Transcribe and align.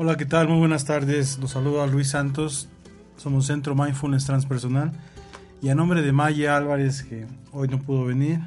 Hola, 0.00 0.16
¿qué 0.16 0.26
tal? 0.26 0.46
Muy 0.46 0.58
buenas 0.58 0.84
tardes. 0.84 1.38
Los 1.38 1.50
saludo 1.50 1.82
a 1.82 1.88
Luis 1.88 2.10
Santos. 2.10 2.68
Somos 3.16 3.46
Centro 3.46 3.74
Mindfulness 3.74 4.26
Transpersonal. 4.26 4.92
Y 5.60 5.70
a 5.70 5.74
nombre 5.74 6.02
de 6.02 6.12
Maya 6.12 6.56
Álvarez, 6.56 7.02
que 7.02 7.26
hoy 7.50 7.66
no 7.66 7.80
pudo 7.80 8.04
venir, 8.04 8.38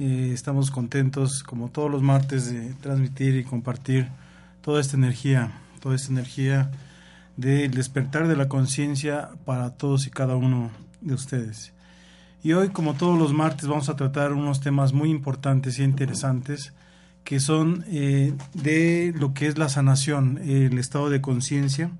eh, 0.00 0.32
estamos 0.34 0.72
contentos, 0.72 1.44
como 1.44 1.68
todos 1.68 1.88
los 1.88 2.02
martes, 2.02 2.50
de 2.52 2.74
transmitir 2.80 3.36
y 3.36 3.44
compartir 3.44 4.08
toda 4.60 4.80
esta 4.80 4.96
energía, 4.96 5.52
toda 5.78 5.94
esta 5.94 6.10
energía 6.10 6.72
del 7.36 7.70
despertar 7.70 8.26
de 8.26 8.34
la 8.34 8.48
conciencia 8.48 9.28
para 9.44 9.70
todos 9.76 10.08
y 10.08 10.10
cada 10.10 10.34
uno 10.34 10.72
de 11.00 11.14
ustedes. 11.14 11.72
Y 12.42 12.54
hoy, 12.54 12.70
como 12.70 12.94
todos 12.94 13.16
los 13.16 13.32
martes, 13.32 13.68
vamos 13.68 13.88
a 13.88 13.94
tratar 13.94 14.32
unos 14.32 14.60
temas 14.60 14.92
muy 14.92 15.10
importantes 15.10 15.78
y 15.78 15.84
interesantes 15.84 16.72
que 17.24 17.40
son 17.40 17.84
eh, 17.88 18.34
de 18.54 19.12
lo 19.16 19.34
que 19.34 19.46
es 19.46 19.58
la 19.58 19.68
sanación, 19.68 20.38
el 20.38 20.78
estado 20.78 21.10
de 21.10 21.20
conciencia 21.20 21.90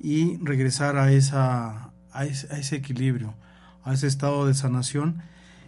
y 0.00 0.36
regresar 0.38 0.96
a, 0.96 1.12
esa, 1.12 1.90
a, 2.12 2.24
ese, 2.24 2.76
equilibrio, 2.76 3.34
a 3.84 3.94
ese 3.94 4.06
estado 4.06 4.46
de 4.46 4.54
sanación 4.54 5.22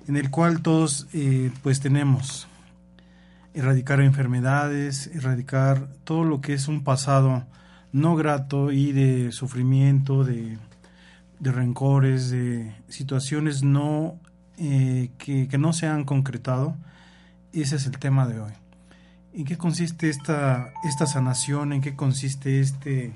en 0.08 0.16
el 0.16 0.30
cual 0.30 0.60
todos 0.62 1.06
eh, 1.12 1.50
pues 1.62 1.80
tenemos 1.80 2.46
erradicar 3.54 4.00
enfermedades, 4.00 5.06
erradicar 5.14 5.88
todo 6.04 6.24
lo 6.24 6.40
que 6.40 6.54
es 6.54 6.68
un 6.68 6.82
pasado 6.82 7.46
no 7.92 8.16
grato 8.16 8.72
y 8.72 8.90
de 8.92 9.30
sufrimiento, 9.30 10.24
de, 10.24 10.58
de 11.38 11.52
rencores, 11.52 12.30
de 12.30 12.74
situaciones 12.88 13.62
no 13.62 14.18
eh, 14.58 15.10
que, 15.18 15.46
que 15.46 15.58
no 15.58 15.72
se 15.72 15.86
han 15.86 16.04
concretado. 16.04 16.77
Ese 17.52 17.77
es 17.77 17.86
el 17.86 17.98
tema 17.98 18.27
de 18.27 18.40
hoy. 18.40 18.52
¿En 19.36 19.45
qué 19.45 19.58
consiste 19.58 20.08
esta, 20.11 20.72
esta 20.84 21.06
sanación? 21.06 21.72
¿En 21.72 21.80
qué 21.80 21.96
consiste 21.96 22.61
este 22.61 23.12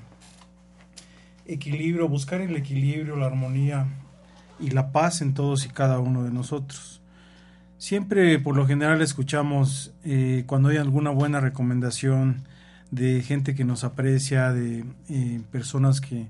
equilibrio? 1.47 2.09
Buscar 2.09 2.41
el 2.41 2.56
equilibrio, 2.56 3.15
la 3.15 3.27
armonía 3.27 3.87
y 4.59 4.71
la 4.71 4.91
paz 4.91 5.23
en 5.23 5.33
todos 5.33 5.65
y 5.65 5.69
cada 5.69 6.01
uno 6.01 6.25
de 6.25 6.33
nosotros. 6.33 7.01
Siempre, 7.79 8.41
por 8.41 8.56
lo 8.56 8.67
general, 8.67 9.01
escuchamos 9.01 9.95
eh, 10.03 10.43
cuando 10.49 10.71
hay 10.71 10.79
alguna 10.79 11.11
buena 11.11 11.39
recomendación 11.39 12.43
de 12.91 13.23
gente 13.23 13.55
que 13.55 13.65
nos 13.65 13.85
aprecia, 13.85 14.53
de 14.53 14.85
eh, 15.09 15.41
personas 15.53 16.00
que 16.00 16.27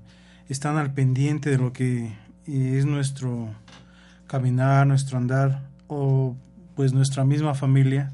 están 0.49 0.77
al 0.77 0.93
pendiente 0.93 1.49
de 1.49 1.57
lo 1.57 1.73
que 1.73 2.13
eh, 2.45 2.75
es 2.77 2.85
nuestro 2.85 3.49
caminar, 4.27 4.85
nuestro 4.85 5.17
andar 5.17 5.63
o 5.87 6.35
pues 6.75 6.93
nuestra 6.93 7.25
misma 7.25 7.55
familia 7.55 8.13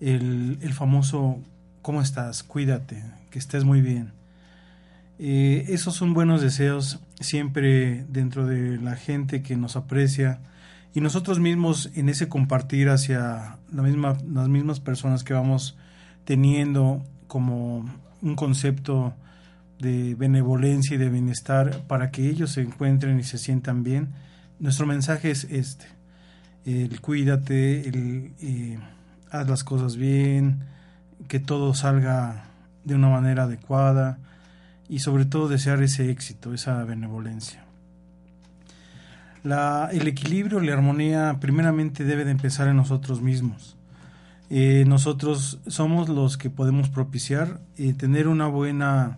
el, 0.00 0.72
famoso 0.72 1.38
¿cómo 1.82 2.00
estás? 2.00 2.42
Cuídate, 2.42 3.02
que 3.30 3.38
estés 3.38 3.64
muy 3.64 3.80
bien. 3.80 4.12
Eh, 5.18 5.66
esos 5.68 5.94
son 5.94 6.12
buenos 6.12 6.42
deseos 6.42 7.00
siempre 7.20 8.04
dentro 8.08 8.46
de 8.46 8.78
la 8.78 8.96
gente 8.96 9.42
que 9.42 9.56
nos 9.56 9.76
aprecia 9.76 10.40
y 10.92 11.00
nosotros 11.00 11.38
mismos 11.38 11.90
en 11.94 12.08
ese 12.08 12.28
compartir 12.28 12.88
hacia 12.88 13.58
la 13.72 13.82
misma, 13.82 14.16
las 14.32 14.48
mismas 14.48 14.80
personas 14.80 15.24
que 15.24 15.34
vamos 15.34 15.76
teniendo 16.24 17.04
como 17.26 17.84
un 18.22 18.36
concepto 18.36 19.14
de 19.78 20.14
benevolencia 20.14 20.94
y 20.94 20.98
de 20.98 21.10
bienestar 21.10 21.82
para 21.86 22.10
que 22.10 22.28
ellos 22.28 22.52
se 22.52 22.62
encuentren 22.62 23.18
y 23.18 23.24
se 23.24 23.38
sientan 23.38 23.82
bien. 23.82 24.08
Nuestro 24.58 24.86
mensaje 24.86 25.30
es 25.30 25.44
este, 25.44 25.86
el 26.64 27.00
cuídate, 27.00 27.88
el... 27.88 28.32
Eh, 28.40 28.78
haz 29.34 29.48
las 29.48 29.64
cosas 29.64 29.96
bien, 29.96 30.60
que 31.28 31.40
todo 31.40 31.74
salga 31.74 32.44
de 32.84 32.94
una 32.94 33.08
manera 33.08 33.44
adecuada 33.44 34.18
y 34.88 35.00
sobre 35.00 35.24
todo 35.24 35.48
desear 35.48 35.82
ese 35.82 36.10
éxito, 36.10 36.54
esa 36.54 36.84
benevolencia. 36.84 37.64
El 39.42 40.08
equilibrio, 40.08 40.60
la 40.60 40.72
armonía 40.72 41.38
primeramente 41.40 42.04
debe 42.04 42.24
de 42.24 42.30
empezar 42.30 42.68
en 42.68 42.76
nosotros 42.76 43.20
mismos. 43.20 43.76
Eh, 44.50 44.84
nosotros 44.86 45.58
somos 45.66 46.08
los 46.08 46.38
que 46.38 46.48
podemos 46.48 46.88
propiciar 46.88 47.60
eh, 47.76 47.92
tener 47.92 48.28
una 48.28 48.46
buena, 48.46 49.16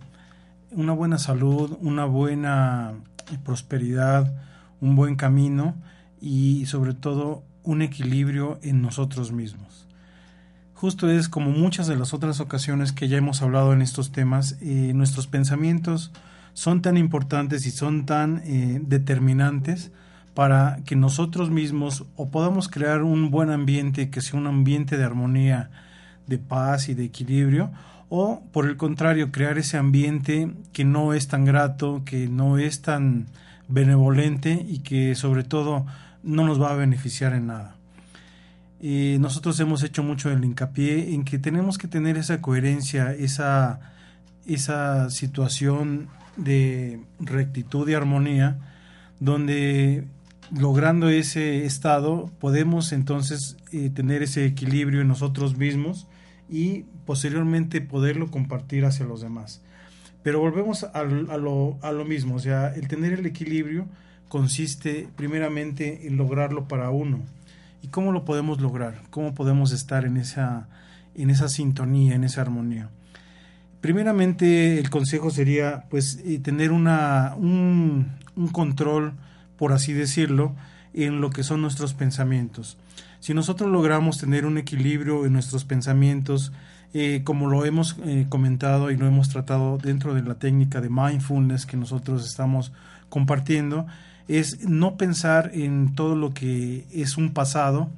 una 0.71 0.93
buena 0.93 1.17
salud, 1.17 1.77
una 1.79 2.05
buena 2.05 2.93
prosperidad, 3.45 4.33
un 4.81 4.95
buen 4.95 5.15
camino 5.15 5.75
y 6.19 6.65
sobre 6.65 6.93
todo 6.93 7.43
un 7.63 7.81
equilibrio 7.81 8.59
en 8.63 8.81
nosotros 8.81 9.31
mismos 9.31 9.86
justo 10.77 11.09
es 11.09 11.27
como 11.27 11.49
muchas 11.49 11.87
de 11.87 11.95
las 11.95 12.13
otras 12.13 12.39
ocasiones 12.39 12.91
que 12.91 13.07
ya 13.07 13.17
hemos 13.17 13.41
hablado 13.41 13.73
en 13.73 13.81
estos 13.81 14.11
temas, 14.11 14.57
eh, 14.61 14.91
nuestros 14.93 15.25
pensamientos 15.25 16.11
son 16.53 16.83
tan 16.83 16.97
importantes 16.97 17.65
y 17.65 17.71
son 17.71 18.05
tan 18.05 18.43
eh, 18.45 18.79
determinantes 18.83 19.91
para 20.35 20.77
que 20.85 20.95
nosotros 20.95 21.49
mismos 21.49 22.05
o 22.15 22.29
podamos 22.29 22.69
crear 22.69 23.01
un 23.01 23.31
buen 23.31 23.49
ambiente 23.49 24.11
que 24.11 24.21
sea 24.21 24.39
un 24.39 24.45
ambiente 24.45 24.97
de 24.97 25.03
armonía, 25.03 25.71
de 26.27 26.37
paz 26.37 26.89
y 26.89 26.93
de 26.93 27.05
equilibrio, 27.05 27.71
o 28.09 28.43
por 28.51 28.67
el 28.67 28.77
contrario, 28.77 29.31
crear 29.31 29.57
ese 29.57 29.77
ambiente 29.77 30.53
que 30.73 30.85
no 30.85 31.15
es 31.15 31.27
tan 31.27 31.43
grato, 31.43 32.03
que 32.05 32.27
no 32.27 32.59
es 32.59 32.83
tan 32.83 33.25
benevolente 33.67 34.63
y 34.67 34.79
que 34.79 35.15
sobre 35.15 35.43
todo 35.43 35.87
no 36.21 36.45
nos 36.45 36.61
va 36.61 36.71
a 36.71 36.75
beneficiar 36.75 37.33
en 37.33 37.47
nada 37.47 37.76
nosotros 38.81 39.59
hemos 39.59 39.83
hecho 39.83 40.03
mucho 40.03 40.31
el 40.31 40.43
hincapié 40.43 41.13
en 41.13 41.23
que 41.23 41.39
tenemos 41.39 41.77
que 41.77 41.87
tener 41.87 42.17
esa 42.17 42.41
coherencia, 42.41 43.13
esa, 43.13 43.79
esa 44.45 45.09
situación 45.09 46.09
de 46.35 46.99
rectitud 47.19 47.89
y 47.89 47.95
armonía, 47.95 48.59
donde 49.19 50.05
logrando 50.51 51.09
ese 51.09 51.65
estado 51.65 52.31
podemos 52.39 52.93
entonces 52.93 53.57
eh, 53.73 53.89
tener 53.89 54.23
ese 54.23 54.45
equilibrio 54.45 55.01
en 55.01 55.07
nosotros 55.07 55.57
mismos 55.57 56.07
y 56.49 56.85
posteriormente 57.05 57.81
poderlo 57.81 58.31
compartir 58.31 58.85
hacia 58.85 59.05
los 59.05 59.21
demás. 59.21 59.61
Pero 60.23 60.39
volvemos 60.39 60.83
a, 60.83 60.89
a, 60.89 61.03
lo, 61.03 61.77
a 61.81 61.91
lo 61.91 62.05
mismo, 62.05 62.35
o 62.35 62.39
sea, 62.39 62.73
el 62.75 62.87
tener 62.87 63.13
el 63.13 63.25
equilibrio 63.25 63.87
consiste 64.27 65.07
primeramente 65.15 66.07
en 66.07 66.17
lograrlo 66.17 66.67
para 66.67 66.89
uno, 66.89 67.21
¿Y 67.81 67.87
cómo 67.89 68.11
lo 68.11 68.25
podemos 68.25 68.61
lograr? 68.61 69.03
¿Cómo 69.09 69.33
podemos 69.33 69.71
estar 69.71 70.05
en 70.05 70.17
esa, 70.17 70.67
en 71.15 71.29
esa 71.29 71.49
sintonía, 71.49 72.15
en 72.15 72.23
esa 72.23 72.41
armonía? 72.41 72.89
Primeramente, 73.81 74.79
el 74.79 74.89
consejo 74.89 75.29
sería 75.29 75.85
pues 75.89 76.19
eh, 76.25 76.39
tener 76.39 76.71
una, 76.71 77.35
un, 77.37 78.17
control, 78.51 79.13
por 79.55 79.71
así 79.71 79.93
decirlo, 79.93 80.55
en 80.93 81.21
lo 81.21 81.29
que 81.29 81.43
son 81.43 81.61
nuestros 81.61 81.93
pensamientos. 81.93 82.77
Si 83.19 83.33
nosotros 83.33 83.69
logramos 83.69 84.17
tener 84.17 84.45
un 84.45 84.57
equilibrio 84.57 85.25
en 85.25 85.33
nuestros 85.33 85.63
pensamientos, 85.63 86.51
eh, 86.93 87.21
como 87.23 87.47
lo 87.47 87.65
hemos 87.65 87.97
eh, 88.03 88.25
comentado 88.29 88.89
y 88.89 88.97
lo 88.97 89.07
hemos 89.07 89.29
tratado 89.29 89.77
dentro 89.77 90.15
de 90.15 90.23
la 90.23 90.35
técnica 90.35 90.81
de 90.81 90.89
mindfulness 90.89 91.65
que 91.65 91.77
nosotros 91.77 92.25
estamos 92.25 92.71
compartiendo, 93.09 93.85
es 94.27 94.67
no 94.67 94.97
pensar 94.97 95.51
en 95.53 95.95
todo 95.95 96.15
lo 96.15 96.33
que 96.33 96.85
es 96.91 97.17
un 97.17 97.33
pasado, 97.33 97.89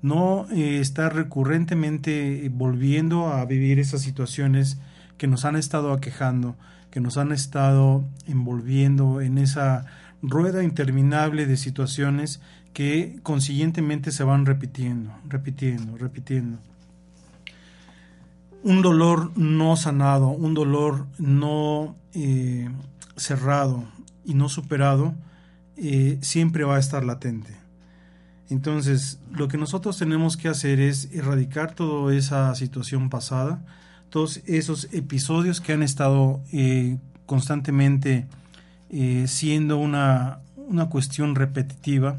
no 0.00 0.46
eh, 0.50 0.80
estar 0.80 1.14
recurrentemente 1.14 2.50
volviendo 2.52 3.28
a 3.28 3.44
vivir 3.44 3.78
esas 3.78 4.02
situaciones 4.02 4.78
que 5.16 5.28
nos 5.28 5.44
han 5.44 5.56
estado 5.56 5.92
aquejando, 5.92 6.56
que 6.90 7.00
nos 7.00 7.16
han 7.16 7.32
estado 7.32 8.04
envolviendo 8.26 9.20
en 9.20 9.38
esa 9.38 9.86
rueda 10.22 10.62
interminable 10.62 11.46
de 11.46 11.56
situaciones 11.56 12.40
que 12.72 13.18
consiguientemente 13.22 14.12
se 14.12 14.24
van 14.24 14.46
repitiendo, 14.46 15.12
repitiendo, 15.28 15.96
repitiendo. 15.96 16.58
Un 18.62 18.82
dolor 18.82 19.32
no 19.36 19.76
sanado, 19.76 20.28
un 20.28 20.54
dolor 20.54 21.06
no 21.18 21.96
eh, 22.14 22.68
cerrado 23.16 23.84
y 24.24 24.34
no 24.34 24.48
superado, 24.48 25.14
eh, 25.76 26.18
siempre 26.20 26.64
va 26.64 26.76
a 26.76 26.80
estar 26.80 27.04
latente. 27.04 27.54
Entonces, 28.50 29.18
lo 29.30 29.48
que 29.48 29.56
nosotros 29.56 29.98
tenemos 29.98 30.36
que 30.36 30.48
hacer 30.48 30.80
es 30.80 31.08
erradicar 31.12 31.74
toda 31.74 32.14
esa 32.14 32.54
situación 32.54 33.08
pasada, 33.08 33.64
todos 34.10 34.42
esos 34.46 34.88
episodios 34.92 35.60
que 35.60 35.72
han 35.72 35.82
estado 35.82 36.40
eh, 36.52 36.98
constantemente 37.26 38.26
siendo 39.24 39.78
una, 39.78 40.40
una 40.68 40.90
cuestión 40.90 41.34
repetitiva 41.34 42.18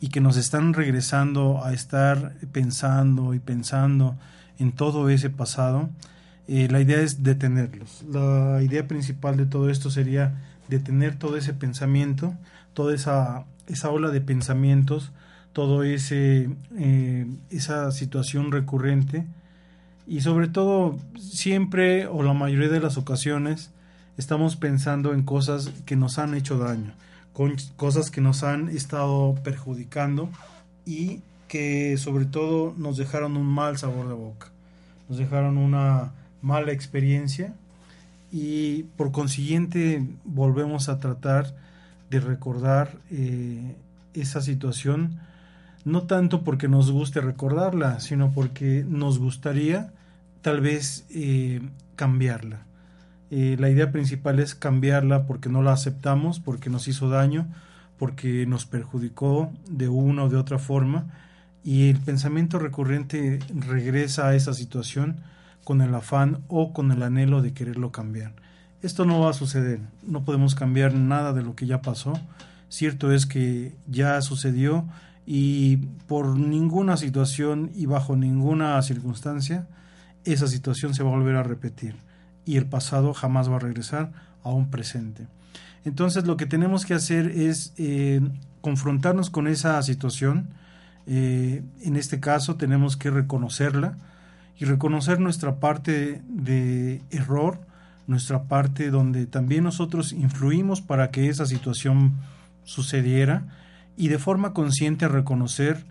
y 0.00 0.08
que 0.08 0.20
nos 0.20 0.36
están 0.36 0.72
regresando 0.72 1.64
a 1.64 1.72
estar 1.72 2.34
pensando 2.52 3.34
y 3.34 3.38
pensando 3.38 4.16
en 4.58 4.72
todo 4.72 5.08
ese 5.10 5.30
pasado, 5.30 5.90
eh, 6.48 6.68
la 6.70 6.80
idea 6.80 7.00
es 7.00 7.22
detenerlos. 7.22 8.04
La 8.10 8.62
idea 8.62 8.86
principal 8.88 9.36
de 9.36 9.46
todo 9.46 9.70
esto 9.70 9.90
sería 9.90 10.34
detener 10.68 11.16
todo 11.16 11.36
ese 11.36 11.52
pensamiento, 11.52 12.34
toda 12.74 12.94
esa, 12.94 13.44
esa 13.66 13.90
ola 13.90 14.10
de 14.10 14.20
pensamientos, 14.20 15.12
todo 15.52 15.82
ese 15.82 16.50
eh, 16.78 17.26
esa 17.50 17.90
situación 17.92 18.52
recurrente. 18.52 19.26
Y 20.06 20.22
sobre 20.22 20.48
todo 20.48 20.98
siempre 21.18 22.06
o 22.06 22.22
la 22.22 22.32
mayoría 22.32 22.68
de 22.68 22.80
las 22.80 22.96
ocasiones 22.96 23.70
estamos 24.16 24.56
pensando 24.56 25.12
en 25.12 25.22
cosas 25.22 25.70
que 25.86 25.96
nos 25.96 26.18
han 26.18 26.34
hecho 26.34 26.58
daño 26.58 26.92
con 27.32 27.56
cosas 27.76 28.10
que 28.10 28.20
nos 28.20 28.42
han 28.42 28.68
estado 28.68 29.34
perjudicando 29.42 30.28
y 30.84 31.20
que 31.48 31.96
sobre 31.96 32.24
todo 32.24 32.74
nos 32.76 32.96
dejaron 32.96 33.36
un 33.36 33.46
mal 33.46 33.78
sabor 33.78 34.08
de 34.08 34.14
boca, 34.14 34.48
nos 35.08 35.18
dejaron 35.18 35.58
una 35.58 36.12
mala 36.42 36.72
experiencia. 36.72 37.54
Y 38.32 38.84
por 38.96 39.10
consiguiente 39.10 40.06
volvemos 40.24 40.88
a 40.88 41.00
tratar 41.00 41.54
de 42.10 42.20
recordar 42.20 42.98
eh, 43.10 43.76
esa 44.14 44.40
situación, 44.40 45.20
no 45.84 46.02
tanto 46.02 46.42
porque 46.42 46.68
nos 46.68 46.90
guste 46.90 47.20
recordarla, 47.20 48.00
sino 48.00 48.32
porque 48.32 48.84
nos 48.86 49.18
gustaría 49.18 49.92
tal 50.42 50.60
vez 50.60 51.06
eh, 51.10 51.60
cambiarla. 51.96 52.66
Eh, 53.30 53.56
la 53.58 53.70
idea 53.70 53.92
principal 53.92 54.40
es 54.40 54.54
cambiarla 54.54 55.26
porque 55.26 55.48
no 55.48 55.62
la 55.62 55.72
aceptamos, 55.72 56.40
porque 56.40 56.68
nos 56.68 56.88
hizo 56.88 57.08
daño, 57.08 57.46
porque 57.98 58.44
nos 58.46 58.66
perjudicó 58.66 59.52
de 59.68 59.88
una 59.88 60.24
o 60.24 60.28
de 60.28 60.36
otra 60.36 60.58
forma 60.58 61.06
y 61.62 61.90
el 61.90 61.98
pensamiento 61.98 62.58
recurrente 62.58 63.38
regresa 63.54 64.28
a 64.28 64.34
esa 64.34 64.54
situación 64.54 65.16
con 65.64 65.82
el 65.82 65.94
afán 65.94 66.38
o 66.48 66.72
con 66.72 66.90
el 66.90 67.02
anhelo 67.02 67.42
de 67.42 67.52
quererlo 67.52 67.92
cambiar. 67.92 68.32
Esto 68.82 69.04
no 69.04 69.20
va 69.20 69.30
a 69.30 69.34
suceder, 69.34 69.80
no 70.06 70.24
podemos 70.24 70.54
cambiar 70.54 70.94
nada 70.94 71.32
de 71.32 71.42
lo 71.42 71.54
que 71.54 71.66
ya 71.66 71.82
pasó. 71.82 72.14
Cierto 72.68 73.12
es 73.12 73.26
que 73.26 73.74
ya 73.86 74.20
sucedió 74.22 74.86
y 75.26 75.76
por 76.06 76.38
ninguna 76.38 76.96
situación 76.96 77.70
y 77.74 77.86
bajo 77.86 78.16
ninguna 78.16 78.80
circunstancia 78.82 79.66
esa 80.24 80.46
situación 80.46 80.94
se 80.94 81.02
va 81.02 81.10
a 81.10 81.16
volver 81.16 81.36
a 81.36 81.42
repetir 81.42 81.96
y 82.44 82.56
el 82.56 82.66
pasado 82.66 83.14
jamás 83.14 83.50
va 83.50 83.56
a 83.56 83.60
regresar 83.60 84.12
a 84.42 84.50
un 84.50 84.70
presente. 84.70 85.26
Entonces 85.84 86.26
lo 86.26 86.36
que 86.36 86.46
tenemos 86.46 86.84
que 86.84 86.94
hacer 86.94 87.26
es 87.26 87.72
eh, 87.78 88.20
confrontarnos 88.60 89.30
con 89.30 89.46
esa 89.46 89.82
situación. 89.82 90.50
Eh, 91.06 91.62
en 91.82 91.96
este 91.96 92.20
caso 92.20 92.56
tenemos 92.56 92.96
que 92.96 93.10
reconocerla 93.10 93.96
y 94.58 94.66
reconocer 94.66 95.20
nuestra 95.20 95.58
parte 95.58 96.22
de 96.28 97.02
error, 97.10 97.60
nuestra 98.06 98.44
parte 98.44 98.90
donde 98.90 99.26
también 99.26 99.64
nosotros 99.64 100.12
influimos 100.12 100.80
para 100.80 101.10
que 101.10 101.28
esa 101.28 101.46
situación 101.46 102.14
sucediera 102.64 103.44
y 103.96 104.08
de 104.08 104.18
forma 104.18 104.52
consciente 104.52 105.08
reconocer 105.08 105.84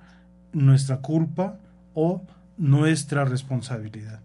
nuestra 0.54 0.98
culpa 0.98 1.58
o 1.94 2.24
nuestra 2.58 3.26
responsabilidad. 3.26 4.22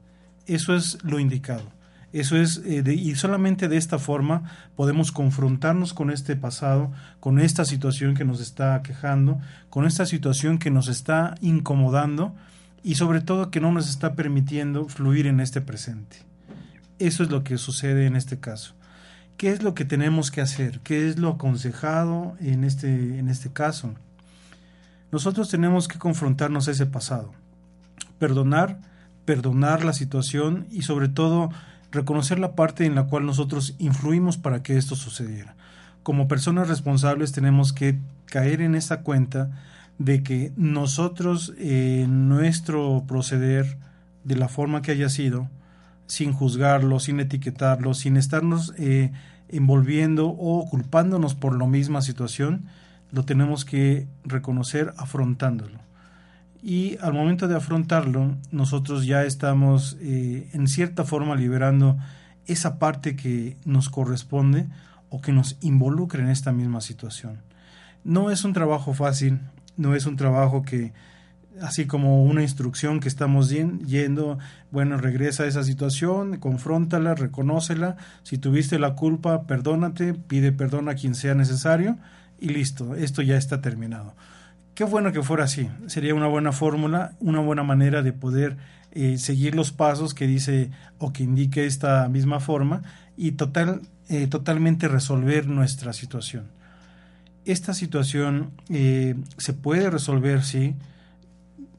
Eso 0.46 0.74
es 0.74 0.98
lo 1.02 1.18
indicado. 1.18 1.72
Eso 2.12 2.36
es, 2.36 2.62
eh, 2.64 2.84
y 2.86 3.16
solamente 3.16 3.66
de 3.66 3.76
esta 3.76 3.98
forma 3.98 4.44
podemos 4.76 5.10
confrontarnos 5.10 5.94
con 5.94 6.10
este 6.10 6.36
pasado, 6.36 6.92
con 7.18 7.40
esta 7.40 7.64
situación 7.64 8.14
que 8.14 8.24
nos 8.24 8.40
está 8.40 8.80
quejando, 8.82 9.40
con 9.68 9.84
esta 9.84 10.06
situación 10.06 10.58
que 10.58 10.70
nos 10.70 10.86
está 10.86 11.34
incomodando 11.40 12.32
y 12.84 12.94
sobre 12.94 13.20
todo 13.20 13.50
que 13.50 13.60
no 13.60 13.72
nos 13.72 13.90
está 13.90 14.14
permitiendo 14.14 14.86
fluir 14.88 15.26
en 15.26 15.40
este 15.40 15.60
presente. 15.60 16.18
Eso 16.98 17.22
es 17.22 17.30
lo 17.30 17.44
que 17.44 17.58
sucede 17.58 18.06
en 18.06 18.16
este 18.16 18.38
caso. 18.38 18.74
¿Qué 19.36 19.50
es 19.50 19.62
lo 19.62 19.74
que 19.74 19.84
tenemos 19.84 20.30
que 20.30 20.40
hacer? 20.40 20.80
¿Qué 20.80 21.08
es 21.08 21.18
lo 21.18 21.30
aconsejado 21.30 22.36
en 22.40 22.62
este, 22.62 23.18
en 23.18 23.28
este 23.28 23.52
caso? 23.52 23.94
Nosotros 25.10 25.48
tenemos 25.48 25.88
que 25.88 25.98
confrontarnos 25.98 26.68
a 26.68 26.70
ese 26.70 26.86
pasado, 26.86 27.32
perdonar, 28.18 28.78
perdonar 29.24 29.84
la 29.84 29.92
situación 29.92 30.66
y 30.70 30.82
sobre 30.82 31.08
todo 31.08 31.50
reconocer 31.90 32.38
la 32.38 32.54
parte 32.54 32.84
en 32.84 32.94
la 32.94 33.04
cual 33.04 33.26
nosotros 33.26 33.74
influimos 33.78 34.36
para 34.36 34.62
que 34.62 34.76
esto 34.76 34.96
sucediera. 34.96 35.56
Como 36.02 36.28
personas 36.28 36.68
responsables 36.68 37.32
tenemos 37.32 37.72
que 37.72 37.98
caer 38.26 38.60
en 38.60 38.74
esa 38.74 39.00
cuenta 39.02 39.50
de 39.98 40.22
que 40.22 40.52
nosotros, 40.56 41.54
en 41.58 42.28
nuestro 42.28 43.04
proceder, 43.06 43.78
de 44.24 44.36
la 44.36 44.48
forma 44.48 44.82
que 44.82 44.92
haya 44.92 45.08
sido, 45.08 45.48
sin 46.06 46.32
juzgarlo, 46.32 47.00
sin 47.00 47.20
etiquetarlo, 47.20 47.94
sin 47.94 48.16
estarnos 48.16 48.74
eh, 48.78 49.12
envolviendo 49.48 50.28
o 50.28 50.68
culpándonos 50.68 51.34
por 51.34 51.58
la 51.58 51.66
misma 51.66 52.02
situación, 52.02 52.66
lo 53.10 53.24
tenemos 53.24 53.64
que 53.64 54.06
reconocer 54.24 54.92
afrontándolo 54.96 55.84
y 56.64 56.96
al 57.02 57.12
momento 57.12 57.46
de 57.46 57.56
afrontarlo 57.56 58.38
nosotros 58.50 59.04
ya 59.04 59.24
estamos 59.24 59.98
eh, 60.00 60.48
en 60.54 60.66
cierta 60.66 61.04
forma 61.04 61.36
liberando 61.36 61.98
esa 62.46 62.78
parte 62.78 63.16
que 63.16 63.58
nos 63.66 63.90
corresponde 63.90 64.66
o 65.10 65.20
que 65.20 65.30
nos 65.30 65.58
involucra 65.60 66.22
en 66.22 66.30
esta 66.30 66.52
misma 66.52 66.80
situación. 66.80 67.42
No 68.02 68.30
es 68.30 68.44
un 68.44 68.54
trabajo 68.54 68.94
fácil, 68.94 69.40
no 69.76 69.94
es 69.94 70.06
un 70.06 70.16
trabajo 70.16 70.62
que 70.62 70.94
así 71.60 71.86
como 71.86 72.24
una 72.24 72.42
instrucción 72.42 73.00
que 73.00 73.08
estamos 73.08 73.50
yendo, 73.50 74.38
bueno, 74.70 74.96
regresa 74.96 75.44
a 75.44 75.46
esa 75.46 75.62
situación, 75.62 76.38
confróntala, 76.38 77.14
reconócela, 77.14 77.96
si 78.22 78.38
tuviste 78.38 78.78
la 78.78 78.94
culpa, 78.94 79.46
perdónate, 79.46 80.14
pide 80.14 80.52
perdón 80.52 80.88
a 80.88 80.94
quien 80.94 81.14
sea 81.14 81.34
necesario 81.34 81.98
y 82.40 82.48
listo, 82.48 82.94
esto 82.94 83.22
ya 83.22 83.36
está 83.36 83.60
terminado. 83.60 84.14
Qué 84.74 84.82
bueno 84.82 85.12
que 85.12 85.22
fuera 85.22 85.44
así. 85.44 85.70
Sería 85.86 86.16
una 86.16 86.26
buena 86.26 86.50
fórmula, 86.50 87.12
una 87.20 87.38
buena 87.38 87.62
manera 87.62 88.02
de 88.02 88.12
poder 88.12 88.56
eh, 88.90 89.18
seguir 89.18 89.54
los 89.54 89.70
pasos 89.70 90.14
que 90.14 90.26
dice 90.26 90.70
o 90.98 91.12
que 91.12 91.22
indique 91.22 91.64
esta 91.64 92.08
misma 92.08 92.40
forma 92.40 92.82
y 93.16 93.32
total, 93.32 93.82
eh, 94.08 94.26
totalmente 94.26 94.88
resolver 94.88 95.46
nuestra 95.46 95.92
situación. 95.92 96.46
Esta 97.44 97.72
situación 97.72 98.50
eh, 98.68 99.14
se 99.36 99.52
puede 99.52 99.90
resolver, 99.90 100.42
sí, 100.42 100.74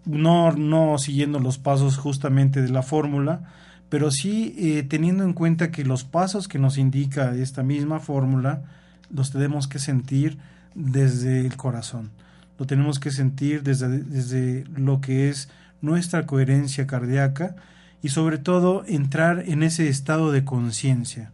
no, 0.06 0.52
no 0.52 0.98
siguiendo 0.98 1.40
los 1.40 1.58
pasos 1.58 1.98
justamente 1.98 2.62
de 2.62 2.70
la 2.70 2.84
fórmula, 2.84 3.52
pero 3.90 4.12
sí 4.12 4.86
teniendo 4.90 5.24
en 5.24 5.34
cuenta 5.34 5.72
que 5.72 5.86
los 5.86 6.04
pasos 6.04 6.48
que 6.48 6.60
nos 6.60 6.78
indica 6.78 7.36
esta 7.36 7.64
misma 7.64 8.00
fórmula 8.00 8.64
los 9.10 9.32
tenemos 9.32 9.68
que 9.68 9.80
sentir 9.80 10.38
desde 10.74 11.42
el 11.42 11.56
corazón 11.56 12.12
lo 12.58 12.66
tenemos 12.66 13.00
que 13.00 13.12
sentir 13.12 13.64
desde, 13.64 14.00
desde 14.04 14.64
lo 14.76 15.02
que 15.02 15.30
es 15.30 15.50
nuestra 15.82 16.26
coherencia 16.26 16.88
cardíaca 16.88 17.56
y 18.02 18.10
sobre 18.10 18.38
todo 18.38 18.84
entrar 18.88 19.44
en 19.48 19.64
ese 19.64 19.90
estado 19.90 20.32
de 20.32 20.46
conciencia. 20.46 21.32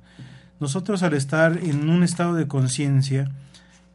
Nosotros 0.60 1.04
al 1.04 1.13
estar 1.13 1.60
en 1.63 1.90
un 1.90 2.04
estado 2.04 2.36
de 2.36 2.48
conciencia 2.48 3.32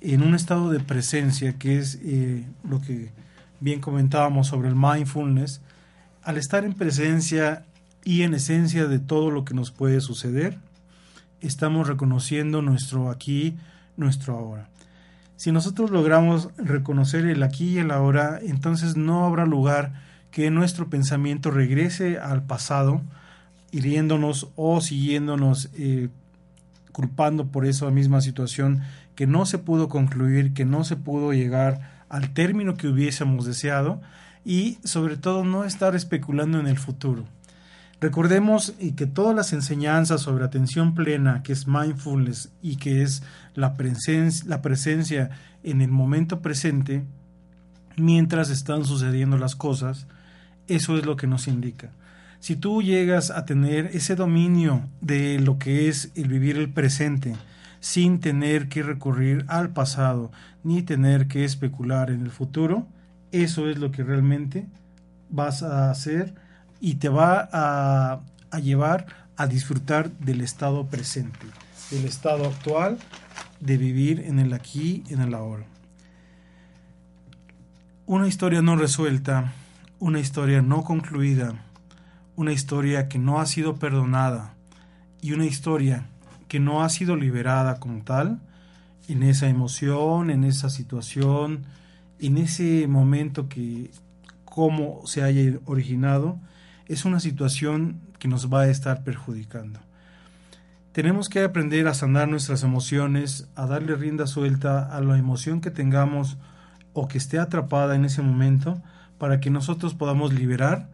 en 0.03 0.23
un 0.23 0.35
estado 0.35 0.71
de 0.71 0.79
presencia, 0.79 1.55
que 1.55 1.79
es 1.79 1.99
eh, 2.03 2.45
lo 2.69 2.81
que 2.81 3.11
bien 3.61 3.81
comentábamos 3.81 4.49
sobre 4.49 4.69
el 4.69 4.77
mindfulness, 4.77 5.61
al 6.23 6.37
estar 6.37 6.65
en 6.65 6.75
presencia 6.75 7.65
y 8.05 8.23
en 8.23 8.35
esencia 8.35 8.87
de 8.87 8.99
todo 8.99 9.31
lo 9.31 9.45
que 9.45 9.55
nos 9.55 9.71
puede 9.71 10.01
suceder, 10.01 10.59
estamos 11.41 11.89
reconociendo 11.89 12.63
nuestro 12.63 13.11
aquí, 13.11 13.57
nuestro 13.97 14.37
ahora. 14.37 14.69
Si 15.37 15.53
nosotros 15.53 15.91
logramos 15.91 16.49
reconocer 16.57 17.27
el 17.27 17.43
aquí 17.43 17.75
y 17.75 17.79
el 17.79 17.91
ahora, 17.91 18.39
entonces 18.43 18.97
no 18.97 19.27
habrá 19.27 19.45
lugar 19.45 19.93
que 20.31 20.51
nuestro 20.51 20.89
pensamiento 20.89 21.51
regrese 21.51 22.19
al 22.19 22.43
pasado, 22.43 23.03
hiriéndonos 23.71 24.49
o 24.57 24.81
siguiéndonos 24.81 25.71
eh, 25.75 26.09
culpando 26.93 27.47
por 27.47 27.67
esa 27.67 27.91
misma 27.91 28.21
situación 28.21 28.83
que 29.15 29.27
no 29.27 29.47
se 29.47 29.59
pudo 29.59 29.89
concluir, 29.89 30.55
que 30.55 30.65
no 30.65 30.85
se 30.85 30.97
pudo 30.97 31.33
llegar 31.33 31.96
al 32.09 32.33
término 32.33 32.77
que 32.77 32.89
hubiésemos 32.89 33.47
deseado 33.47 34.01
y 34.45 34.79
sobre 34.85 35.17
todo 35.17 35.45
no 35.45 35.65
estar 35.65 35.95
especulando 35.97 36.61
en 36.61 36.67
el 36.67 36.79
futuro. 36.79 37.25
Recordemos 38.01 38.75
que 38.97 39.07
todas 39.07 39.35
las 39.35 39.53
enseñanzas 39.53 40.21
sobre 40.21 40.45
atención 40.45 40.95
plena, 40.95 41.43
que 41.43 41.53
es 41.53 41.67
mindfulness 41.67 42.51
y 42.63 42.77
que 42.77 43.03
es 43.03 43.23
la, 43.55 43.75
la 44.47 44.63
presencia 44.63 45.31
en 45.63 45.81
el 45.81 45.89
momento 45.89 46.41
presente, 46.41 47.05
mientras 47.97 48.51
están 48.51 48.85
sucediendo 48.85 49.39
las 49.39 49.57
cosas, 49.57 50.07
eso 50.69 50.99
es 50.99 51.07
lo 51.07 51.17
que 51.17 51.27
nos 51.27 51.49
indica. 51.49 51.91
Si 52.39 52.55
tú 52.55 52.83
llegas 52.83 53.31
a 53.31 53.47
tener 53.47 53.87
ese 53.95 54.15
dominio 54.15 54.83
de 55.01 55.41
lo 55.41 55.59
que 55.59 55.89
es 55.89 56.13
el 56.15 56.29
vivir 56.29 56.59
el 56.59 56.69
presente, 56.69 57.35
sin 57.81 58.21
tener 58.21 58.69
que 58.69 58.83
recurrir 58.83 59.45
al 59.49 59.71
pasado, 59.71 60.31
ni 60.65 60.83
tener 60.83 61.29
que 61.29 61.45
especular 61.45 62.11
en 62.11 62.23
el 62.23 62.31
futuro, 62.31 62.87
eso 63.33 63.69
es 63.69 63.79
lo 63.79 63.91
que 63.91 64.03
realmente 64.03 64.67
vas 65.31 65.63
a 65.63 65.91
hacer 65.91 66.35
y 66.81 66.97
te 66.97 67.09
va 67.09 67.49
a, 67.53 68.21
llevar 68.61 69.07
a 69.37 69.47
disfrutar 69.47 70.11
del 70.13 70.41
estado 70.41 70.87
presente, 70.87 71.47
del 71.91 72.05
estado 72.05 72.47
actual, 72.47 72.99
de 73.61 73.77
vivir 73.77 74.21
en 74.21 74.39
el 74.39 74.53
aquí, 74.53 75.05
en 75.09 75.21
el 75.21 75.35
ahora. 75.35 75.67
Una 78.07 78.29
historia 78.29 78.63
no 78.63 78.77
resuelta, 78.77 79.53
una 79.99 80.21
historia 80.21 80.63
no 80.63 80.85
concluida, 80.85 81.55
una 82.37 82.53
historia 82.53 83.09
que 83.09 83.19
no 83.19 83.41
ha 83.41 83.47
sido 83.47 83.77
perdonada 83.77 84.55
y 85.21 85.33
una 85.33 85.47
historia 85.47 86.07
que 86.49 86.61
no 86.61 86.83
ha 86.83 86.89
sido 86.89 87.17
liberada 87.17 87.79
como 87.79 88.03
tal, 88.03 88.41
en 89.09 89.23
esa 89.23 89.49
emoción, 89.49 90.31
en 90.31 90.45
esa 90.45 90.71
situación, 90.71 91.65
en 92.19 92.39
ese 92.39 92.87
momento 92.89 93.49
que 93.49 93.91
como 94.45 95.07
se 95.07 95.23
haya 95.23 95.59
originado, 95.67 96.39
es 96.87 97.05
una 97.05 97.21
situación 97.21 98.01
que 98.19 98.29
nos 98.29 98.53
va 98.53 98.63
a 98.63 98.69
estar 98.69 99.05
perjudicando. 99.05 99.81
Tenemos 100.93 101.29
que 101.29 101.45
aprender 101.45 101.87
a 101.89 101.95
sanar 101.95 102.27
nuestras 102.29 102.63
emociones, 102.63 103.49
a 103.55 103.67
darle 103.67 103.95
rienda 103.97 104.27
suelta 104.27 104.97
a 104.97 105.01
la 105.03 105.19
emoción 105.19 105.61
que 105.61 105.71
tengamos 105.71 106.39
o 106.95 107.07
que 107.07 107.19
esté 107.19 107.39
atrapada 107.39 107.95
en 107.95 108.07
ese 108.07 108.23
momento 108.23 108.81
para 109.19 109.41
que 109.41 109.51
nosotros 109.51 109.95
podamos 109.95 110.33
liberar 110.33 110.89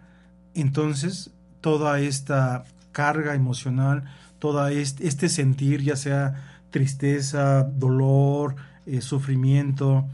entonces 0.55 1.31
toda 1.61 2.01
esta 2.01 2.65
carga 2.91 3.35
emocional, 3.35 4.05
todo 4.43 4.67
este 4.67 5.29
sentir, 5.29 5.83
ya 5.83 5.95
sea 5.95 6.35
tristeza, 6.73 7.63
dolor, 7.63 8.57
eh, 8.87 9.01
sufrimiento, 9.01 10.05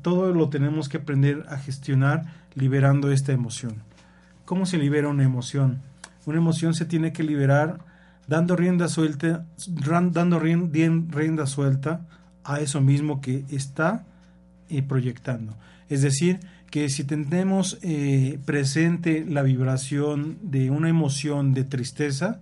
todo 0.00 0.32
lo 0.32 0.48
tenemos 0.48 0.88
que 0.88 0.96
aprender 0.96 1.44
a 1.50 1.58
gestionar 1.58 2.24
liberando 2.54 3.12
esta 3.12 3.32
emoción. 3.32 3.82
¿Cómo 4.46 4.64
se 4.64 4.78
libera 4.78 5.08
una 5.08 5.22
emoción? 5.22 5.82
Una 6.24 6.38
emoción 6.38 6.72
se 6.72 6.86
tiene 6.86 7.12
que 7.12 7.24
liberar 7.24 7.80
dando 8.26 8.56
rienda 8.56 8.88
suelta, 8.88 9.44
dando 9.66 10.38
rienda 10.38 11.46
suelta 11.46 12.06
a 12.42 12.60
eso 12.60 12.80
mismo 12.80 13.20
que 13.20 13.44
está 13.50 14.06
eh, 14.70 14.82
proyectando. 14.82 15.58
Es 15.90 16.00
decir, 16.00 16.40
que 16.70 16.88
si 16.88 17.04
tenemos 17.04 17.76
eh, 17.82 18.38
presente 18.46 19.26
la 19.28 19.42
vibración 19.42 20.38
de 20.40 20.70
una 20.70 20.88
emoción 20.88 21.52
de 21.52 21.64
tristeza, 21.64 22.40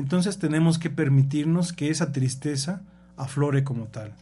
entonces 0.00 0.38
tenemos 0.38 0.78
que 0.78 0.90
permitirnos 0.90 1.72
que 1.72 1.90
esa 1.90 2.10
tristeza 2.10 2.82
aflore 3.16 3.64
como 3.64 3.84
tal. 3.84 4.14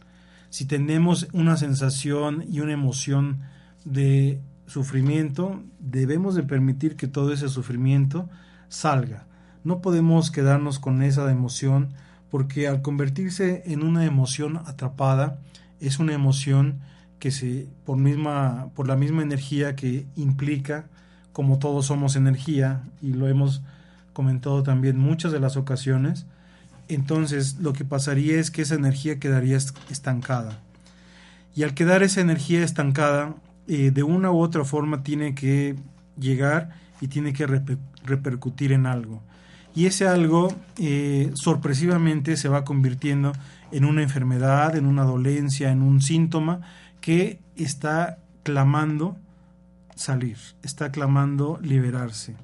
Si 0.49 0.65
tenemos 0.65 1.27
una 1.31 1.57
sensación 1.57 2.43
y 2.47 2.59
una 2.59 2.73
emoción 2.73 3.39
de 3.85 4.41
sufrimiento, 4.67 5.63
debemos 5.79 6.35
de 6.35 6.43
permitir 6.43 6.95
que 6.95 7.07
todo 7.07 7.33
ese 7.33 7.49
sufrimiento 7.49 8.29
salga. 8.67 9.25
No 9.63 9.81
podemos 9.81 10.31
quedarnos 10.31 10.79
con 10.79 11.01
esa 11.01 11.29
emoción 11.31 11.89
porque 12.29 12.67
al 12.67 12.81
convertirse 12.81 13.63
en 13.65 13.81
una 13.83 14.05
emoción 14.05 14.57
atrapada, 14.57 15.39
es 15.79 15.97
una 15.99 16.13
emoción 16.13 16.79
que 17.19 17.31
se 17.31 17.67
por 17.85 17.97
misma 17.97 18.69
por 18.75 18.87
la 18.87 18.95
misma 18.95 19.23
energía 19.23 19.75
que 19.75 20.05
implica 20.15 20.87
como 21.31 21.57
todos 21.57 21.85
somos 21.85 22.15
energía 22.15 22.83
y 23.01 23.13
lo 23.13 23.27
hemos 23.27 23.61
comentado 24.13 24.63
también 24.63 24.97
muchas 24.97 25.31
de 25.31 25.39
las 25.39 25.57
ocasiones, 25.57 26.25
entonces 26.87 27.57
lo 27.59 27.73
que 27.73 27.85
pasaría 27.85 28.39
es 28.39 28.51
que 28.51 28.63
esa 28.63 28.75
energía 28.75 29.19
quedaría 29.19 29.57
estancada. 29.57 30.59
Y 31.55 31.63
al 31.63 31.73
quedar 31.73 32.03
esa 32.03 32.21
energía 32.21 32.63
estancada, 32.63 33.35
eh, 33.67 33.91
de 33.91 34.03
una 34.03 34.31
u 34.31 34.39
otra 34.39 34.65
forma 34.65 35.03
tiene 35.03 35.35
que 35.35 35.75
llegar 36.17 36.69
y 37.01 37.07
tiene 37.07 37.33
que 37.33 37.45
repercutir 38.03 38.71
en 38.71 38.85
algo. 38.85 39.21
Y 39.75 39.85
ese 39.85 40.07
algo 40.07 40.53
eh, 40.77 41.31
sorpresivamente 41.35 42.35
se 42.37 42.49
va 42.49 42.65
convirtiendo 42.65 43.33
en 43.71 43.85
una 43.85 44.01
enfermedad, 44.01 44.75
en 44.75 44.85
una 44.85 45.03
dolencia, 45.03 45.71
en 45.71 45.83
un 45.83 46.01
síntoma 46.01 46.61
que 47.01 47.39
está 47.55 48.17
clamando 48.43 49.15
salir, 49.95 50.37
está 50.63 50.91
clamando 50.91 51.59
liberarse. 51.61 52.35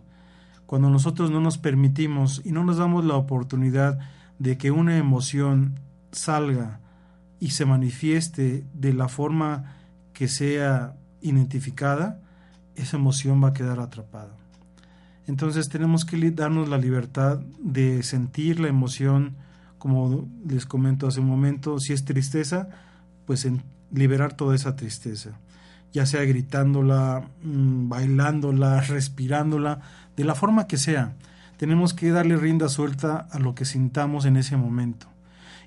Cuando 0.65 0.89
nosotros 0.89 1.31
no 1.31 1.41
nos 1.41 1.57
permitimos 1.57 2.41
y 2.43 2.51
no 2.51 2.63
nos 2.63 2.77
damos 2.77 3.05
la 3.05 3.15
oportunidad 3.15 3.99
de 4.39 4.57
que 4.57 4.71
una 4.71 4.97
emoción 4.97 5.79
salga 6.11 6.79
y 7.39 7.51
se 7.51 7.65
manifieste 7.65 8.65
de 8.73 8.93
la 8.93 9.07
forma 9.07 9.75
que 10.13 10.27
sea 10.27 10.95
identificada, 11.21 12.21
esa 12.75 12.97
emoción 12.97 13.43
va 13.43 13.49
a 13.49 13.53
quedar 13.53 13.79
atrapada. 13.79 14.35
Entonces 15.27 15.69
tenemos 15.69 16.05
que 16.05 16.31
darnos 16.31 16.69
la 16.69 16.77
libertad 16.77 17.39
de 17.59 18.03
sentir 18.03 18.59
la 18.59 18.67
emoción, 18.67 19.35
como 19.77 20.27
les 20.47 20.65
comento 20.65 21.07
hace 21.07 21.19
un 21.19 21.27
momento, 21.27 21.79
si 21.79 21.93
es 21.93 22.05
tristeza, 22.05 22.69
pues 23.25 23.47
liberar 23.91 24.33
toda 24.33 24.55
esa 24.55 24.75
tristeza, 24.75 25.31
ya 25.91 26.05
sea 26.05 26.23
gritándola, 26.25 27.27
mm, 27.43 27.89
bailándola, 27.89 28.81
respirándola, 28.87 29.81
de 30.15 30.23
la 30.23 30.35
forma 30.35 30.67
que 30.67 30.77
sea. 30.77 31.13
Tenemos 31.57 31.93
que 31.93 32.11
darle 32.11 32.37
rienda 32.37 32.69
suelta 32.69 33.27
a 33.31 33.39
lo 33.39 33.55
que 33.55 33.65
sintamos 33.65 34.25
en 34.25 34.37
ese 34.37 34.57
momento 34.57 35.07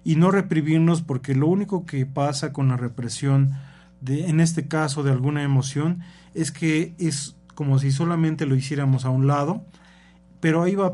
y 0.04 0.16
no 0.16 0.30
reprimirnos 0.30 1.02
porque 1.02 1.34
lo 1.34 1.48
único 1.48 1.84
que 1.84 2.06
pasa 2.06 2.52
con 2.52 2.68
la 2.68 2.76
represión 2.76 3.52
de, 4.00 4.28
en 4.28 4.40
este 4.40 4.68
caso 4.68 5.02
de 5.02 5.10
alguna 5.10 5.42
emoción, 5.42 6.00
es 6.34 6.52
que 6.52 6.94
es 6.98 7.36
como 7.54 7.78
si 7.78 7.90
solamente 7.90 8.46
lo 8.46 8.54
hiciéramos 8.54 9.04
a 9.04 9.10
un 9.10 9.26
lado, 9.26 9.64
pero 10.40 10.62
ahí 10.62 10.74
va 10.74 10.86
a, 10.86 10.92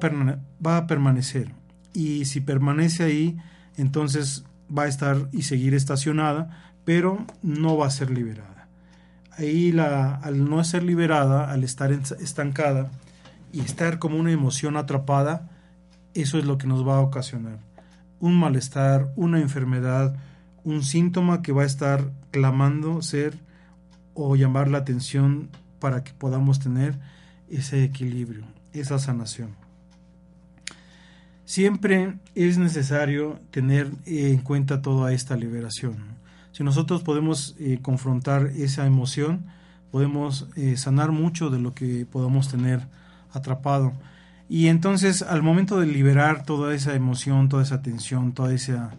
va 0.67 0.77
a 0.79 0.87
permanecer. 0.87 1.53
Y 1.93 2.25
si 2.25 2.41
permanece 2.41 3.05
ahí, 3.05 3.37
entonces 3.77 4.45
va 4.77 4.85
a 4.85 4.89
estar 4.89 5.29
y 5.33 5.43
seguir 5.43 5.75
estacionada, 5.75 6.73
pero 6.85 7.25
no 7.43 7.77
va 7.77 7.87
a 7.87 7.91
ser 7.91 8.11
liberada. 8.11 8.69
Ahí 9.37 9.73
la, 9.73 10.15
al 10.15 10.49
no 10.49 10.63
ser 10.65 10.83
liberada, 10.83 11.51
al 11.51 11.65
estar 11.65 11.93
estancada 11.93 12.91
y 13.55 13.61
estar 13.61 14.01
como 14.01 14.19
una 14.19 14.33
emoción 14.33 14.77
atrapada, 14.77 15.49
eso 16.13 16.39
es 16.39 16.45
lo 16.45 16.59
que 16.59 16.67
nos 16.67 16.87
va 16.87 16.97
a 16.97 17.01
ocasionar. 17.01 17.61
Un 18.19 18.37
malestar, 18.37 19.13
una 19.15 19.39
enfermedad, 19.41 20.17
un 20.65 20.83
síntoma 20.83 21.41
que 21.41 21.53
va 21.53 21.63
a 21.63 21.67
estar 21.67 22.11
clamando 22.33 23.01
ser 23.01 23.39
o 24.13 24.35
llamar 24.35 24.67
la 24.67 24.79
atención 24.79 25.51
para 25.79 26.03
que 26.03 26.13
podamos 26.13 26.59
tener 26.59 26.99
ese 27.49 27.85
equilibrio, 27.85 28.45
esa 28.73 28.99
sanación. 28.99 29.55
Siempre 31.45 32.19
es 32.35 32.59
necesario 32.59 33.39
tener 33.53 33.89
en 34.05 34.39
cuenta 34.39 34.83
toda 34.83 35.13
esta 35.13 35.37
liberación. 35.37 36.17
Si 36.51 36.65
nosotros 36.65 37.05
podemos 37.05 37.55
eh, 37.61 37.79
confrontar 37.81 38.47
esa 38.57 38.85
emoción, 38.85 39.47
podemos 39.93 40.49
eh, 40.57 40.77
sanar 40.77 41.13
mucho 41.13 41.51
de 41.51 41.61
lo 41.61 41.73
que 41.73 42.05
podamos 42.05 42.49
tener 42.49 42.89
atrapado. 43.35 43.93
Y 44.49 44.69
entonces 44.69 45.23
al 45.23 45.43
momento 45.43 45.81
de 45.81 45.87
liberar 45.87 46.45
toda 46.45 46.75
esa 46.75 46.95
emoción, 46.95 47.49
toda 47.49 47.63
esa 47.63 47.83
tensión, 47.83 48.33
toda 48.33 48.55
esa 48.55 48.93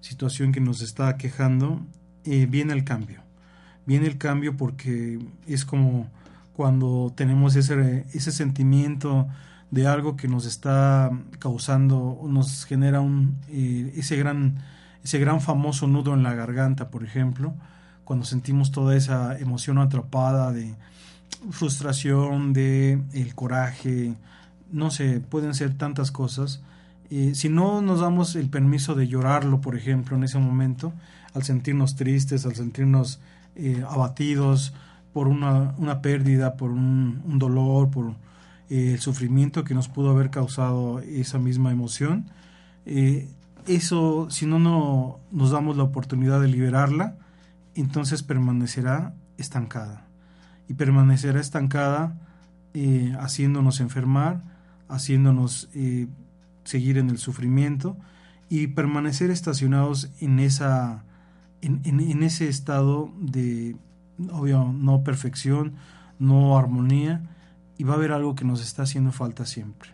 situación 0.00 0.52
que 0.52 0.60
nos 0.60 0.82
está 0.82 1.16
quejando, 1.16 1.80
eh, 2.24 2.46
viene 2.46 2.72
el 2.72 2.84
cambio. 2.84 3.22
Viene 3.86 4.06
el 4.06 4.18
cambio 4.18 4.56
porque 4.56 5.18
es 5.46 5.64
como 5.64 6.08
cuando 6.54 7.12
tenemos 7.14 7.56
ese, 7.56 8.06
ese 8.12 8.32
sentimiento 8.32 9.28
de 9.70 9.86
algo 9.88 10.16
que 10.16 10.28
nos 10.28 10.46
está 10.46 11.10
causando, 11.40 12.20
nos 12.28 12.64
genera 12.64 13.00
un, 13.00 13.36
eh, 13.48 13.92
ese, 13.96 14.16
gran, 14.16 14.58
ese 15.02 15.18
gran 15.18 15.40
famoso 15.40 15.88
nudo 15.88 16.14
en 16.14 16.22
la 16.22 16.34
garganta, 16.34 16.90
por 16.90 17.04
ejemplo, 17.04 17.54
cuando 18.04 18.24
sentimos 18.24 18.70
toda 18.70 18.94
esa 18.96 19.36
emoción 19.38 19.78
atrapada 19.78 20.52
de 20.52 20.74
frustración, 21.50 22.52
de 22.52 23.00
el 23.12 23.34
coraje, 23.34 24.14
no 24.70 24.90
sé, 24.90 25.20
pueden 25.20 25.54
ser 25.54 25.74
tantas 25.74 26.10
cosas. 26.10 26.62
Eh, 27.10 27.32
si 27.34 27.48
no 27.48 27.82
nos 27.82 28.00
damos 28.00 28.34
el 28.36 28.48
permiso 28.48 28.94
de 28.94 29.06
llorarlo, 29.06 29.60
por 29.60 29.76
ejemplo, 29.76 30.16
en 30.16 30.24
ese 30.24 30.38
momento, 30.38 30.92
al 31.32 31.44
sentirnos 31.44 31.96
tristes, 31.96 32.46
al 32.46 32.54
sentirnos 32.54 33.20
eh, 33.56 33.84
abatidos 33.88 34.74
por 35.12 35.28
una, 35.28 35.74
una, 35.78 36.02
pérdida, 36.02 36.56
por 36.56 36.70
un, 36.70 37.38
dolor, 37.38 37.90
por 37.90 38.14
eh, 38.68 38.92
el 38.94 39.00
sufrimiento 39.00 39.64
que 39.64 39.74
nos 39.74 39.88
pudo 39.88 40.10
haber 40.10 40.30
causado 40.30 40.98
esa 41.00 41.38
misma 41.38 41.70
emoción, 41.70 42.26
eso, 43.66 44.28
si 44.28 44.44
no, 44.44 44.58
no 44.58 45.20
nos 45.30 45.50
damos 45.52 45.76
la 45.76 45.84
oportunidad 45.84 46.40
de 46.40 46.48
liberarla, 46.48 47.16
entonces 47.74 48.22
permanecerá 48.22 49.14
estancada. 49.38 50.03
Y 50.68 50.74
permanecerá 50.74 51.40
estancada 51.40 52.16
haciéndonos 53.20 53.80
enfermar, 53.80 54.42
haciéndonos 54.88 55.68
seguir 56.64 56.98
en 56.98 57.10
el 57.10 57.18
sufrimiento 57.18 57.96
y 58.48 58.68
permanecer 58.68 59.30
estacionados 59.30 60.10
en 60.20 60.40
esa 60.40 61.04
en, 61.62 62.22
ese 62.22 62.48
estado 62.48 63.10
de 63.18 63.76
obvio 64.30 64.64
no 64.64 65.02
perfección 65.02 65.74
no 66.18 66.58
armonía 66.58 67.22
y 67.78 67.84
va 67.84 67.94
a 67.94 67.96
haber 67.96 68.12
algo 68.12 68.34
que 68.34 68.44
nos 68.44 68.62
está 68.62 68.82
haciendo 68.82 69.12
falta 69.12 69.46
siempre. 69.46 69.90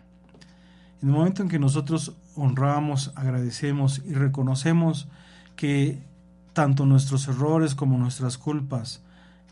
En 1.01 1.09
el 1.09 1.15
momento 1.15 1.43
en 1.43 1.49
que 1.49 1.59
nosotros 1.59 2.17
honramos 2.35 3.13
agradecemos 3.15 4.03
y 4.05 4.15
reconocemos 4.15 5.09
que 5.57 6.03
tanto 6.53 6.87
nuestros 6.87 7.29
errores 7.29 7.75
como 7.75 7.99
nuestras 7.99 8.37
culpas 8.37 9.03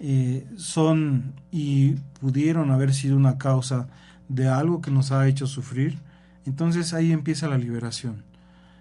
eh, 0.00 0.46
son 0.56 1.34
y 1.50 1.92
pudieron 2.20 2.70
haber 2.70 2.94
sido 2.94 3.16
una 3.16 3.38
causa 3.38 3.88
de 4.28 4.48
algo 4.48 4.80
que 4.80 4.90
nos 4.90 5.12
ha 5.12 5.26
hecho 5.26 5.46
sufrir 5.46 5.98
entonces 6.48 6.94
ahí 6.94 7.12
empieza 7.12 7.46
la 7.46 7.58
liberación. 7.58 8.24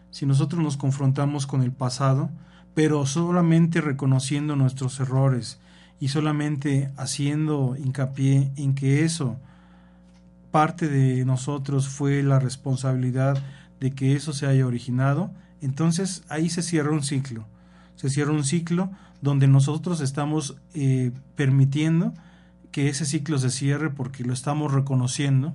Si 0.09 0.25
nosotros 0.25 0.63
nos 0.63 0.77
confrontamos 0.77 1.45
con 1.45 1.61
el 1.63 1.73
pasado, 1.73 2.29
pero 2.73 3.05
solamente 3.05 3.81
reconociendo 3.81 4.55
nuestros 4.55 5.01
errores 5.01 5.59
y 5.99 6.07
solamente 6.07 6.91
haciendo 6.95 7.75
hincapié 7.75 8.51
en 8.55 8.73
que 8.73 9.03
eso 9.03 9.37
parte 10.49 10.87
de 10.87 11.25
nosotros 11.25 11.89
fue 11.89 12.23
la 12.23 12.39
responsabilidad 12.39 13.37
de 13.81 13.91
que 13.91 14.15
eso 14.15 14.31
se 14.31 14.47
haya 14.47 14.65
originado, 14.65 15.31
entonces 15.59 16.23
ahí 16.29 16.49
se 16.49 16.61
cierra 16.61 16.91
un 16.91 17.03
ciclo. 17.03 17.45
Se 17.97 18.09
cierra 18.09 18.31
un 18.31 18.45
ciclo 18.45 18.91
donde 19.21 19.47
nosotros 19.47 20.01
estamos 20.01 20.57
eh, 20.73 21.11
permitiendo 21.35 22.13
que 22.71 22.89
ese 22.89 23.05
ciclo 23.05 23.39
se 23.39 23.49
cierre 23.49 23.89
porque 23.89 24.23
lo 24.23 24.33
estamos 24.33 24.71
reconociendo 24.71 25.53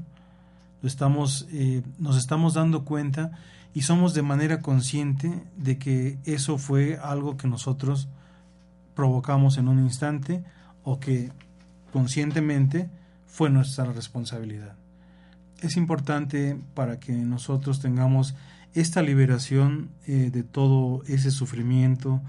estamos, 0.86 1.46
eh, 1.52 1.82
nos 1.98 2.16
estamos 2.16 2.54
dando 2.54 2.84
cuenta 2.84 3.32
y 3.74 3.82
somos 3.82 4.14
de 4.14 4.22
manera 4.22 4.60
consciente 4.60 5.42
de 5.56 5.78
que 5.78 6.18
eso 6.24 6.58
fue 6.58 6.98
algo 7.02 7.36
que 7.36 7.48
nosotros 7.48 8.08
provocamos 8.94 9.56
en 9.56 9.68
un 9.68 9.78
instante 9.78 10.44
o 10.84 11.00
que 11.00 11.30
conscientemente 11.92 12.90
fue 13.26 13.48
nuestra 13.48 13.84
responsabilidad. 13.92 14.74
Es 15.60 15.76
importante 15.76 16.58
para 16.74 16.98
que 16.98 17.12
nosotros 17.12 17.80
tengamos 17.80 18.34
esta 18.74 19.00
liberación 19.00 19.90
eh, 20.06 20.30
de 20.32 20.42
todo 20.42 21.02
ese 21.06 21.30
sufrimiento, 21.30 22.20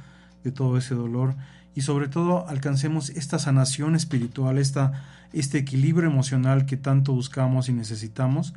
de 0.44 0.52
todo 0.52 0.78
ese 0.78 0.96
dolor 0.96 1.36
y 1.76 1.82
sobre 1.82 2.08
todo 2.08 2.48
alcancemos 2.48 3.10
esta 3.10 3.40
sanación 3.40 3.96
espiritual, 3.96 4.58
esta 4.58 5.04
este 5.34 5.58
equilibrio 5.58 6.10
emocional 6.10 6.66
que 6.66 6.78
tanto 6.78 7.12
buscamos 7.12 7.68
y 7.68 7.74
necesitamos, 7.74 8.54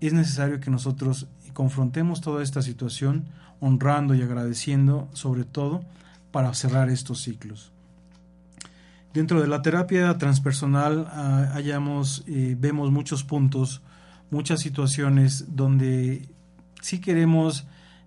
es 0.00 0.12
necesario 0.14 0.60
que 0.60 0.70
nosotros 0.70 1.28
confrontemos 1.52 2.22
toda 2.22 2.42
esta 2.42 2.62
situación 2.62 3.26
honrando 3.60 4.14
y 4.14 4.22
agradeciendo 4.22 5.08
sobre 5.12 5.44
todo 5.44 5.84
para 6.32 6.52
cerrar 6.54 6.88
estos 6.90 7.22
ciclos. 7.22 7.70
Dentro 9.14 9.40
de 9.40 9.48
la 9.48 9.62
terapia 9.62 10.18
transpersonal 10.18 11.06
ah, 11.10 11.50
hallamos, 11.54 12.24
eh, 12.26 12.56
vemos 12.58 12.90
muchos 12.90 13.24
puntos, 13.24 13.82
muchas 14.30 14.60
situaciones 14.60 15.56
donde 15.56 16.28
sí 16.82 17.00
queremos, 17.00 17.66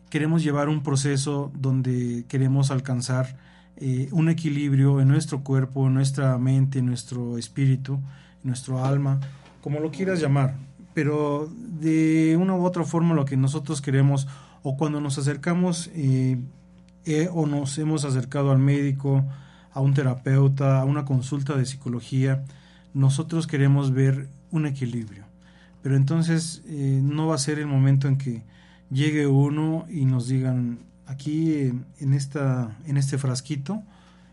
queremos 0.10 0.44
llevar 0.44 0.70
un 0.70 0.84
proceso 0.84 1.52
donde 1.56 2.26
queremos 2.28 2.72
alcanzar 2.72 3.38
eh, 3.78 4.10
un 4.12 4.30
equilibrio 4.30 5.00
en 5.00 5.08
nuestro 5.08 5.44
cuerpo, 5.44 5.88
en 5.88 5.94
nuestra 5.94 6.38
mente, 6.38 6.80
en 6.80 6.88
nuestro 6.88 7.38
espíritu, 7.38 7.94
en 7.94 8.50
nuestro 8.50 8.84
alma, 8.84 9.20
como 9.62 9.80
lo 9.80 9.92
quieras 9.92 10.20
llamar. 10.20 10.56
Pero 10.94 11.50
de 11.56 12.36
una 12.38 12.56
u 12.56 12.66
otra 12.66 12.84
forma 12.84 13.14
lo 13.14 13.26
que 13.26 13.38
nosotros 13.38 13.82
queremos, 13.82 14.28
o 14.64 14.76
cuando 14.76 15.00
nos 15.00 15.18
acercamos 15.18 15.90
eh, 15.94 16.38
eh, 17.06 17.30
o 17.32 17.46
nos 17.46 17.78
hemos 17.78 18.04
acercado 18.04 18.52
al 18.52 18.60
médico, 18.60 19.24
a 19.72 19.80
un 19.80 19.94
terapeuta, 19.94 20.82
a 20.82 20.86
una 20.86 21.06
consulta 21.06 21.56
de 21.56 21.66
psicología, 21.66 22.44
nosotros 22.94 23.48
queremos 23.48 23.94
ver 23.94 24.28
un 24.52 24.66
equilibrio. 24.66 25.24
Pero 25.84 25.96
entonces 25.96 26.64
no 26.68 27.28
va 27.28 27.36
a 27.36 27.38
ser 27.38 27.60
el 27.60 27.68
momento 27.68 28.10
en 28.10 28.18
que 28.18 28.44
llegue 28.90 29.28
uno 29.28 29.86
y 29.90 30.06
nos 30.06 30.28
digan, 30.28 30.80
Aquí 31.10 31.72
en, 32.00 32.14
esta, 32.14 32.78
en 32.86 32.96
este 32.96 33.18
frasquito 33.18 33.82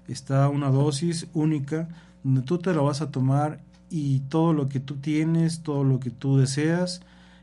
está 0.09 0.47
una 0.51 0.69
dosis 0.69 1.27
única 1.33 1.88
donde 2.23 2.42
tú 2.42 2.59
te 2.59 2.75
la 2.75 2.83
vas 2.83 3.01
a 3.01 3.11
tomar 3.11 3.61
y 3.88 4.21
todo 4.29 4.53
lo 4.53 4.69
que 4.69 4.79
tú 4.79 4.97
tienes, 4.97 5.62
todo 5.62 5.85
lo 5.85 6.01
que 6.01 6.11
tú 6.11 6.37
deseas 6.37 7.01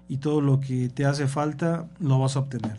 y 0.08 0.18
todo 0.18 0.40
lo 0.40 0.60
que 0.60 0.88
te 0.88 1.06
hace 1.06 1.28
falta 1.28 1.90
lo 2.00 2.20
vas 2.20 2.36
a 2.36 2.42
obtener. 2.42 2.78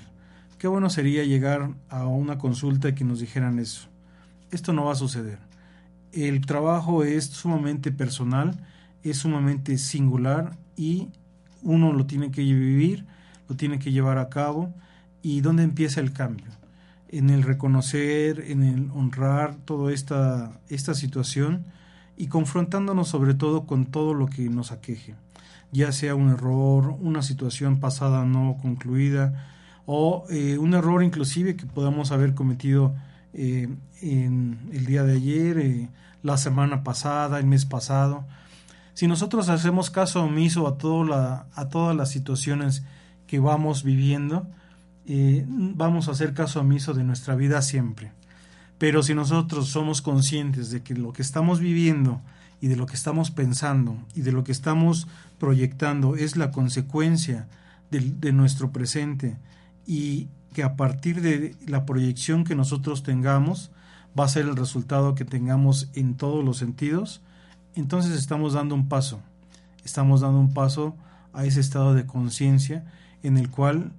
Qué 0.56 0.68
bueno 0.68 0.90
sería 0.90 1.24
llegar 1.24 1.70
a 1.88 2.06
una 2.06 2.38
consulta 2.38 2.90
y 2.90 2.94
que 2.94 3.04
nos 3.04 3.18
dijeran 3.18 3.58
eso. 3.58 3.88
Esto 4.52 4.72
no 4.72 4.84
va 4.84 4.92
a 4.92 4.94
suceder. 4.94 5.40
El 6.12 6.46
trabajo 6.46 7.02
es 7.02 7.24
sumamente 7.24 7.90
personal, 7.90 8.64
es 9.02 9.18
sumamente 9.18 9.76
singular 9.76 10.56
y 10.76 11.08
uno 11.64 11.92
lo 11.92 12.06
tiene 12.06 12.30
que 12.30 12.42
vivir, 12.42 13.06
lo 13.48 13.56
tiene 13.56 13.78
que 13.78 13.92
llevar 13.92 14.18
a 14.18 14.28
cabo 14.28 14.72
y 15.22 15.40
dónde 15.40 15.62
empieza 15.62 16.00
el 16.00 16.12
cambio. 16.12 16.46
En 17.08 17.30
el 17.30 17.42
reconocer, 17.42 18.44
en 18.48 18.62
el 18.62 18.90
honrar 18.92 19.54
toda 19.64 19.92
esta, 19.92 20.60
esta 20.68 20.94
situación 20.94 21.64
y 22.16 22.28
confrontándonos 22.28 23.08
sobre 23.08 23.34
todo 23.34 23.66
con 23.66 23.86
todo 23.86 24.14
lo 24.14 24.26
que 24.26 24.48
nos 24.48 24.72
aqueje, 24.72 25.14
ya 25.72 25.92
sea 25.92 26.14
un 26.14 26.30
error, 26.30 26.96
una 27.00 27.22
situación 27.22 27.80
pasada 27.80 28.24
no 28.24 28.56
concluida 28.60 29.50
o 29.86 30.24
eh, 30.30 30.58
un 30.58 30.74
error 30.74 31.02
inclusive 31.02 31.56
que 31.56 31.66
podamos 31.66 32.12
haber 32.12 32.34
cometido 32.34 32.94
eh, 33.32 33.68
en 34.00 34.70
el 34.72 34.86
día 34.86 35.02
de 35.02 35.14
ayer, 35.14 35.58
eh, 35.58 35.88
la 36.22 36.36
semana 36.36 36.84
pasada, 36.84 37.38
el 37.38 37.46
mes 37.46 37.66
pasado. 37.66 38.24
Si 38.94 39.08
nosotros 39.08 39.48
hacemos 39.48 39.90
caso 39.90 40.22
omiso 40.22 40.68
a, 40.68 40.78
todas 40.78 41.96
las 41.96 42.10
situaciones 42.10 42.84
que 43.34 43.40
vamos 43.40 43.82
viviendo, 43.82 44.46
vamos 45.48 46.06
a 46.06 46.12
hacer 46.12 46.34
caso 46.34 46.60
omiso 46.60 46.94
de 46.94 47.02
nuestra 47.02 47.34
vida 47.34 47.62
siempre. 47.62 48.12
Pero 48.78 49.02
si 49.02 49.12
nosotros 49.12 49.66
somos 49.70 50.02
conscientes 50.02 50.70
de 50.70 50.84
que 50.84 50.94
lo 50.94 51.12
que 51.12 51.22
estamos 51.22 51.58
viviendo 51.58 52.20
y 52.60 52.68
de 52.68 52.76
lo 52.76 52.86
que 52.86 52.94
estamos 52.94 53.32
pensando 53.32 53.98
y 54.14 54.20
de 54.20 54.30
lo 54.30 54.44
que 54.44 54.52
estamos 54.52 55.08
proyectando 55.40 56.14
es 56.14 56.36
la 56.36 56.52
consecuencia 56.52 57.48
de, 57.90 58.30
nuestro 58.30 58.70
presente 58.70 59.36
y 59.84 60.28
que 60.52 60.62
a 60.62 60.76
partir 60.76 61.20
de 61.20 61.56
la 61.66 61.86
proyección 61.86 62.44
que 62.44 62.54
nosotros 62.54 63.02
tengamos 63.02 63.72
va 64.16 64.26
a 64.26 64.28
ser 64.28 64.46
el 64.46 64.54
resultado 64.54 65.16
que 65.16 65.24
tengamos 65.24 65.90
en 65.94 66.14
todos 66.14 66.44
los 66.44 66.58
sentidos, 66.58 67.20
entonces 67.74 68.12
estamos 68.12 68.52
dando 68.52 68.76
un 68.76 68.88
paso, 68.88 69.18
estamos 69.84 70.20
dando 70.20 70.38
un 70.38 70.54
paso 70.54 70.94
a 71.32 71.44
ese 71.46 71.58
estado 71.58 71.94
de 71.94 72.06
conciencia 72.06 72.84
en 73.24 73.38
el 73.38 73.50
cual 73.50 73.90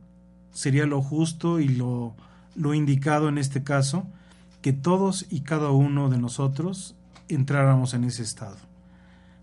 sería 0.54 0.86
lo 0.86 1.02
justo 1.02 1.60
y 1.60 1.68
lo, 1.68 2.14
lo 2.56 2.74
indicado 2.74 3.28
en 3.28 3.38
este 3.38 3.64
caso, 3.64 4.08
que 4.62 4.72
todos 4.72 5.26
y 5.30 5.42
cada 5.42 5.72
uno 5.72 6.10
de 6.10 6.18
nosotros 6.18 6.96
entráramos 7.28 7.94
en 7.94 8.06
ese 8.06 8.24
estado. 8.24 8.56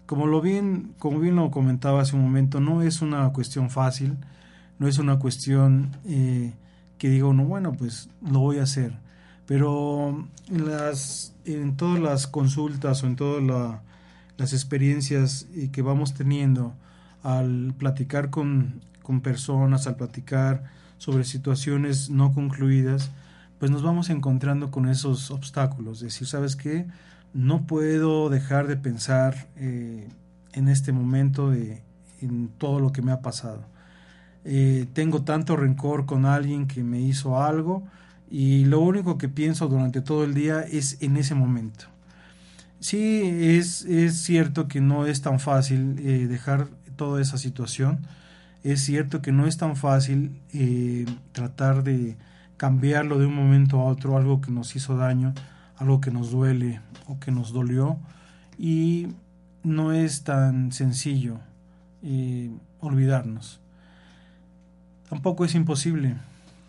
Como, 0.07 0.27
lo 0.27 0.41
bien, 0.41 0.95
como 0.99 1.21
bien 1.21 1.37
lo 1.37 1.51
comentaba 1.51 2.01
hace 2.01 2.17
un 2.17 2.23
momento, 2.23 2.61
no 2.61 2.83
es 2.83 3.03
una 3.03 3.31
cuestión 3.33 3.71
fácil, 3.71 4.17
no 4.79 4.89
es 4.89 4.99
una 4.99 5.19
cuestión 5.19 5.97
eh, 6.05 6.55
que 6.99 7.09
diga 7.09 7.27
uno, 7.27 7.45
bueno, 7.45 7.73
pues 7.73 8.09
lo 8.21 8.41
voy 8.41 8.59
a 8.59 8.65
hacer, 8.65 8.99
Pero 9.47 10.27
en, 10.49 10.67
las, 10.67 11.35
en 11.45 11.77
todas 11.77 12.01
las 12.01 12.27
consultas 12.27 13.03
o 13.03 13.07
en 13.07 13.17
todas 13.17 13.43
las 14.37 14.53
experiencias 14.53 15.47
eh, 15.55 15.71
que 15.73 15.83
vamos 15.83 16.15
teniendo 16.15 16.75
al 17.23 17.75
platicar 17.77 18.31
con, 18.31 18.81
con 19.03 19.21
personas, 19.21 19.87
al 19.87 19.97
platicar 19.97 20.65
sobre 20.99 21.25
situaciones 21.25 22.11
no 22.11 22.33
concluidas, 22.33 23.11
pues 23.59 23.71
nos 23.71 23.83
vamos 23.83 24.11
encontrando 24.11 24.71
con 24.71 24.89
esos 24.89 25.31
obstáculos. 25.31 26.01
Decir, 26.01 26.27
¿sabes 26.27 26.57
qué? 26.57 26.87
No 27.35 27.67
puedo 27.67 28.29
dejar 28.29 28.67
de 28.67 28.77
pensar 28.77 29.49
eh, 29.57 30.09
en 30.53 30.69
este 30.69 30.93
momento 30.93 31.51
de, 31.51 31.83
en 32.21 32.49
todo 32.59 32.81
lo 32.81 32.93
que 32.93 33.03
me 33.03 33.13
ha 33.13 33.21
pasado. 33.21 33.65
Eh, 34.45 34.87
tengo 34.93 35.23
tanto 35.23 35.57
rencor 35.57 36.07
con 36.07 36.27
alguien 36.27 36.67
que 36.67 36.83
me 36.83 37.01
hizo 37.01 37.41
algo 37.41 37.85
y 38.31 38.65
lo 38.65 38.81
único 38.81 39.19
que 39.19 39.29
pienso 39.29 39.69
durante 39.69 40.01
todo 40.01 40.25
el 40.25 40.35
día 40.35 40.63
es 40.63 40.99
en 41.01 41.17
ese 41.17 41.35
momento. 41.35 41.87
Sí, 42.81 43.23
es, 43.25 43.85
es 43.85 44.17
cierto 44.23 44.67
que 44.67 44.81
no 44.81 45.07
es 45.07 45.23
tan 45.23 45.39
fácil 45.39 45.97
eh, 46.01 46.27
dejar 46.27 46.69
toda 46.97 47.23
esa 47.23 47.39
situación. 47.39 48.01
Es 48.63 48.83
cierto 48.85 49.23
que 49.23 49.33
no 49.33 49.47
es 49.47 49.57
tan 49.57 49.77
fácil 49.77 50.41
eh, 50.53 51.07
tratar 51.33 51.83
de 51.83 52.17
cambiarlo 52.57 53.19
de 53.19 53.27
un 53.27 53.35
momento 53.35 53.81
a 53.81 53.85
otro, 53.85 54.17
algo 54.17 54.41
que 54.41 54.51
nos 54.51 54.77
hizo 54.77 54.97
daño, 54.97 55.35
algo 55.77 56.01
que 56.01 56.11
nos 56.11 56.31
duele 56.31 56.81
o 57.07 57.19
que 57.19 57.33
nos 57.33 57.53
dolió. 57.53 57.99
Y 58.59 59.09
no 59.65 59.93
es 59.93 60.23
tan 60.23 60.73
sencillo 60.73 61.39
olvidarnos. 62.81 63.61
Tampoco 65.09 65.45
es 65.45 65.55
imposible, 65.55 66.17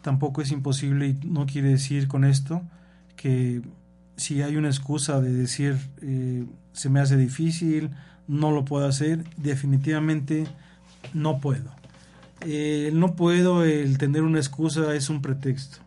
tampoco 0.01 0.41
es 0.41 0.51
imposible 0.51 1.08
y 1.08 1.13
no 1.25 1.45
quiere 1.45 1.69
decir 1.69 2.08
con 2.08 2.25
esto 2.25 2.62
que 3.15 3.62
si 4.15 4.41
hay 4.41 4.58
una 4.58 4.67
excusa 4.67 5.21
de 5.21 5.34
decir 5.34 5.77
eh, 6.01 6.45
se 6.73 6.89
me 6.89 6.99
hace 6.99 7.17
difícil, 7.17 7.91
no 8.27 8.51
lo 8.51 8.65
puedo 8.65 8.86
hacer, 8.86 9.23
definitivamente 9.38 10.45
no 11.13 11.39
puedo. 11.39 11.71
Eh, 12.45 12.91
no 12.93 13.15
puedo, 13.15 13.63
el 13.63 13.97
tener 13.97 14.23
una 14.23 14.39
excusa 14.39 14.95
es 14.95 15.10
un 15.10 15.21
pretexto. 15.21 15.79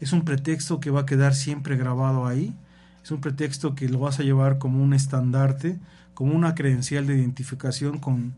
Es 0.00 0.12
un 0.12 0.24
pretexto 0.24 0.80
que 0.80 0.90
va 0.90 1.00
a 1.00 1.06
quedar 1.06 1.34
siempre 1.34 1.76
grabado 1.76 2.26
ahí. 2.26 2.54
Es 3.02 3.10
un 3.10 3.20
pretexto 3.20 3.74
que 3.74 3.88
lo 3.88 4.00
vas 4.00 4.18
a 4.20 4.22
llevar 4.22 4.58
como 4.58 4.82
un 4.82 4.94
estandarte, 4.94 5.78
como 6.14 6.34
una 6.34 6.54
credencial 6.54 7.06
de 7.06 7.16
identificación 7.16 7.98
con, 7.98 8.34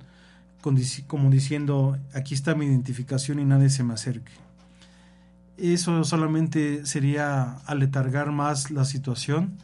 como 0.61 1.31
diciendo, 1.31 1.99
aquí 2.15 2.35
está 2.35 2.55
mi 2.55 2.67
identificación 2.67 3.39
y 3.39 3.45
nadie 3.45 3.71
se 3.71 3.85
me 3.85 3.95
acerque. 3.95 4.33
Eso 5.57 6.03
solamente 6.05 6.87
sería 6.87 7.59
aletargar 7.67 8.33
más 8.33 8.71
la 8.71 8.85
situación 8.85 9.59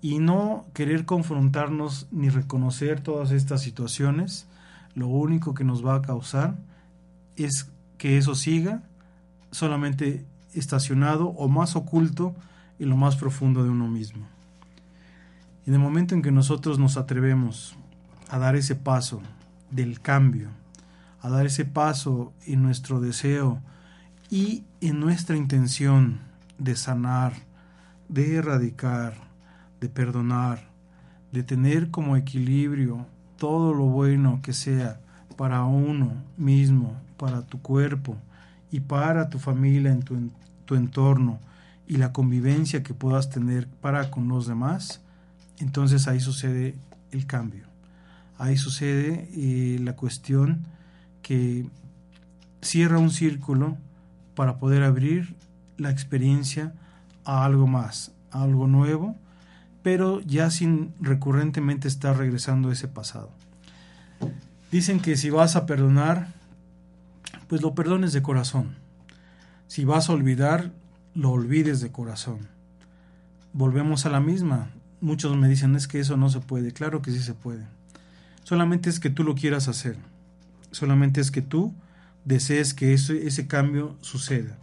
y 0.00 0.18
no 0.18 0.66
querer 0.74 1.06
confrontarnos 1.06 2.06
ni 2.10 2.28
reconocer 2.28 3.00
todas 3.00 3.30
estas 3.32 3.62
situaciones. 3.62 4.46
Lo 4.94 5.08
único 5.08 5.54
que 5.54 5.64
nos 5.64 5.84
va 5.84 5.96
a 5.96 6.02
causar 6.02 6.56
es 7.36 7.70
que 7.98 8.18
eso 8.18 8.34
siga 8.34 8.82
solamente 9.50 10.26
estacionado 10.52 11.28
o 11.28 11.48
más 11.48 11.76
oculto 11.76 12.34
en 12.78 12.90
lo 12.90 12.96
más 12.96 13.16
profundo 13.16 13.62
de 13.64 13.70
uno 13.70 13.88
mismo. 13.88 14.26
En 15.66 15.74
el 15.74 15.80
momento 15.80 16.14
en 16.14 16.22
que 16.22 16.30
nosotros 16.30 16.78
nos 16.78 16.96
atrevemos 16.96 17.76
a 18.28 18.38
dar 18.38 18.56
ese 18.56 18.74
paso 18.74 19.22
del 19.70 20.00
cambio, 20.00 20.48
a 21.20 21.30
dar 21.30 21.46
ese 21.46 21.64
paso 21.64 22.32
en 22.46 22.62
nuestro 22.62 23.00
deseo 23.00 23.60
y 24.30 24.64
en 24.80 25.00
nuestra 25.00 25.36
intención 25.36 26.20
de 26.58 26.76
sanar, 26.76 27.32
de 28.08 28.36
erradicar, 28.36 29.14
de 29.80 29.88
perdonar, 29.88 30.68
de 31.32 31.42
tener 31.42 31.90
como 31.90 32.16
equilibrio 32.16 33.06
todo 33.38 33.74
lo 33.74 33.84
bueno 33.84 34.40
que 34.42 34.52
sea 34.52 35.00
para 35.36 35.64
uno 35.64 36.12
mismo, 36.36 36.96
para 37.16 37.42
tu 37.42 37.60
cuerpo 37.60 38.16
y 38.70 38.80
para 38.80 39.28
tu 39.28 39.38
familia 39.38 39.92
en 39.92 40.02
tu, 40.02 40.74
entorno 40.74 41.38
y 41.86 41.96
la 41.96 42.12
convivencia 42.12 42.82
que 42.82 42.94
puedas 42.94 43.30
tener 43.30 43.68
para 43.68 44.10
con 44.10 44.28
los 44.28 44.46
demás, 44.46 45.02
entonces 45.58 46.08
ahí 46.08 46.20
sucede 46.20 46.74
el 47.10 47.26
cambio 47.26 47.74
ahí 48.38 48.56
sucede 48.56 49.28
eh, 49.34 49.78
la 49.80 49.96
cuestión 49.96 50.66
que 51.22 51.66
cierra 52.60 52.98
un 52.98 53.10
círculo 53.10 53.76
para 54.34 54.58
poder 54.58 54.82
abrir 54.82 55.36
la 55.76 55.90
experiencia 55.90 56.74
a 57.24 57.44
algo 57.44 57.66
más, 57.66 58.12
a 58.30 58.42
algo 58.42 58.66
nuevo, 58.66 59.16
pero 59.82 60.20
ya 60.20 60.50
sin 60.50 60.94
recurrentemente 61.00 61.88
estar 61.88 62.16
regresando 62.16 62.70
a 62.70 62.72
ese 62.72 62.88
pasado. 62.88 63.30
Dicen 64.74 64.98
que 64.98 65.16
si 65.16 65.30
vas 65.30 65.54
a 65.54 65.66
perdonar, 65.66 66.34
pues 67.46 67.62
lo 67.62 67.76
perdones 67.76 68.12
de 68.12 68.22
corazón. 68.22 68.74
Si 69.68 69.84
vas 69.84 70.08
a 70.08 70.12
olvidar, 70.12 70.72
lo 71.14 71.30
olvides 71.30 71.80
de 71.80 71.92
corazón. 71.92 72.48
Volvemos 73.52 74.04
a 74.04 74.10
la 74.10 74.18
misma. 74.18 74.72
Muchos 75.00 75.36
me 75.36 75.48
dicen 75.48 75.76
es 75.76 75.86
que 75.86 76.00
eso 76.00 76.16
no 76.16 76.28
se 76.28 76.40
puede. 76.40 76.72
Claro 76.72 77.02
que 77.02 77.12
sí 77.12 77.20
se 77.20 77.34
puede. 77.34 77.64
Solamente 78.42 78.90
es 78.90 78.98
que 78.98 79.10
tú 79.10 79.22
lo 79.22 79.36
quieras 79.36 79.68
hacer. 79.68 79.96
Solamente 80.72 81.20
es 81.20 81.30
que 81.30 81.40
tú 81.40 81.72
desees 82.24 82.74
que 82.74 82.94
ese, 82.94 83.28
ese 83.28 83.46
cambio 83.46 83.96
suceda. 84.00 84.58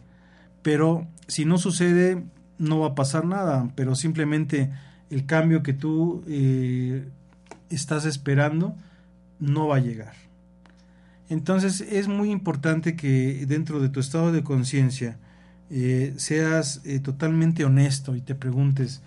Pero 0.62 1.08
si 1.30 1.46
no 1.46 1.58
sucede, 1.58 2.22
no 2.58 2.80
va 2.80 2.88
a 2.88 2.96
pasar 2.96 3.24
nada. 3.24 3.72
Pero 3.76 3.96
simplemente 3.96 4.74
el 5.10 5.26
cambio 5.26 5.64
que 5.64 5.72
tú 5.72 6.22
eh, 6.28 7.08
estás 7.70 8.04
esperando 8.04 8.76
no 9.42 9.68
va 9.68 9.76
a 9.76 9.82
llegar. 9.82 10.14
Entonces 11.30 11.82
es 11.82 12.08
muy 12.08 12.32
importante 12.32 12.96
que 12.96 13.46
dentro 13.46 13.82
de 13.82 13.90
tu 13.90 14.00
estado 14.00 14.32
de 14.32 14.44
conciencia 14.44 15.18
eh, 15.70 16.14
seas 16.16 16.80
eh, 16.86 17.00
totalmente 17.00 17.66
honesto 17.66 18.16
y 18.16 18.22
te 18.22 18.36
preguntes, 18.36 19.02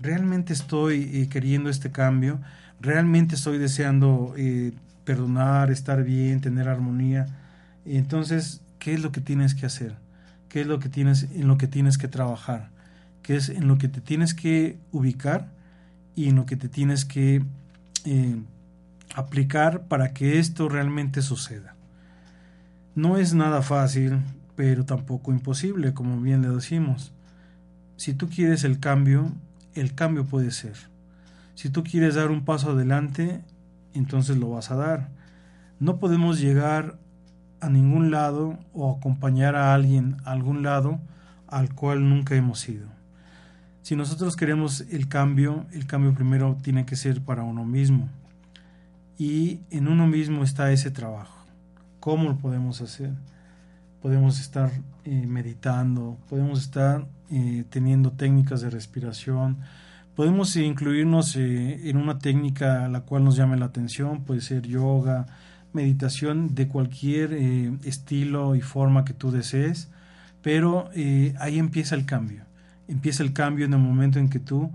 ¿realmente 0.00 0.54
estoy 0.54 1.28
queriendo 1.28 1.68
este 1.68 1.90
cambio? 1.90 2.40
realmente 2.80 3.34
estoy 3.34 3.58
deseando 3.58 4.34
eh, 4.36 4.72
perdonar, 5.04 5.70
estar 5.70 6.02
bien, 6.02 6.40
tener 6.40 6.68
armonía. 6.68 7.26
Entonces, 7.84 8.62
¿qué 8.78 8.94
es 8.94 9.02
lo 9.02 9.12
que 9.12 9.20
tienes 9.20 9.54
que 9.54 9.66
hacer? 9.66 9.94
¿Qué 10.48 10.62
es 10.62 10.66
lo 10.66 10.80
que 10.80 10.88
tienes 10.88 11.28
en 11.34 11.46
lo 11.46 11.58
que 11.58 11.66
tienes 11.66 11.98
que 11.98 12.08
trabajar? 12.08 12.70
¿Qué 13.22 13.36
es 13.36 13.48
en 13.48 13.68
lo 13.68 13.78
que 13.78 13.88
te 13.88 14.00
tienes 14.00 14.34
que 14.34 14.78
ubicar 14.92 15.48
y 16.16 16.28
en 16.28 16.36
lo 16.36 16.46
que 16.46 16.56
te 16.56 16.68
tienes 16.68 17.04
que 17.04 17.42
eh, 18.04 18.36
aplicar 19.14 19.82
para 19.84 20.12
que 20.12 20.38
esto 20.38 20.68
realmente 20.68 21.22
suceda? 21.22 21.74
No 22.94 23.16
es 23.16 23.34
nada 23.34 23.62
fácil, 23.62 24.18
pero 24.56 24.84
tampoco 24.84 25.32
imposible, 25.32 25.94
como 25.94 26.20
bien 26.20 26.42
le 26.42 26.48
decimos. 26.48 27.12
Si 27.96 28.14
tú 28.14 28.28
quieres 28.28 28.64
el 28.64 28.80
cambio, 28.80 29.30
el 29.74 29.94
cambio 29.94 30.24
puede 30.24 30.50
ser. 30.50 30.74
Si 31.54 31.70
tú 31.70 31.84
quieres 31.84 32.14
dar 32.14 32.30
un 32.30 32.44
paso 32.44 32.70
adelante, 32.70 33.42
entonces 33.94 34.36
lo 34.36 34.50
vas 34.50 34.70
a 34.70 34.76
dar. 34.76 35.08
No 35.78 35.98
podemos 35.98 36.40
llegar 36.40 36.98
a 37.60 37.68
ningún 37.68 38.10
lado 38.10 38.58
o 38.72 38.94
acompañar 38.96 39.56
a 39.56 39.74
alguien 39.74 40.16
a 40.24 40.32
algún 40.32 40.62
lado 40.62 41.00
al 41.46 41.74
cual 41.74 42.08
nunca 42.08 42.34
hemos 42.34 42.68
ido. 42.68 42.88
Si 43.82 43.96
nosotros 43.96 44.36
queremos 44.36 44.82
el 44.90 45.08
cambio, 45.08 45.66
el 45.72 45.86
cambio 45.86 46.14
primero 46.14 46.56
tiene 46.62 46.86
que 46.86 46.96
ser 46.96 47.22
para 47.22 47.42
uno 47.42 47.64
mismo. 47.64 48.08
Y 49.20 49.60
en 49.68 49.86
uno 49.86 50.06
mismo 50.06 50.42
está 50.44 50.72
ese 50.72 50.90
trabajo. 50.90 51.44
¿Cómo 52.00 52.30
lo 52.30 52.38
podemos 52.38 52.80
hacer? 52.80 53.10
Podemos 54.00 54.40
estar 54.40 54.70
eh, 55.04 55.26
meditando, 55.26 56.16
podemos 56.30 56.62
estar 56.62 57.06
eh, 57.30 57.64
teniendo 57.68 58.12
técnicas 58.12 58.62
de 58.62 58.70
respiración, 58.70 59.58
Podemos 60.16 60.56
incluirnos 60.56 61.36
eh, 61.36 61.88
en 61.88 61.96
una 61.96 62.18
técnica 62.18 62.84
a 62.84 62.88
la 62.88 63.02
cual 63.02 63.24
nos 63.24 63.36
llame 63.36 63.56
la 63.56 63.66
atención, 63.66 64.24
puede 64.24 64.40
ser 64.40 64.66
yoga, 64.66 65.26
meditación 65.72 66.54
de 66.54 66.68
cualquier 66.68 67.32
estilo 67.84 68.54
y 68.54 68.60
forma 68.60 69.04
que 69.04 69.14
tú 69.14 69.30
desees, 69.30 69.88
pero 70.42 70.90
ahí 71.38 71.58
empieza 71.58 71.94
el 71.94 72.06
cambio. 72.06 72.44
Empieza 72.88 73.22
el 73.22 73.32
cambio 73.32 73.64
en 73.64 73.72
el 73.72 73.78
momento 73.78 74.18
en 74.18 74.28
que 74.28 74.40
tú 74.40 74.70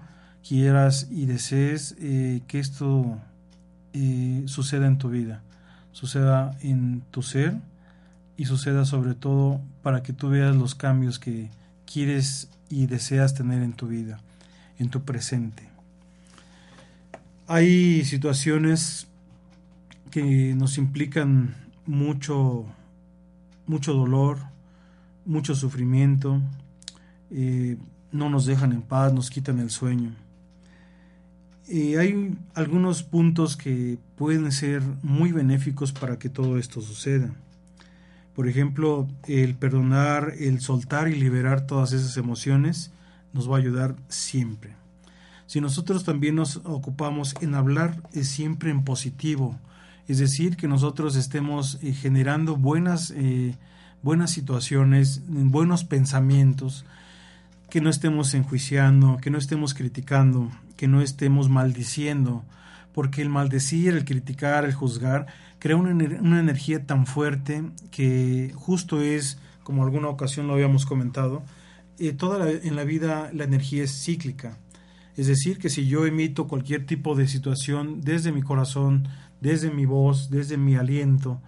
quieras 0.48 1.10
y 1.12 1.26
desees 1.26 1.96
que 2.00 2.60
esto 2.60 3.20
suceda 4.48 4.88
en 4.88 4.98
tu 4.98 5.10
vida, 5.10 5.42
suceda 5.92 6.58
en 6.62 7.02
tu 7.12 7.22
ser 7.22 7.56
y 8.38 8.46
suceda 8.46 8.86
sobre 8.86 9.14
todo 9.14 9.62
para 9.82 10.04
que 10.04 10.14
tú 10.14 10.30
veas 10.30 10.56
los 10.56 10.76
cambios 10.76 11.20
que 11.20 11.50
quieres 11.86 12.50
y 12.70 12.88
deseas 12.88 13.34
tener 13.34 13.62
en 13.62 13.74
tu 13.74 13.88
vida 13.88 14.20
en 14.80 14.90
tu 14.90 15.04
presente. 15.04 15.68
Hay 17.48 18.04
situaciones 18.06 19.08
que 20.12 20.54
nos 20.56 20.78
implican 20.78 21.56
mucho, 21.86 22.66
mucho 23.68 23.94
dolor, 23.94 24.40
mucho 25.26 25.56
sufrimiento. 25.56 26.42
Eh, 27.32 27.78
no 28.12 28.30
nos 28.30 28.46
dejan 28.46 28.72
en 28.72 28.82
paz, 28.82 29.14
nos 29.14 29.30
quitan 29.30 29.60
el 29.60 29.70
sueño. 29.70 30.16
Hay 31.68 32.38
algunos 32.54 33.04
puntos 33.04 33.58
que 33.58 33.98
pueden 34.18 34.52
ser 34.52 34.84
muy 35.02 35.32
benéficos 35.32 35.92
para 35.92 36.20
que 36.20 36.30
todo 36.30 36.58
esto 36.60 36.82
suceda. 36.82 37.34
Por 38.36 38.48
ejemplo, 38.48 39.08
el 39.28 39.56
perdonar, 39.56 40.34
el 40.38 40.60
soltar 40.60 41.08
y 41.08 41.16
liberar 41.16 41.66
todas 41.66 41.94
esas 41.94 42.18
emociones 42.18 42.92
nos 43.34 43.50
va 43.50 43.56
a 43.56 43.60
ayudar 43.60 43.96
siempre. 44.10 44.76
Si 45.48 45.62
nosotros 45.62 46.04
también 46.04 46.36
nos 46.36 46.58
ocupamos 46.58 47.36
en 47.42 47.56
hablar 47.56 48.02
siempre 48.12 48.72
en 48.72 48.84
positivo, 48.84 49.58
es 50.08 50.20
decir, 50.20 50.58
que 50.58 50.68
nosotros 50.68 51.16
estemos 51.16 51.80
eh, 51.82 51.94
generando 51.94 52.56
buenas, 52.58 53.12
eh, 53.16 53.56
buenas 54.04 54.32
situaciones, 54.32 55.22
buenos 55.28 55.84
pensamientos, 55.84 56.86
que 57.70 57.82
no 57.82 57.90
estemos 57.90 58.34
enjuiciando, 58.34 59.18
que 59.22 59.30
no 59.30 59.38
estemos 59.38 59.74
criticando, 59.74 60.52
que 60.78 60.88
no 60.88 61.02
estemos 61.02 61.50
maldiciendo, 61.50 62.44
porque 62.94 63.22
el 63.22 63.30
maldecir, 63.30 63.94
el 63.94 64.06
criticar, 64.06 64.66
el 64.66 64.74
juzgar, 64.74 65.28
crea 65.60 65.76
una, 65.76 65.92
una 65.92 66.40
energía 66.40 66.86
tan 66.86 67.06
fuerte 67.06 67.64
que 67.92 68.52
justo 68.56 69.02
es, 69.02 69.40
como 69.64 69.84
alguna 69.84 70.10
ocasión 70.10 70.48
lo 70.48 70.54
habíamos 70.54 70.86
comentado, 70.86 71.44
eh, 71.98 72.14
toda 72.14 72.52
en 72.52 72.76
la 72.76 72.84
vida 72.84 73.30
la 73.34 73.46
energía 73.46 73.84
es 73.84 74.04
cíclica. 74.04 74.58
Es 75.16 75.28
decir, 75.28 75.60
que 75.60 75.70
si 75.70 75.88
yo 75.88 76.06
emito 76.06 76.48
cualquier 76.48 76.86
tipo 76.86 77.16
de 77.16 77.28
situación 77.28 78.02
desde 78.02 78.34
mi 78.34 78.42
corazón, 78.42 79.08
desde 79.40 79.72
mi 79.72 79.86
voz, 79.86 80.30
desde 80.30 80.58
mi 80.58 80.76
aliento, 80.76 81.42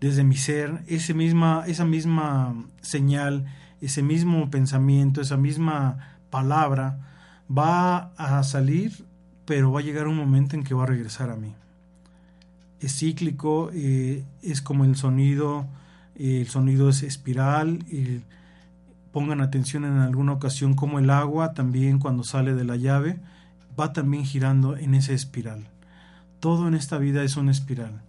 desde 0.00 0.24
mi 0.24 0.36
ser, 0.36 0.82
ese 0.86 1.14
misma, 1.14 1.64
esa 1.66 1.86
misma 1.86 2.54
señal, 2.82 3.46
ese 3.84 4.02
mismo 4.02 4.50
pensamiento, 4.50 5.20
esa 5.20 5.36
misma 5.36 6.18
palabra 6.30 6.98
va 7.50 8.12
a 8.16 8.42
salir, 8.42 9.04
pero 9.44 9.72
va 9.72 9.80
a 9.80 9.82
llegar 9.82 10.08
un 10.08 10.16
momento 10.16 10.56
en 10.56 10.64
que 10.64 10.74
va 10.74 10.84
a 10.84 10.86
regresar 10.86 11.30
a 11.30 11.36
mí. 11.36 11.52
Es 12.80 12.98
cíclico, 12.98 13.70
eh, 13.72 14.24
es 14.42 14.62
como 14.62 14.84
el 14.84 14.96
sonido, 14.96 15.66
eh, 16.16 16.40
el 16.40 16.48
sonido 16.48 16.88
es 16.88 17.02
espiral, 17.02 17.84
pongan 19.12 19.40
atención 19.40 19.84
en 19.84 19.98
alguna 19.98 20.32
ocasión 20.32 20.74
como 20.74 20.98
el 20.98 21.10
agua 21.10 21.54
también 21.54 21.98
cuando 21.98 22.24
sale 22.24 22.54
de 22.54 22.64
la 22.64 22.76
llave 22.76 23.20
va 23.78 23.92
también 23.92 24.24
girando 24.24 24.76
en 24.76 24.94
esa 24.94 25.12
espiral. 25.12 25.68
Todo 26.40 26.68
en 26.68 26.74
esta 26.74 26.98
vida 26.98 27.22
es 27.22 27.36
una 27.36 27.50
espiral. 27.50 28.02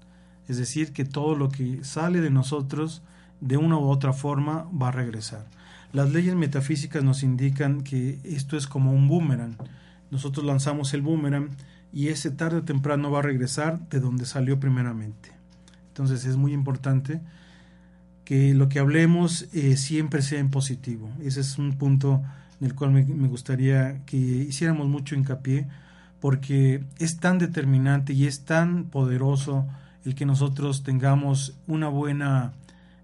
Es 0.48 0.58
decir, 0.58 0.94
que 0.94 1.06
todo 1.06 1.36
lo 1.36 1.50
que 1.50 1.84
sale 1.84 2.22
de 2.22 2.30
nosotros 2.30 3.02
de 3.42 3.58
una 3.58 3.78
u 3.78 3.90
otra 3.90 4.14
forma 4.14 4.68
va 4.80 4.90
a 4.90 4.92
regresar. 4.92 5.46
Las 5.96 6.12
leyes 6.12 6.36
metafísicas 6.36 7.06
nos 7.06 7.24
indican 7.24 7.80
que 7.80 8.20
esto 8.26 8.58
es 8.58 8.68
como 8.68 8.92
un 8.92 9.08
boomerang. 9.08 9.56
Nosotros 10.12 10.46
lanzamos 10.46 10.94
el 10.94 11.02
boomerang 11.02 11.52
y 11.94 12.10
ese 12.10 12.32
tarde 12.32 12.58
o 12.58 12.64
temprano 12.64 13.12
va 13.12 13.20
a 13.20 13.22
regresar 13.22 13.80
de 13.88 14.02
donde 14.02 14.26
salió 14.26 14.60
primeramente. 14.60 15.32
Entonces 15.88 16.26
es 16.26 16.36
muy 16.36 16.52
importante 16.52 17.22
que 18.26 18.54
lo 18.54 18.68
que 18.68 18.80
hablemos 18.80 19.48
eh, 19.54 19.78
siempre 19.78 20.22
sea 20.22 20.40
en 20.40 20.50
positivo. 20.50 21.10
Ese 21.24 21.40
es 21.40 21.58
un 21.58 21.78
punto 21.78 22.22
en 22.60 22.68
el 22.68 22.76
cual 22.76 22.92
me, 22.92 23.04
gustaría 23.30 24.04
que 24.06 24.18
hiciéramos 24.18 24.90
mucho 24.90 25.16
hincapié, 25.16 25.66
porque 26.20 26.84
es 27.00 27.22
tan 27.22 27.38
determinante 27.38 28.12
y 28.12 28.28
es 28.28 28.44
tan 28.44 28.84
poderoso 28.84 29.66
el 30.04 30.14
que 30.14 30.26
nosotros 30.26 30.84
tengamos 30.84 31.58
una 31.68 31.88
buena 31.88 32.52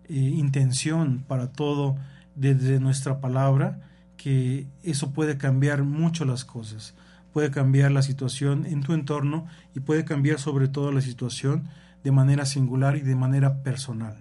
eh, 0.10 0.16
intención 0.16 1.24
para 1.26 1.54
todo 1.54 1.96
desde 2.36 2.80
nuestra 2.80 3.20
palabra, 3.20 3.80
que 4.18 4.68
eso 4.84 5.12
puede 5.12 5.38
cambiar 5.38 5.84
mucho 5.84 6.26
las 6.26 6.46
cosas, 6.46 6.94
puede 7.34 7.52
cambiar 7.52 7.92
la 7.92 8.02
situación 8.02 8.66
en 8.66 8.82
tu 8.82 8.94
entorno 8.94 9.48
y 9.76 9.80
puede 9.80 10.06
cambiar 10.06 10.40
sobre 10.40 10.68
todo 10.68 10.92
la 10.92 11.02
situación 11.02 11.70
de 12.04 12.12
manera 12.12 12.46
singular 12.46 12.98
y 12.98 13.02
de 13.02 13.16
manera 13.16 13.64
personal. 13.64 14.18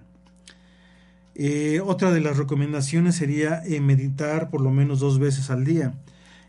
Eh, 1.35 1.81
otra 1.83 2.13
de 2.13 2.21
las 2.21 2.37
recomendaciones 2.37 3.15
sería 3.15 3.63
eh, 3.65 3.81
meditar 3.81 4.51
por 4.51 4.61
lo 4.61 4.71
menos 4.71 5.01
dos 5.01 5.19
veces 5.19 5.51
al 5.51 5.65
día. 5.65 5.95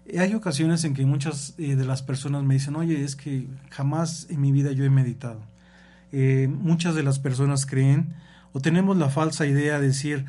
Eh, 0.05 0.19
hay 0.19 0.33
ocasiones 0.33 0.83
en 0.83 0.93
que 0.93 1.05
muchas 1.05 1.55
de 1.57 1.85
las 1.85 2.01
personas 2.01 2.43
me 2.43 2.55
dicen, 2.55 2.75
oye, 2.75 3.03
es 3.03 3.15
que 3.15 3.47
jamás 3.69 4.27
en 4.29 4.41
mi 4.41 4.51
vida 4.51 4.71
yo 4.71 4.83
he 4.83 4.89
meditado. 4.89 5.41
muchas 6.49 6.93
de 6.93 7.03
las 7.03 7.19
personas 7.19 7.65
creen 7.65 8.15
o 8.53 8.59
tenemos 8.59 8.97
la 8.97 9.09
falsa 9.09 9.45
idea 9.45 9.79
de 9.79 9.87
decir, 9.87 10.25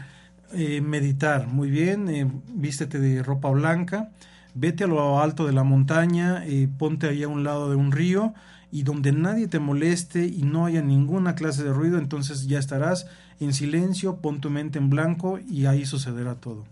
meditar, 0.54 1.46
muy 1.46 1.70
bien, 1.70 2.42
vístete 2.54 2.98
de 2.98 3.22
ropa 3.22 3.50
blanca, 3.50 4.10
vete 4.54 4.84
a 4.84 4.86
lo 4.86 5.20
alto 5.20 5.46
de 5.46 5.52
la 5.52 5.64
montaña, 5.64 6.44
ponte 6.78 7.08
ahí 7.08 7.22
a 7.22 7.28
un 7.28 7.44
lado 7.44 7.70
de 7.70 7.76
un 7.76 7.92
río 7.92 8.34
y 8.72 8.84
donde 8.84 9.12
nadie 9.12 9.48
te 9.48 9.58
moleste 9.58 10.26
y 10.26 10.42
no 10.42 10.64
haya 10.64 10.80
ninguna 10.80 11.34
clase 11.34 11.62
de 11.62 11.72
ruido, 11.72 11.98
entonces 11.98 12.46
ya 12.46 12.58
estarás 12.58 13.06
en 13.38 13.52
silencio, 13.52 14.16
pon 14.16 14.40
tu 14.40 14.48
mente 14.48 14.78
en 14.78 14.88
blanco 14.88 15.38
y 15.38 15.66
ahí 15.66 15.84
sucederá 15.84 16.36
todo. 16.36 16.64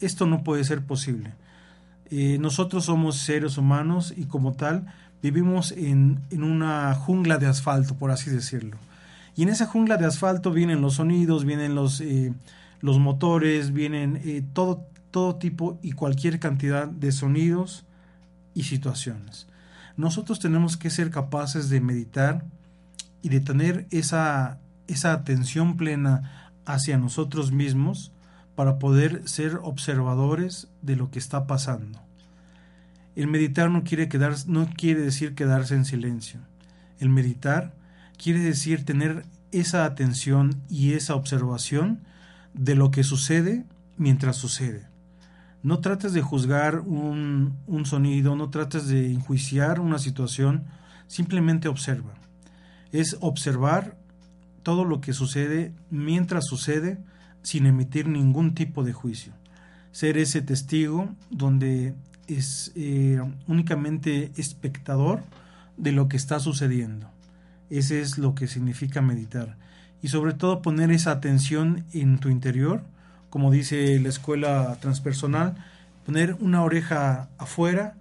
Esto 0.00 0.26
no 0.26 0.42
puede 0.42 0.64
ser 0.64 0.84
posible. 0.84 1.32
Eh, 2.10 2.38
nosotros 2.40 2.84
somos 2.84 3.16
seres 3.16 3.58
humanos 3.58 4.12
y 4.16 4.24
como 4.24 4.54
tal 4.54 4.86
vivimos 5.22 5.72
en, 5.72 6.20
una 6.32 6.94
jungla 6.94 7.38
de 7.38 7.46
asfalto, 7.46 7.94
por 7.94 8.10
así 8.10 8.30
decirlo. 8.30 8.76
Y 9.36 9.42
en 9.42 9.48
esa 9.48 9.66
jungla 9.66 9.96
de 9.96 10.06
asfalto 10.06 10.50
vienen 10.50 10.80
los 10.80 10.94
sonidos, 10.94 11.44
vienen 11.44 11.74
los, 11.74 12.00
eh, 12.00 12.32
los 12.80 12.98
motores, 12.98 13.72
vienen 13.72 14.20
eh, 14.24 14.42
todo, 14.52 14.86
todo 15.10 15.36
tipo 15.36 15.78
y 15.82 15.92
cualquier 15.92 16.38
cantidad 16.38 16.88
de 16.88 17.12
sonidos 17.12 17.84
y 18.54 18.64
situaciones 18.64 19.46
nosotros 19.96 20.38
tenemos 20.40 20.76
que 20.76 20.90
ser 20.90 21.10
capaces 21.10 21.70
de 21.70 21.80
meditar 21.80 22.44
y 23.22 23.30
de 23.30 23.40
tener 23.40 23.86
esa, 23.90 24.58
esa 24.86 25.12
atención 25.12 25.76
plena 25.76 26.52
hacia 26.66 26.98
nosotros 26.98 27.50
mismos 27.50 28.12
para 28.54 28.78
poder 28.78 29.26
ser 29.26 29.58
observadores 29.62 30.68
de 30.82 30.96
lo 30.96 31.10
que 31.10 31.18
está 31.18 31.46
pasando. 31.46 32.00
El 33.14 33.26
meditar 33.28 33.70
no 33.70 33.84
quiere, 33.84 34.08
quedar, 34.08 34.34
no 34.46 34.68
quiere 34.68 35.00
decir 35.00 35.34
quedarse 35.34 35.74
en 35.74 35.86
silencio. 35.86 36.40
El 36.98 37.08
meditar 37.08 37.74
quiere 38.22 38.40
decir 38.40 38.84
tener 38.84 39.24
esa 39.52 39.86
atención 39.86 40.60
y 40.68 40.92
esa 40.92 41.14
observación 41.14 42.00
de 42.56 42.74
lo 42.74 42.90
que 42.90 43.04
sucede 43.04 43.64
mientras 43.96 44.36
sucede. 44.36 44.88
No 45.62 45.80
trates 45.80 46.12
de 46.12 46.22
juzgar 46.22 46.80
un, 46.80 47.56
sonido, 47.84 48.36
no 48.36 48.50
trates 48.50 48.88
de 48.88 49.10
enjuiciar 49.10 49.80
una 49.80 49.98
situación, 49.98 50.64
simplemente 51.06 51.68
observa. 51.68 52.14
Es 52.92 53.16
observar 53.20 53.96
todo 54.62 54.84
lo 54.84 55.00
que 55.00 55.12
sucede 55.12 55.72
mientras 55.90 56.46
sucede 56.46 56.98
sin 57.42 57.66
emitir 57.66 58.08
ningún 58.08 58.54
tipo 58.54 58.84
de 58.84 58.92
juicio. 58.92 59.32
Ser 59.92 60.18
ese 60.18 60.42
testigo 60.42 61.08
donde 61.30 61.94
es 62.26 62.72
eh, 62.74 63.20
únicamente 63.46 64.32
espectador 64.36 65.22
de 65.76 65.92
lo 65.92 66.08
que 66.08 66.16
está 66.16 66.40
sucediendo. 66.40 67.10
Ese 67.70 68.00
es 68.00 68.18
lo 68.18 68.34
que 68.34 68.46
significa 68.46 69.02
meditar. 69.02 69.56
Y 70.02 70.08
sobre 70.08 70.34
todo 70.34 70.62
poner 70.62 70.90
esa 70.90 71.10
atención 71.10 71.84
en 71.92 72.18
tu 72.18 72.28
interior 72.28 72.82
como 73.36 73.50
dice 73.50 74.00
la 74.00 74.08
escuela 74.08 74.78
transpersonal, 74.80 75.56
poner 76.06 76.38
una 76.40 76.62
oreja 76.62 77.28
afuera, 77.36 77.94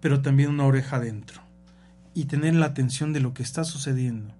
pero 0.00 0.22
también 0.22 0.50
una 0.50 0.64
oreja 0.64 0.96
adentro. 0.96 1.40
Y 2.14 2.24
tener 2.24 2.56
la 2.56 2.66
atención 2.66 3.12
de 3.12 3.20
lo 3.20 3.32
que 3.32 3.44
está 3.44 3.62
sucediendo. 3.62 4.34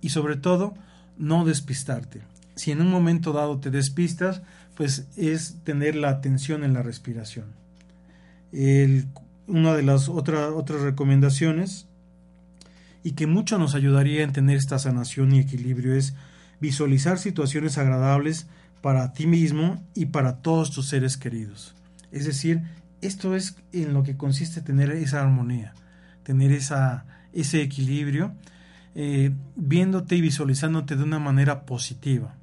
Y 0.00 0.10
sobre 0.10 0.36
todo, 0.36 0.74
no 1.18 1.44
despistarte. 1.44 2.22
Si 2.54 2.70
en 2.70 2.80
un 2.80 2.88
momento 2.88 3.32
dado 3.32 3.58
te 3.58 3.72
despistas, 3.72 4.42
pues 4.76 5.08
es 5.16 5.56
tener 5.64 5.96
la 5.96 6.10
atención 6.10 6.62
en 6.62 6.72
la 6.72 6.84
respiración. 6.84 7.46
una 8.52 9.74
de 9.74 9.82
las 9.82 10.08
otras 10.08 10.82
recomendaciones 10.82 11.88
y 13.02 13.12
que 13.12 13.26
mucho 13.26 13.58
nos 13.58 13.74
ayudaría 13.74 14.22
en 14.22 14.32
tener 14.32 14.56
esta 14.56 14.78
sanación 14.78 15.34
y 15.34 15.40
equilibrio 15.40 15.94
es 15.94 16.14
visualizar 16.60 17.18
situaciones 17.18 17.78
agradables 17.78 18.46
para 18.80 19.12
ti 19.12 19.26
mismo 19.26 19.82
y 19.94 20.06
para 20.06 20.36
todos 20.36 20.70
tus 20.70 20.88
seres 20.88 21.16
queridos. 21.16 21.74
Es 22.12 22.24
decir, 22.26 22.62
esto 23.00 23.34
es 23.34 23.56
en 23.72 23.94
lo 23.94 24.02
que 24.02 24.16
consiste 24.16 24.60
tener 24.60 24.90
esa 24.92 25.20
armonía, 25.20 25.74
tener 26.22 26.52
esa, 26.52 27.04
ese 27.32 27.62
equilibrio, 27.62 28.34
eh, 28.94 29.32
viéndote 29.56 30.16
y 30.16 30.20
visualizándote 30.20 30.96
de 30.96 31.04
una 31.04 31.18
manera 31.18 31.64
positiva. 31.64 32.34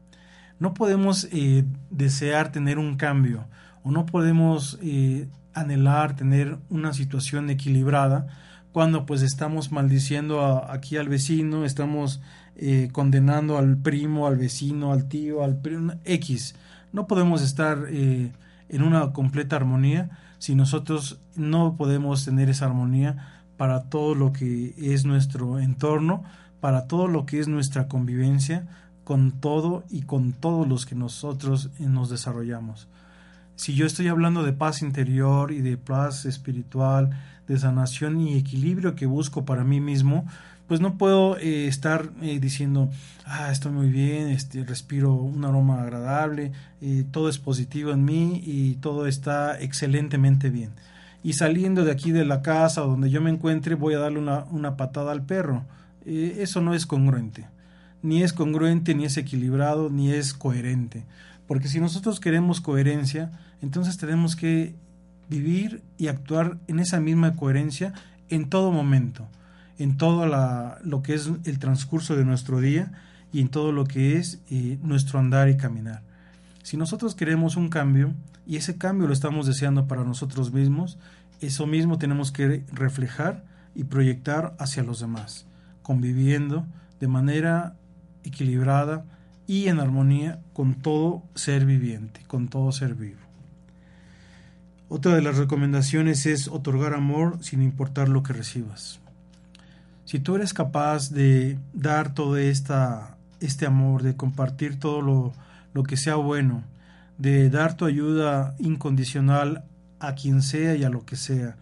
No 0.60 0.73
podemos 0.73 1.27
eh, 1.32 1.65
desear 1.89 2.51
tener 2.51 2.80
un 2.80 2.95
cambio 2.95 3.45
o 3.84 3.91
no 3.91 4.06
podemos 4.06 4.80
eh, 4.82 5.27
anhelar 5.53 6.15
tener 6.15 6.58
una 6.69 6.93
situación 6.93 7.49
equilibrada 7.49 8.27
cuando 8.77 9.07
pues 9.07 9.23
estamos 9.23 9.71
maldiciendo 9.71 10.63
aquí 10.69 10.97
al 10.97 11.09
vecino, 11.09 11.65
estamos 11.65 12.21
eh, 12.57 12.89
condenando 12.91 13.57
al 13.57 13.75
primo, 13.75 14.27
al 14.27 14.37
vecino, 14.37 14.93
al 14.93 15.07
tío, 15.07 15.43
al 15.43 15.55
primo, 15.57 15.93
X. 16.05 16.53
No 16.93 17.07
podemos 17.07 17.41
estar 17.41 17.85
eh, 17.89 18.31
en 18.69 18.83
una 18.83 19.13
completa 19.13 19.55
armonía 19.55 20.11
si 20.37 20.53
nosotros 20.53 21.19
no 21.35 21.75
podemos 21.75 22.23
tener 22.23 22.51
esa 22.51 22.67
armonía 22.67 23.41
para 23.57 23.85
todo 23.85 24.13
lo 24.13 24.31
que 24.31 24.75
es 24.77 25.05
nuestro 25.05 25.57
entorno, 25.57 26.23
para 26.59 26.85
todo 26.85 27.07
lo 27.07 27.25
que 27.25 27.39
es 27.39 27.47
nuestra 27.47 27.87
convivencia 27.87 28.67
con 29.03 29.31
todo 29.31 29.85
y 29.89 30.03
con 30.03 30.33
todos 30.33 30.67
los 30.67 30.85
que 30.85 30.93
nosotros 30.93 31.71
nos 31.79 32.11
desarrollamos. 32.11 32.87
Si 33.55 33.73
yo 33.73 33.87
estoy 33.87 34.07
hablando 34.07 34.43
de 34.43 34.53
paz 34.53 34.83
interior 34.83 35.51
y 35.51 35.61
de 35.61 35.77
paz 35.77 36.25
espiritual, 36.25 37.09
de 37.47 37.57
sanación 37.57 38.19
y 38.19 38.38
equilibrio 38.38 38.95
que 38.95 39.05
busco 39.05 39.45
para 39.45 39.63
mí 39.63 39.79
mismo, 39.79 40.25
pues 40.67 40.81
no 40.81 40.97
puedo 40.97 41.38
eh, 41.38 41.67
estar 41.67 42.12
eh, 42.21 42.39
diciendo, 42.39 42.89
ah, 43.25 43.51
estoy 43.51 43.71
muy 43.71 43.89
bien, 43.89 44.27
este, 44.27 44.63
respiro 44.63 45.13
un 45.13 45.45
aroma 45.45 45.81
agradable, 45.81 46.51
eh, 46.81 47.05
todo 47.10 47.29
es 47.29 47.38
positivo 47.39 47.91
en 47.91 48.03
mí 48.03 48.41
y 48.45 48.75
todo 48.75 49.07
está 49.07 49.60
excelentemente 49.60 50.49
bien. 50.49 50.71
Y 51.23 51.33
saliendo 51.33 51.86
de 51.86 51.91
aquí 51.91 52.12
de 52.12 52.25
la 52.25 52.41
casa 52.41 52.83
o 52.83 52.89
donde 52.89 53.10
yo 53.10 53.21
me 53.21 53.29
encuentre, 53.29 53.75
voy 53.75 53.93
a 53.93 53.99
darle 53.99 54.19
una, 54.19 54.43
una 54.51 54.77
patada 54.77 55.12
al 55.12 55.23
perro. 55.23 55.65
eso 56.05 56.62
no 56.62 56.73
es 56.73 56.86
congruente. 56.86 57.47
Ni 58.03 58.23
es 58.23 58.31
congruente, 58.31 58.93
ni 58.93 59.05
es 59.05 59.17
equilibrado, 59.17 59.89
ni 59.89 60.12
es 60.12 60.33
coherente. 60.33 61.03
Porque 61.47 61.67
si 61.69 61.79
nosotros 61.79 62.19
queremos 62.19 62.62
coherencia, 62.62 63.31
entonces 63.62 63.97
tenemos 63.97 64.36
que 64.36 64.75
vivir 65.29 65.83
y 65.97 66.07
actuar 66.07 66.57
en 66.67 66.79
esa 66.79 66.99
misma 66.99 67.35
coherencia 67.35 67.93
en 68.29 68.49
todo 68.49 68.71
momento 68.71 69.27
en 69.79 69.97
todo 69.97 70.25
lo 70.83 71.01
que 71.01 71.13
es 71.13 71.29
el 71.45 71.59
transcurso 71.59 72.15
de 72.15 72.25
nuestro 72.25 72.59
día 72.59 72.91
y 73.31 73.41
en 73.41 73.49
todo 73.49 73.71
lo 73.71 73.85
que 73.85 74.17
es 74.17 74.41
eh, 74.49 74.79
nuestro 74.81 75.19
andar 75.19 75.49
y 75.49 75.57
caminar. 75.57 76.01
Si 76.63 76.77
nosotros 76.77 77.15
queremos 77.15 77.55
un 77.55 77.69
cambio 77.69 78.13
y 78.45 78.57
ese 78.57 78.77
cambio 78.77 79.07
lo 79.07 79.13
estamos 79.13 79.45
deseando 79.45 79.87
para 79.87 80.03
nosotros 80.03 80.51
mismos, 80.51 80.97
eso 81.41 81.67
mismo 81.67 81.97
tenemos 81.97 82.31
que 82.31 82.63
reflejar 82.71 83.43
y 83.75 83.83
proyectar 83.83 84.55
hacia 84.59 84.83
los 84.83 84.99
demás, 84.99 85.45
conviviendo 85.83 86.65
de 86.99 87.07
manera 87.07 87.75
equilibrada 88.23 89.05
y 89.45 89.67
en 89.67 89.79
armonía 89.79 90.39
con 90.53 90.73
todo 90.75 91.23
ser 91.35 91.65
viviente, 91.65 92.21
con 92.27 92.47
todo 92.47 92.71
ser 92.71 92.95
vivo. 92.95 93.26
Otra 94.89 95.15
de 95.15 95.21
las 95.21 95.38
recomendaciones 95.38 96.26
es 96.26 96.47
otorgar 96.47 96.93
amor 96.93 97.38
sin 97.41 97.62
importar 97.62 98.10
lo 98.10 98.23
que 98.23 98.34
recibas 98.34 99.00
si 100.08 100.19
tú 100.19 100.38
eres 100.38 100.54
capaz 100.54 101.12
de 101.12 101.60
dar 101.73 102.13
todo 102.13 102.38
esta, 102.38 103.17
este 103.41 103.65
amor, 103.65 104.04
de 104.04 104.15
compartir 104.15 104.80
todo 104.80 105.02
lo, 105.02 105.34
lo 105.73 105.84
que 105.84 105.97
sea 105.97 106.15
bueno, 106.15 106.63
de 107.17 107.50
dar 107.50 107.76
tu 107.76 107.84
ayuda 107.84 108.56
incondicional 108.58 109.65
a 110.00 110.15
quien 110.15 110.41
sea 110.41 110.76
y 110.76 110.86
a 110.86 110.89
lo 110.89 111.06
que 111.06 111.17
sea, 111.17 111.58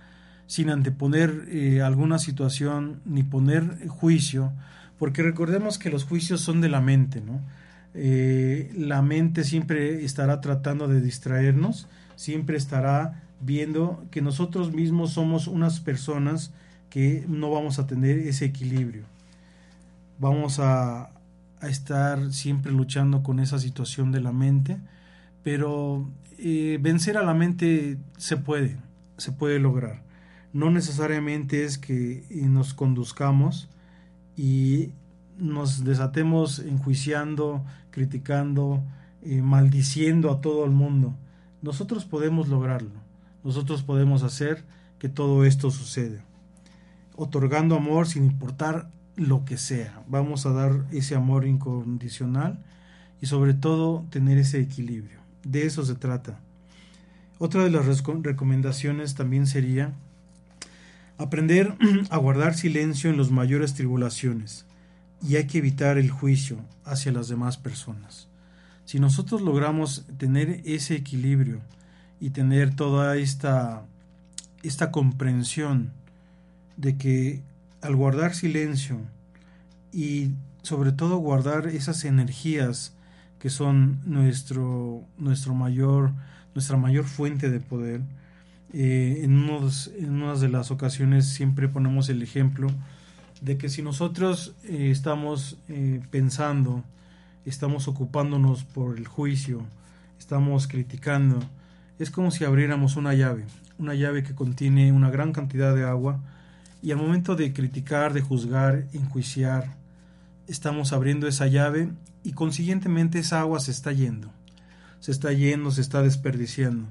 sin 0.45 0.69
anteponer 0.69 1.45
eh, 1.47 1.81
alguna 1.81 2.19
situación 2.19 3.01
ni 3.03 3.23
poner 3.23 3.87
juicio, 3.87 4.53
porque 4.99 5.23
recordemos 5.23 5.79
que 5.79 5.89
los 5.89 6.03
juicios 6.03 6.41
son 6.41 6.61
de 6.61 6.69
la 6.69 6.81
mente, 6.81 7.21
¿no? 7.21 7.41
Eh, 7.97 8.73
la 8.77 9.01
mente 9.01 9.45
siempre 9.45 10.03
estará 10.03 10.41
tratando 10.41 10.89
de 10.89 10.99
distraernos, 10.99 11.87
siempre 12.17 12.57
estará 12.57 13.23
viendo 13.39 14.05
que 14.11 14.21
nosotros 14.21 14.73
mismos 14.73 15.11
somos 15.11 15.47
unas 15.47 15.79
personas 15.79 16.53
que 16.89 17.23
no 17.27 17.51
vamos 17.51 17.79
a 17.79 17.87
tener 17.87 18.19
ese 18.19 18.45
equilibrio. 18.45 19.05
Vamos 20.19 20.59
a, 20.59 21.11
estar 21.61 22.31
siempre 22.31 22.71
luchando 22.71 23.23
con 23.23 23.39
esa 23.39 23.57
situación 23.57 24.11
de 24.11 24.21
la 24.21 24.31
mente, 24.31 24.77
pero 25.41 26.07
eh, 26.37 26.77
vencer 26.79 27.17
a 27.17 27.23
la 27.23 27.33
mente 27.33 27.97
se 28.17 28.37
puede, 28.37 28.77
se 29.17 29.31
puede 29.31 29.57
lograr. 29.57 30.03
No 30.53 30.69
necesariamente 30.69 31.63
es 31.65 31.79
que 31.79 32.23
nos 32.29 32.75
conduzcamos 32.75 33.67
y 34.37 34.91
nos 35.37 35.83
desatemos 35.83 36.59
enjuiciando, 36.59 37.63
criticando, 37.91 38.83
eh, 39.21 39.41
maldiciendo 39.41 40.31
a 40.31 40.41
todo 40.41 40.65
el 40.65 40.71
mundo. 40.71 41.15
Nosotros 41.61 42.05
podemos 42.05 42.47
lograrlo. 42.47 42.91
Nosotros 43.43 43.83
podemos 43.83 44.23
hacer 44.23 44.63
que 44.99 45.09
todo 45.09 45.45
esto 45.45 45.71
suceda 45.71 46.23
otorgando 47.15 47.75
amor 47.75 48.07
sin 48.07 48.25
importar 48.25 48.89
lo 49.15 49.45
que 49.45 49.57
sea. 49.57 50.03
Vamos 50.07 50.45
a 50.45 50.51
dar 50.51 50.85
ese 50.91 51.15
amor 51.15 51.45
incondicional 51.45 52.59
y 53.21 53.27
sobre 53.27 53.53
todo 53.53 54.05
tener 54.09 54.37
ese 54.37 54.59
equilibrio. 54.59 55.19
De 55.43 55.65
eso 55.65 55.85
se 55.85 55.95
trata. 55.95 56.39
Otra 57.37 57.63
de 57.63 57.69
las 57.69 57.85
recomendaciones 57.85 59.15
también 59.15 59.47
sería 59.47 59.93
aprender 61.17 61.75
a 62.09 62.17
guardar 62.17 62.55
silencio 62.55 63.09
en 63.09 63.17
las 63.17 63.31
mayores 63.31 63.73
tribulaciones 63.73 64.65
y 65.21 65.35
hay 65.35 65.47
que 65.47 65.59
evitar 65.59 65.97
el 65.97 66.09
juicio 66.09 66.57
hacia 66.83 67.11
las 67.11 67.27
demás 67.27 67.57
personas. 67.57 68.27
Si 68.85 68.99
nosotros 68.99 69.41
logramos 69.41 70.05
tener 70.17 70.61
ese 70.65 70.95
equilibrio 70.95 71.61
y 72.19 72.29
tener 72.29 72.75
toda 72.75 73.17
esta, 73.17 73.83
esta 74.63 74.91
comprensión 74.91 75.91
de 76.77 76.97
que 76.97 77.41
al 77.81 77.95
guardar 77.95 78.35
silencio 78.35 78.99
y 79.91 80.31
sobre 80.61 80.91
todo 80.91 81.17
guardar 81.17 81.67
esas 81.67 82.03
energías 82.05 82.93
que 83.39 83.49
son 83.49 83.99
nuestro, 84.05 85.03
nuestro 85.17 85.53
mayor, 85.53 86.13
nuestra 86.53 86.77
mayor 86.77 87.05
fuente 87.05 87.49
de 87.49 87.59
poder, 87.59 88.01
eh, 88.73 89.21
en, 89.23 89.37
unos, 89.37 89.91
en 89.97 90.21
unas 90.21 90.41
de 90.41 90.49
las 90.49 90.71
ocasiones 90.71 91.27
siempre 91.29 91.69
ponemos 91.69 92.09
el 92.09 92.21
ejemplo 92.21 92.67
de 93.45 93.59
que 93.59 93.69
si 93.69 93.83
nosotros 93.83 94.55
eh, 94.63 94.89
estamos 94.91 95.57
eh, 95.69 96.01
pensando, 96.09 96.83
estamos 97.45 97.87
ocupándonos 97.87 98.63
por 98.63 98.97
el 98.97 99.07
juicio, 99.07 99.61
estamos 100.17 100.67
criticando, 100.67 101.39
es 101.99 102.09
como 102.09 102.31
si 102.31 102.43
abriéramos 102.43 102.95
una 102.95 103.13
llave, 103.13 103.45
una 103.77 103.93
llave 103.93 104.23
que 104.23 104.33
contiene 104.33 104.91
una 104.91 105.11
gran 105.11 105.31
cantidad 105.31 105.75
de 105.75 105.83
agua, 105.83 106.21
y 106.81 106.91
al 106.91 106.97
momento 106.97 107.35
de 107.35 107.53
criticar, 107.53 108.13
de 108.13 108.21
juzgar, 108.21 108.87
enjuiciar, 108.93 109.75
estamos 110.47 110.91
abriendo 110.91 111.27
esa 111.27 111.45
llave 111.45 111.89
y 112.23 112.33
consiguientemente 112.33 113.19
esa 113.19 113.41
agua 113.41 113.59
se 113.59 113.71
está 113.71 113.91
yendo. 113.91 114.31
Se 114.99 115.11
está 115.11 115.31
yendo, 115.33 115.69
se 115.69 115.81
está 115.81 116.01
desperdiciando. 116.01 116.87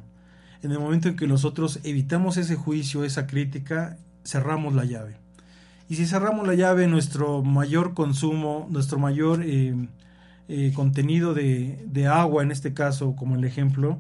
En 0.63 0.71
el 0.71 0.79
momento 0.79 1.09
en 1.09 1.17
que 1.17 1.27
nosotros 1.27 1.81
evitamos 1.83 2.37
ese 2.37 2.55
juicio, 2.55 3.03
esa 3.03 3.27
crítica, 3.27 3.99
cerramos 4.25 4.75
la 4.75 4.85
llave. 4.85 5.24
Y 5.89 5.97
si 5.97 6.07
cerramos 6.07 6.47
la 6.47 6.55
llave, 6.55 6.87
nuestro 6.87 7.43
mayor 7.43 7.95
consumo, 7.95 8.67
nuestro 8.71 8.99
mayor 8.99 9.43
eh, 9.43 9.75
eh, 10.49 10.73
contenido 10.75 11.35
de, 11.35 11.85
de 11.87 12.07
agua, 12.07 12.43
en 12.43 12.51
este 12.51 12.73
caso 12.73 13.15
como 13.17 13.37
el 13.37 13.45
ejemplo, 13.45 13.99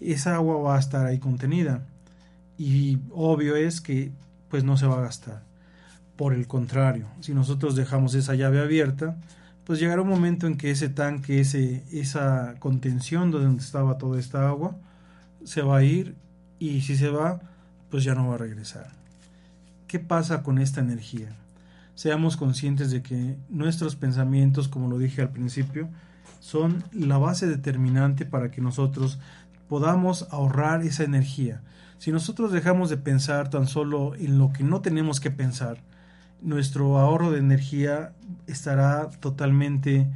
esa 0.00 0.36
agua 0.36 0.58
va 0.58 0.76
a 0.76 0.80
estar 0.80 1.06
ahí 1.06 1.18
contenida. 1.18 1.82
Y 2.58 2.98
obvio 3.12 3.56
es 3.56 3.80
que 3.80 4.12
pues 4.48 4.64
no 4.64 4.76
se 4.76 4.86
va 4.86 4.98
a 4.98 5.02
gastar. 5.02 5.42
Por 6.16 6.32
el 6.32 6.46
contrario, 6.46 7.06
si 7.20 7.34
nosotros 7.34 7.76
dejamos 7.76 8.14
esa 8.14 8.34
llave 8.34 8.60
abierta, 8.60 9.16
pues 9.64 9.80
llegará 9.80 10.02
un 10.02 10.08
momento 10.08 10.46
en 10.46 10.56
que 10.56 10.70
ese 10.70 10.88
tanque, 10.88 11.40
ese, 11.40 11.82
esa 11.92 12.54
contención 12.60 13.30
donde 13.30 13.62
estaba 13.62 13.98
toda 13.98 14.18
esta 14.18 14.48
agua, 14.48 14.76
se 15.44 15.62
va 15.62 15.78
a 15.78 15.82
ir 15.82 16.14
y 16.58 16.80
si 16.82 16.96
se 16.96 17.10
va, 17.10 17.40
pues 17.90 18.04
ya 18.04 18.14
no 18.14 18.28
va 18.28 18.36
a 18.36 18.38
regresar. 18.38 18.95
¿Qué 19.86 19.98
pasa 20.00 20.42
con 20.42 20.58
esta 20.58 20.80
energía? 20.80 21.36
Seamos 21.94 22.36
conscientes 22.36 22.90
de 22.90 23.02
que 23.02 23.36
nuestros 23.48 23.96
pensamientos, 23.96 24.68
como 24.68 24.88
lo 24.88 24.98
dije 24.98 25.22
al 25.22 25.30
principio, 25.30 25.88
son 26.40 26.84
la 26.92 27.18
base 27.18 27.46
determinante 27.46 28.26
para 28.26 28.50
que 28.50 28.60
nosotros 28.60 29.18
podamos 29.68 30.26
ahorrar 30.30 30.82
esa 30.82 31.04
energía. 31.04 31.62
Si 31.98 32.12
nosotros 32.12 32.52
dejamos 32.52 32.90
de 32.90 32.98
pensar 32.98 33.48
tan 33.48 33.66
solo 33.66 34.14
en 34.16 34.38
lo 34.38 34.52
que 34.52 34.64
no 34.64 34.80
tenemos 34.80 35.20
que 35.20 35.30
pensar, 35.30 35.78
nuestro 36.42 36.98
ahorro 36.98 37.30
de 37.30 37.38
energía 37.38 38.12
estará 38.46 39.08
totalmente 39.20 40.06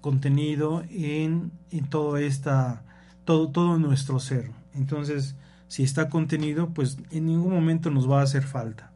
contenido 0.00 0.84
en, 0.90 1.50
todo 1.88 2.18
esta 2.18 2.82
todo 3.24 3.48
todo 3.48 3.78
nuestro 3.78 4.20
ser 4.20 4.50
entonces 4.74 5.34
si 5.74 5.82
está 5.82 6.08
contenido 6.08 6.68
pues 6.68 6.98
en 7.10 7.26
ningún 7.26 7.52
momento 7.52 7.90
nos 7.90 8.08
va 8.08 8.20
a 8.20 8.22
hacer 8.22 8.44
falta. 8.44 8.92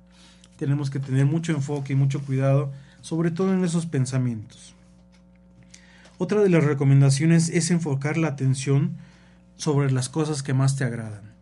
Tenemos 0.58 0.90
que 0.90 1.00
tener 1.00 1.26
mucho 1.26 1.50
enfoque 1.50 1.92
y 1.92 1.96
mucho 1.96 2.20
cuidado 2.20 2.70
sobre 3.00 3.32
todo 3.32 3.52
en 3.52 3.64
esos 3.64 3.86
pensamientos. 3.86 4.76
Otra 6.18 6.40
de 6.40 6.48
las 6.48 6.62
recomendaciones 6.62 7.48
es 7.48 7.72
enfocar 7.72 8.16
la 8.16 8.28
atención 8.28 8.92
sobre 9.56 9.90
las 9.90 10.08
cosas 10.08 10.44
que 10.44 10.54
más 10.54 10.76
te 10.76 10.84
agradan. 10.84 11.32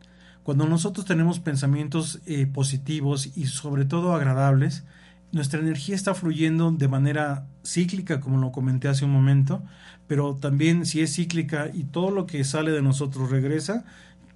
Cuando 0.42 0.66
nosotros 0.66 1.04
tenemos 1.04 1.38
pensamientos 1.38 2.22
eh, 2.24 2.46
positivos 2.46 3.36
y 3.36 3.44
sobre 3.44 3.84
todo 3.84 4.14
agradables, 4.14 4.84
nuestra 5.32 5.60
energía 5.60 5.96
está 5.96 6.14
fluyendo 6.14 6.70
de 6.70 6.88
manera 6.88 7.46
cíclica, 7.62 8.20
como 8.20 8.38
lo 8.38 8.52
comenté 8.52 8.88
hace 8.88 9.04
un 9.04 9.12
momento, 9.12 9.62
pero 10.06 10.34
también 10.34 10.86
si 10.86 11.02
es 11.02 11.14
cíclica 11.14 11.68
y 11.74 11.84
todo 11.84 12.10
lo 12.10 12.24
que 12.24 12.42
sale 12.42 12.70
de 12.70 12.80
nosotros 12.80 13.30
regresa, 13.30 13.84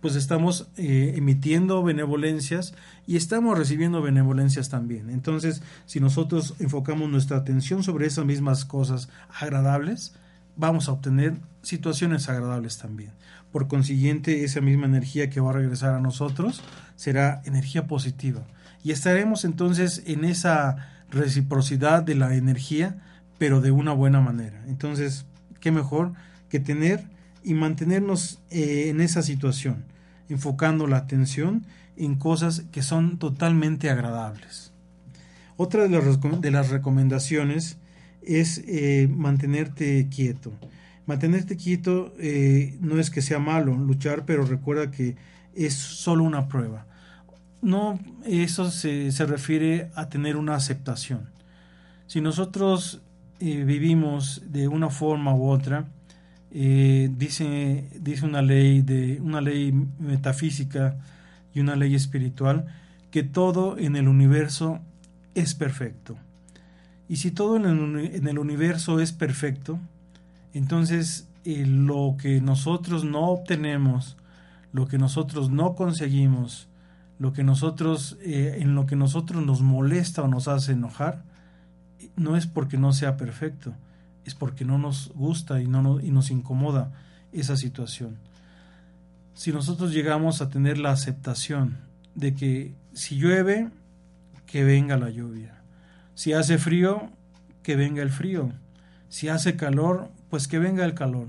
pues 0.00 0.16
estamos 0.16 0.68
eh, 0.76 1.14
emitiendo 1.16 1.82
benevolencias 1.82 2.74
y 3.06 3.16
estamos 3.16 3.58
recibiendo 3.58 4.02
benevolencias 4.02 4.68
también. 4.68 5.10
Entonces, 5.10 5.62
si 5.86 6.00
nosotros 6.00 6.54
enfocamos 6.58 7.10
nuestra 7.10 7.36
atención 7.36 7.82
sobre 7.82 8.06
esas 8.06 8.24
mismas 8.24 8.64
cosas 8.64 9.08
agradables, 9.38 10.14
vamos 10.56 10.88
a 10.88 10.92
obtener 10.92 11.34
situaciones 11.62 12.28
agradables 12.28 12.78
también. 12.78 13.12
Por 13.52 13.68
consiguiente, 13.68 14.44
esa 14.44 14.60
misma 14.60 14.86
energía 14.86 15.28
que 15.28 15.40
va 15.40 15.50
a 15.50 15.54
regresar 15.54 15.94
a 15.94 16.00
nosotros 16.00 16.62
será 16.96 17.42
energía 17.44 17.86
positiva. 17.86 18.42
Y 18.82 18.92
estaremos 18.92 19.44
entonces 19.44 20.02
en 20.06 20.24
esa 20.24 20.88
reciprocidad 21.10 22.02
de 22.02 22.14
la 22.14 22.34
energía, 22.34 22.96
pero 23.38 23.60
de 23.60 23.70
una 23.70 23.92
buena 23.92 24.20
manera. 24.20 24.62
Entonces, 24.68 25.26
qué 25.60 25.72
mejor 25.72 26.12
que 26.48 26.60
tener 26.60 27.04
y 27.42 27.54
mantenernos 27.54 28.40
eh, 28.50 28.88
en 28.88 29.00
esa 29.00 29.22
situación, 29.22 29.84
enfocando 30.28 30.86
la 30.86 30.98
atención 30.98 31.66
en 31.96 32.16
cosas 32.16 32.64
que 32.72 32.82
son 32.82 33.18
totalmente 33.18 33.90
agradables. 33.90 34.72
Otra 35.56 35.88
de 35.88 36.50
las, 36.50 36.70
recomendaciones 36.70 37.78
es 38.22 38.62
eh, 38.66 39.08
mantenerte 39.10 40.08
quieto. 40.08 40.52
Mantenerte 41.06 41.56
quieto 41.56 42.14
eh, 42.18 42.78
no 42.80 42.98
es 42.98 43.10
que 43.10 43.20
sea 43.20 43.38
malo 43.38 43.76
luchar, 43.76 44.24
pero 44.24 44.44
recuerda 44.44 44.90
que 44.90 45.16
es 45.54 45.74
solo 45.74 46.24
una 46.24 46.48
prueba. 46.48 46.86
No, 47.60 47.98
eso 48.24 48.70
se, 48.70 49.12
se 49.12 49.26
refiere 49.26 49.90
a 49.94 50.08
tener 50.08 50.36
una 50.36 50.54
aceptación. 50.54 51.28
Si 52.06 52.20
nosotros 52.20 53.02
vivimos 53.38 54.42
de 54.50 54.68
una 54.68 54.90
forma 54.90 55.34
u 55.34 55.48
otra, 55.48 55.86
eh, 56.52 57.10
dice, 57.16 57.88
dice 58.00 58.26
una 58.26 58.42
ley 58.42 58.82
de 58.82 59.20
una 59.20 59.40
ley 59.40 59.72
metafísica 59.98 60.96
y 61.54 61.60
una 61.60 61.76
ley 61.76 61.94
espiritual 61.94 62.66
que 63.10 63.22
todo 63.22 63.78
en 63.78 63.96
el 63.96 64.08
universo 64.08 64.80
es 65.34 65.54
perfecto. 65.54 66.16
Y 67.08 67.16
si 67.16 67.32
todo 67.32 67.56
en 67.56 68.28
el, 68.28 68.38
universo 68.38 69.00
es 69.00 69.12
perfecto, 69.12 69.80
entonces 70.54 71.28
eh, 71.44 71.66
lo 71.66 72.16
que 72.16 72.40
nosotros 72.40 73.04
no 73.04 73.30
obtenemos, 73.30 74.16
lo 74.72 74.86
que 74.86 74.96
nosotros 74.96 75.50
no 75.50 75.74
conseguimos, 75.74 76.68
lo 77.18 77.32
que 77.32 77.42
nosotros, 77.42 78.16
eh, 78.22 78.58
en 78.60 78.76
lo 78.76 78.86
que 78.86 78.94
nosotros 78.94 79.44
nos 79.44 79.60
molesta 79.60 80.22
o 80.22 80.28
nos 80.28 80.46
hace 80.46 80.72
enojar, 80.72 81.24
no 82.16 82.36
es 82.36 82.46
porque 82.46 82.78
no 82.78 82.92
sea 82.92 83.16
perfecto, 83.16 83.74
es 84.24 84.34
porque 84.34 84.64
no 84.64 84.78
nos 84.78 85.12
gusta 85.14 85.60
y, 85.60 85.66
no 85.66 86.00
y 86.00 86.10
nos 86.10 86.30
incomoda 86.30 86.92
esa 87.32 87.56
situación. 87.56 88.18
Si 89.34 89.52
nosotros 89.52 89.92
llegamos 89.92 90.42
a 90.42 90.50
tener 90.50 90.78
la 90.78 90.90
aceptación 90.90 91.78
de 92.14 92.34
que 92.34 92.74
si 92.92 93.16
llueve, 93.16 93.70
que 94.46 94.64
venga 94.64 94.96
la 94.96 95.10
lluvia. 95.10 95.62
Si 96.14 96.32
hace 96.32 96.58
frío, 96.58 97.10
que 97.62 97.76
venga 97.76 98.02
el 98.02 98.10
frío. 98.10 98.52
Si 99.08 99.28
hace 99.28 99.56
calor, 99.56 100.10
pues 100.28 100.48
que 100.48 100.58
venga 100.58 100.84
el 100.84 100.94
calor. 100.94 101.28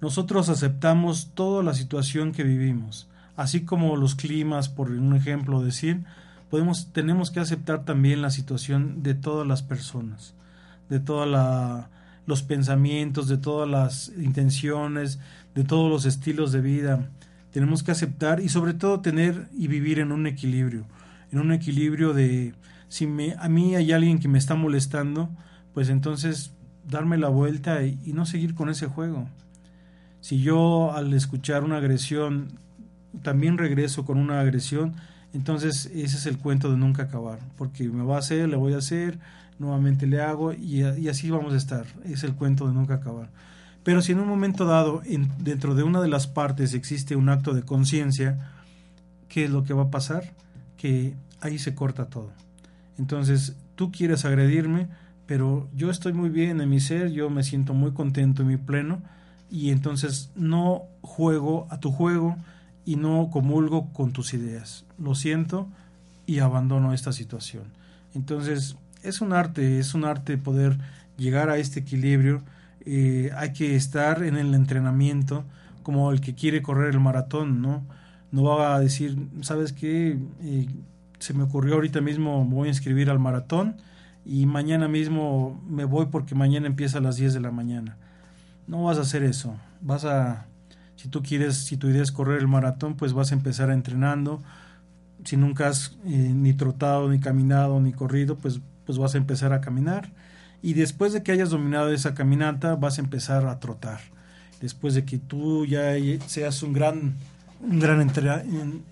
Nosotros 0.00 0.48
aceptamos 0.48 1.30
toda 1.34 1.62
la 1.62 1.74
situación 1.74 2.32
que 2.32 2.44
vivimos, 2.44 3.08
así 3.36 3.64
como 3.64 3.96
los 3.96 4.14
climas, 4.14 4.68
por 4.68 4.90
un 4.90 5.16
ejemplo 5.16 5.62
decir, 5.62 6.04
podemos, 6.50 6.92
tenemos 6.92 7.30
que 7.30 7.40
aceptar 7.40 7.84
también 7.84 8.20
la 8.20 8.30
situación 8.30 9.02
de 9.02 9.14
todas 9.14 9.46
las 9.46 9.62
personas, 9.62 10.34
de 10.88 11.00
toda 11.00 11.26
la, 11.26 11.88
los 12.26 12.42
pensamientos, 12.42 13.28
de 13.28 13.38
todas 13.38 13.68
las 13.68 14.12
intenciones, 14.18 15.18
de 15.54 15.64
todos 15.64 15.90
los 15.90 16.06
estilos 16.06 16.52
de 16.52 16.60
vida. 16.60 17.10
Tenemos 17.50 17.82
que 17.82 17.92
aceptar 17.92 18.40
y 18.40 18.48
sobre 18.48 18.74
todo 18.74 19.00
tener 19.00 19.48
y 19.56 19.68
vivir 19.68 19.98
en 19.98 20.12
un 20.12 20.26
equilibrio, 20.26 20.84
en 21.30 21.38
un 21.38 21.52
equilibrio 21.52 22.12
de 22.12 22.54
si 22.88 23.08
a 23.38 23.48
mí 23.48 23.74
hay 23.74 23.92
alguien 23.92 24.18
que 24.18 24.28
me 24.28 24.38
está 24.38 24.54
molestando, 24.54 25.30
pues 25.72 25.88
entonces 25.88 26.52
darme 26.88 27.18
la 27.18 27.28
vuelta 27.28 27.82
y, 27.82 27.98
y 28.04 28.12
no 28.12 28.26
seguir 28.26 28.54
con 28.54 28.68
ese 28.68 28.86
juego. 28.86 29.28
Si 30.20 30.40
yo 30.40 30.92
al 30.92 31.12
escuchar 31.12 31.64
una 31.64 31.78
agresión 31.78 32.48
también 33.22 33.58
regreso 33.58 34.04
con 34.04 34.18
una 34.18 34.40
agresión, 34.40 34.94
entonces 35.32 35.86
ese 35.86 36.16
es 36.16 36.26
el 36.26 36.38
cuento 36.38 36.70
de 36.70 36.76
nunca 36.76 37.04
acabar, 37.04 37.40
porque 37.56 37.88
me 37.88 38.04
va 38.04 38.16
a 38.16 38.20
hacer, 38.20 38.48
le 38.48 38.56
voy 38.56 38.74
a 38.74 38.78
hacer, 38.78 39.18
nuevamente 39.58 40.06
le 40.06 40.20
hago 40.20 40.52
y, 40.52 40.82
así 41.08 41.30
vamos 41.30 41.54
a 41.54 41.56
estar. 41.56 41.86
Es 42.04 42.24
el 42.24 42.34
cuento 42.34 42.66
de 42.66 42.74
nunca 42.74 42.94
acabar. 42.94 43.30
Pero 43.82 44.00
si 44.00 44.12
en 44.12 44.20
un 44.20 44.28
momento 44.28 44.64
dado, 44.64 45.02
dentro 45.38 45.74
de 45.74 45.82
una 45.82 46.00
de 46.00 46.08
las 46.08 46.26
partes 46.26 46.74
existe 46.74 47.16
un 47.16 47.28
acto 47.28 47.52
de 47.52 47.62
conciencia, 47.62 48.50
¿qué 49.28 49.44
es 49.44 49.50
lo 49.50 49.64
que 49.64 49.74
va 49.74 49.84
a 49.84 49.90
pasar? 49.90 50.32
Que 50.76 51.14
ahí 51.40 51.58
se 51.58 51.74
corta 51.74 52.06
todo. 52.06 52.32
Entonces, 52.98 53.56
tú 53.74 53.92
quieres 53.92 54.24
agredirme, 54.24 54.88
pero 55.26 55.68
yo 55.74 55.90
estoy 55.90 56.12
muy 56.12 56.30
bien 56.30 56.60
en 56.60 56.70
mi 56.70 56.80
ser, 56.80 57.10
yo 57.10 57.28
me 57.30 57.42
siento 57.42 57.74
muy 57.74 57.92
contento 57.92 58.42
en 58.42 58.48
mi 58.48 58.56
pleno, 58.56 59.02
y 59.50 59.70
entonces 59.70 60.30
no 60.34 60.84
juego 61.02 61.66
a 61.70 61.78
tu 61.78 61.92
juego 61.92 62.36
y 62.84 62.96
no 62.96 63.30
comulgo 63.30 63.92
con 63.92 64.12
tus 64.12 64.34
ideas. 64.34 64.84
Lo 64.98 65.14
siento 65.14 65.68
y 66.26 66.38
abandono 66.38 66.92
esta 66.92 67.12
situación. 67.12 67.64
Entonces, 68.14 68.76
es 69.04 69.20
un 69.20 69.32
arte, 69.32 69.78
es 69.78 69.94
un 69.94 70.04
arte 70.04 70.38
poder 70.38 70.78
llegar 71.16 71.50
a 71.50 71.58
este 71.58 71.80
equilibrio. 71.80 72.42
Eh, 72.86 73.30
hay 73.36 73.52
que 73.52 73.76
estar 73.76 74.22
en 74.22 74.36
el 74.36 74.54
entrenamiento 74.54 75.44
como 75.82 76.10
el 76.10 76.20
que 76.20 76.34
quiere 76.34 76.62
correr 76.62 76.90
el 76.90 77.00
maratón, 77.00 77.62
¿no? 77.62 77.84
No 78.32 78.42
va 78.42 78.74
a 78.74 78.80
decir, 78.80 79.16
¿sabes 79.42 79.72
qué? 79.72 80.18
Eh, 80.42 80.66
se 81.18 81.34
me 81.34 81.44
ocurrió 81.44 81.74
ahorita 81.74 82.00
mismo, 82.00 82.44
voy 82.44 82.66
a 82.66 82.70
inscribir 82.70 83.10
al 83.10 83.18
maratón 83.18 83.76
y 84.24 84.46
mañana 84.46 84.88
mismo 84.88 85.62
me 85.68 85.84
voy 85.84 86.06
porque 86.06 86.34
mañana 86.34 86.66
empieza 86.66 86.98
a 86.98 87.00
las 87.00 87.16
10 87.16 87.34
de 87.34 87.40
la 87.40 87.50
mañana. 87.50 87.96
No 88.66 88.84
vas 88.84 88.98
a 88.98 89.02
hacer 89.02 89.22
eso. 89.22 89.54
Vas 89.80 90.04
a, 90.04 90.46
si 90.96 91.08
tú 91.08 91.22
quieres, 91.22 91.56
si 91.56 91.76
tu 91.76 91.88
idea 91.88 92.02
es 92.02 92.12
correr 92.12 92.40
el 92.40 92.48
maratón, 92.48 92.96
pues 92.96 93.12
vas 93.12 93.30
a 93.30 93.34
empezar 93.34 93.70
entrenando. 93.70 94.42
Si 95.24 95.36
nunca 95.36 95.68
has 95.68 95.96
eh, 96.04 96.32
ni 96.34 96.54
trotado, 96.54 97.08
ni 97.10 97.20
caminado, 97.20 97.80
ni 97.80 97.92
corrido, 97.92 98.36
pues 98.36 98.60
pues 98.84 98.98
vas 98.98 99.14
a 99.14 99.18
empezar 99.18 99.52
a 99.52 99.60
caminar 99.60 100.10
y 100.62 100.74
después 100.74 101.12
de 101.12 101.22
que 101.22 101.32
hayas 101.32 101.50
dominado 101.50 101.92
esa 101.92 102.14
caminata 102.14 102.74
vas 102.76 102.98
a 102.98 103.02
empezar 103.02 103.46
a 103.46 103.60
trotar. 103.60 104.00
Después 104.60 104.94
de 104.94 105.04
que 105.04 105.18
tú 105.18 105.66
ya 105.66 105.92
seas 106.26 106.62
un 106.62 106.72
gran 106.72 107.14
un 107.60 107.80
gran 107.80 108.00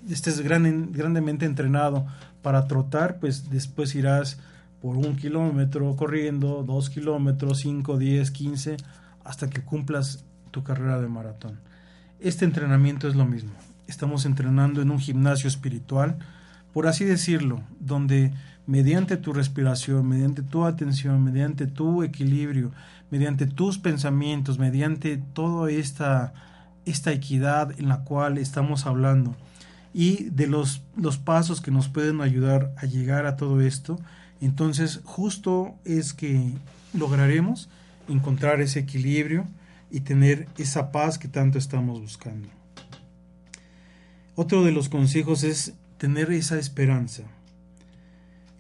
estés 0.08 0.40
gran, 0.40 0.92
grandemente 0.92 1.46
entrenado 1.46 2.06
para 2.42 2.66
trotar, 2.66 3.18
pues 3.18 3.50
después 3.50 3.94
irás 3.94 4.38
por 4.80 4.96
un 4.96 5.16
kilómetro 5.16 5.94
corriendo, 5.96 6.64
dos 6.64 6.90
kilómetros, 6.90 7.60
cinco, 7.60 7.98
diez, 7.98 8.30
quince, 8.30 8.76
hasta 9.24 9.48
que 9.48 9.62
cumplas 9.62 10.24
tu 10.50 10.64
carrera 10.64 11.00
de 11.00 11.08
maratón. 11.08 11.60
Este 12.18 12.44
entrenamiento 12.44 13.08
es 13.08 13.14
lo 13.14 13.24
mismo. 13.24 13.52
Estamos 13.86 14.26
entrenando 14.26 14.82
en 14.82 14.90
un 14.90 14.98
gimnasio 14.98 15.48
espiritual, 15.48 16.18
por 16.72 16.86
así 16.86 17.04
decirlo, 17.04 17.62
donde 17.78 18.32
mediante 18.66 19.16
tu 19.16 19.32
respiración, 19.32 20.06
mediante 20.08 20.42
tu 20.42 20.64
atención, 20.64 21.22
mediante 21.22 21.66
tu 21.66 22.02
equilibrio, 22.02 22.70
mediante 23.10 23.46
tus 23.46 23.78
pensamientos, 23.78 24.58
mediante 24.58 25.16
toda 25.16 25.70
esta, 25.70 26.32
esta 26.86 27.12
equidad 27.12 27.78
en 27.78 27.88
la 27.88 28.04
cual 28.04 28.38
estamos 28.38 28.86
hablando 28.86 29.36
y 29.94 30.24
de 30.30 30.46
los, 30.46 30.82
los 30.96 31.18
pasos 31.18 31.60
que 31.60 31.70
nos 31.70 31.88
pueden 31.88 32.20
ayudar 32.20 32.72
a 32.78 32.86
llegar 32.86 33.26
a 33.26 33.36
todo 33.36 33.60
esto, 33.60 33.98
entonces 34.40 35.00
justo 35.04 35.74
es 35.84 36.14
que 36.14 36.52
lograremos 36.94 37.68
encontrar 38.08 38.60
ese 38.60 38.80
equilibrio 38.80 39.44
y 39.90 40.00
tener 40.00 40.48
esa 40.56 40.90
paz 40.90 41.18
que 41.18 41.28
tanto 41.28 41.58
estamos 41.58 42.00
buscando. 42.00 42.48
Otro 44.34 44.64
de 44.64 44.72
los 44.72 44.88
consejos 44.88 45.44
es 45.44 45.74
tener 45.98 46.32
esa 46.32 46.58
esperanza. 46.58 47.24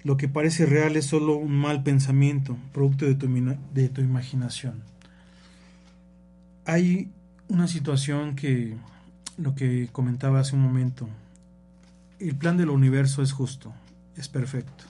Lo 0.04 0.16
que 0.16 0.28
parece 0.28 0.66
real 0.66 0.96
es 0.96 1.06
solo 1.06 1.36
un 1.36 1.56
mal 1.56 1.82
pensamiento, 1.82 2.56
producto 2.72 3.04
de 3.04 3.14
tu, 3.14 3.28
de 3.72 3.88
tu 3.88 4.00
imaginación. 4.00 4.82
Hay 6.64 7.10
una 7.48 7.68
situación 7.68 8.34
que, 8.34 8.76
lo 9.38 9.54
que 9.54 9.88
comentaba 9.92 10.40
hace 10.40 10.56
un 10.56 10.62
momento, 10.62 11.08
el 12.18 12.36
plan 12.36 12.56
del 12.56 12.70
universo 12.70 13.22
es 13.22 13.32
justo, 13.32 13.72
es 14.16 14.28
perfecto. 14.28 14.84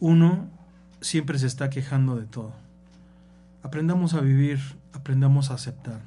Uno 0.00 0.48
siempre 1.00 1.38
se 1.38 1.46
está 1.46 1.70
quejando 1.70 2.16
de 2.16 2.26
todo. 2.26 2.52
Aprendamos 3.62 4.14
a 4.14 4.20
vivir, 4.20 4.58
aprendamos 4.92 5.50
a 5.50 5.54
aceptar. 5.54 6.00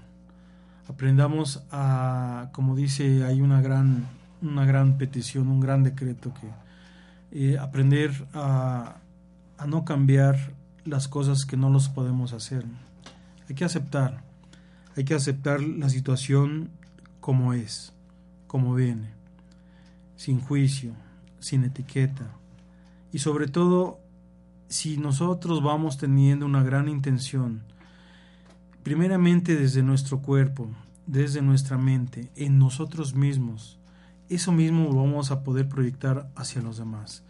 Aprendamos 0.88 1.64
a, 1.72 2.50
como 2.54 2.76
dice, 2.76 3.24
hay 3.24 3.42
una 3.42 3.62
gran, 3.62 4.08
una 4.42 4.66
gran 4.66 4.98
petición, 4.98 5.48
un 5.48 5.60
gran 5.60 5.84
decreto 5.84 6.34
que 6.34 6.48
eh, 7.32 7.58
aprender 7.58 8.28
a, 8.34 8.98
no 9.66 9.86
cambiar 9.86 10.54
las 10.84 11.08
cosas 11.08 11.46
que 11.46 11.56
no 11.56 11.70
los 11.70 11.88
podemos 11.88 12.34
hacer. 12.34 12.66
Hay 13.48 13.56
que 13.56 13.64
aceptar, 13.64 14.24
hay 14.98 15.06
que 15.06 15.14
aceptar 15.14 15.62
la 15.62 15.90
situación 15.90 16.70
como 17.20 17.54
es, 17.54 17.94
como 18.48 18.74
viene, 18.74 19.12
sin 20.16 20.42
juicio, 20.42 20.94
sin 21.40 21.64
etiqueta. 21.64 22.32
Y 23.14 23.20
sobre 23.20 23.48
todo, 23.48 24.00
si 24.68 24.98
nosotros 24.98 25.62
vamos 25.64 25.98
teniendo 25.98 26.46
una 26.46 26.64
gran 26.64 26.90
intención, 26.90 27.62
primeramente 28.84 29.56
desde 29.56 29.84
nuestro 29.84 30.22
cuerpo, 30.22 30.70
desde 31.06 31.42
nuestra 31.42 31.78
mente, 31.78 32.32
en 32.36 32.58
nosotros 32.58 33.14
mismos, 33.14 33.81
eso 34.36 34.52
mismo 34.52 34.86
lo 34.86 34.96
vamos 34.96 35.32
a 35.32 35.44
poder 35.44 35.68
proyectar 35.68 36.30
hacia 36.36 36.62
los 36.62 36.78
demás. 36.78 37.24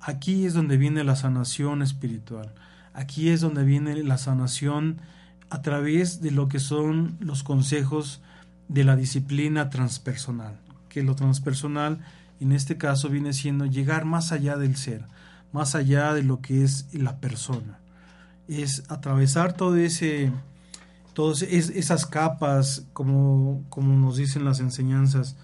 Aquí 0.00 0.46
es 0.46 0.54
donde 0.54 0.76
viene 0.76 1.04
la 1.04 1.16
sanación 1.16 1.82
espiritual. 1.82 2.52
Aquí 2.92 3.30
es 3.30 3.40
donde 3.40 3.64
viene 3.64 4.02
la 4.02 4.18
sanación 4.18 5.00
a 5.50 5.62
través 5.62 6.20
de 6.20 6.30
lo 6.30 6.48
que 6.48 6.60
son 6.60 7.16
los 7.20 7.42
consejos 7.42 8.20
de 8.68 8.84
la 8.84 8.96
disciplina 8.96 9.70
transpersonal. 9.70 10.58
Que 10.88 11.02
lo 11.02 11.14
transpersonal 11.14 12.00
en 12.40 12.52
este 12.52 12.76
caso 12.76 13.08
viene 13.08 13.32
siendo 13.32 13.66
llegar 13.66 14.04
más 14.04 14.32
allá 14.32 14.56
del 14.56 14.76
ser, 14.76 15.04
más 15.52 15.74
allá 15.74 16.12
de 16.14 16.22
lo 16.22 16.40
que 16.40 16.64
es 16.64 16.88
la 16.92 17.16
persona. 17.18 17.78
Es 18.48 18.84
atravesar 18.88 19.54
todo 19.54 19.76
ese 19.76 20.30
todas 21.14 21.42
esas 21.42 22.06
capas, 22.06 22.86
como, 22.92 23.62
como 23.70 23.96
nos 23.96 24.16
dicen 24.16 24.44
las 24.44 24.60
enseñanzas, 24.60 25.36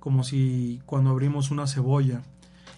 como 0.00 0.24
si 0.24 0.80
cuando 0.86 1.10
abrimos 1.10 1.50
una 1.50 1.66
cebolla 1.66 2.22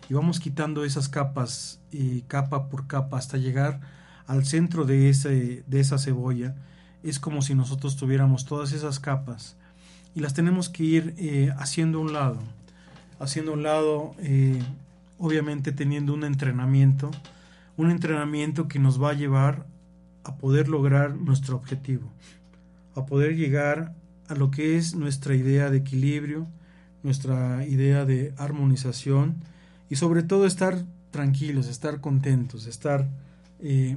y 0.08 0.14
vamos 0.14 0.40
quitando 0.40 0.84
esas 0.84 1.08
capas, 1.08 1.80
y 1.92 2.22
capa 2.22 2.68
por 2.68 2.86
capa, 2.86 3.18
hasta 3.18 3.36
llegar 3.36 3.80
al 4.26 4.44
centro 4.44 4.84
de, 4.84 5.08
ese, 5.08 5.62
de 5.66 5.80
esa 5.80 5.98
cebolla, 5.98 6.54
es 7.02 7.18
como 7.18 7.42
si 7.42 7.54
nosotros 7.54 7.96
tuviéramos 7.96 8.44
todas 8.44 8.72
esas 8.72 9.00
capas 9.00 9.56
y 10.14 10.20
las 10.20 10.34
tenemos 10.34 10.68
que 10.68 10.82
ir 10.82 11.14
eh, 11.18 11.52
haciendo 11.58 12.00
un 12.00 12.12
lado, 12.12 12.38
haciendo 13.18 13.52
un 13.52 13.62
lado, 13.62 14.14
eh, 14.18 14.62
obviamente 15.18 15.72
teniendo 15.72 16.12
un 16.14 16.24
entrenamiento, 16.24 17.10
un 17.76 17.90
entrenamiento 17.90 18.68
que 18.68 18.78
nos 18.78 19.02
va 19.02 19.10
a 19.10 19.14
llevar 19.14 19.66
a 20.24 20.36
poder 20.36 20.68
lograr 20.68 21.14
nuestro 21.16 21.56
objetivo 21.56 22.10
a 22.94 23.06
poder 23.06 23.36
llegar 23.36 23.94
a 24.28 24.34
lo 24.34 24.50
que 24.50 24.76
es 24.76 24.94
nuestra 24.94 25.34
idea 25.34 25.70
de 25.70 25.78
equilibrio, 25.78 26.46
nuestra 27.02 27.66
idea 27.66 28.04
de 28.04 28.34
armonización 28.36 29.36
y 29.88 29.96
sobre 29.96 30.22
todo 30.22 30.46
estar 30.46 30.84
tranquilos, 31.10 31.66
estar 31.66 32.00
contentos, 32.00 32.66
estar 32.66 33.08
eh, 33.60 33.96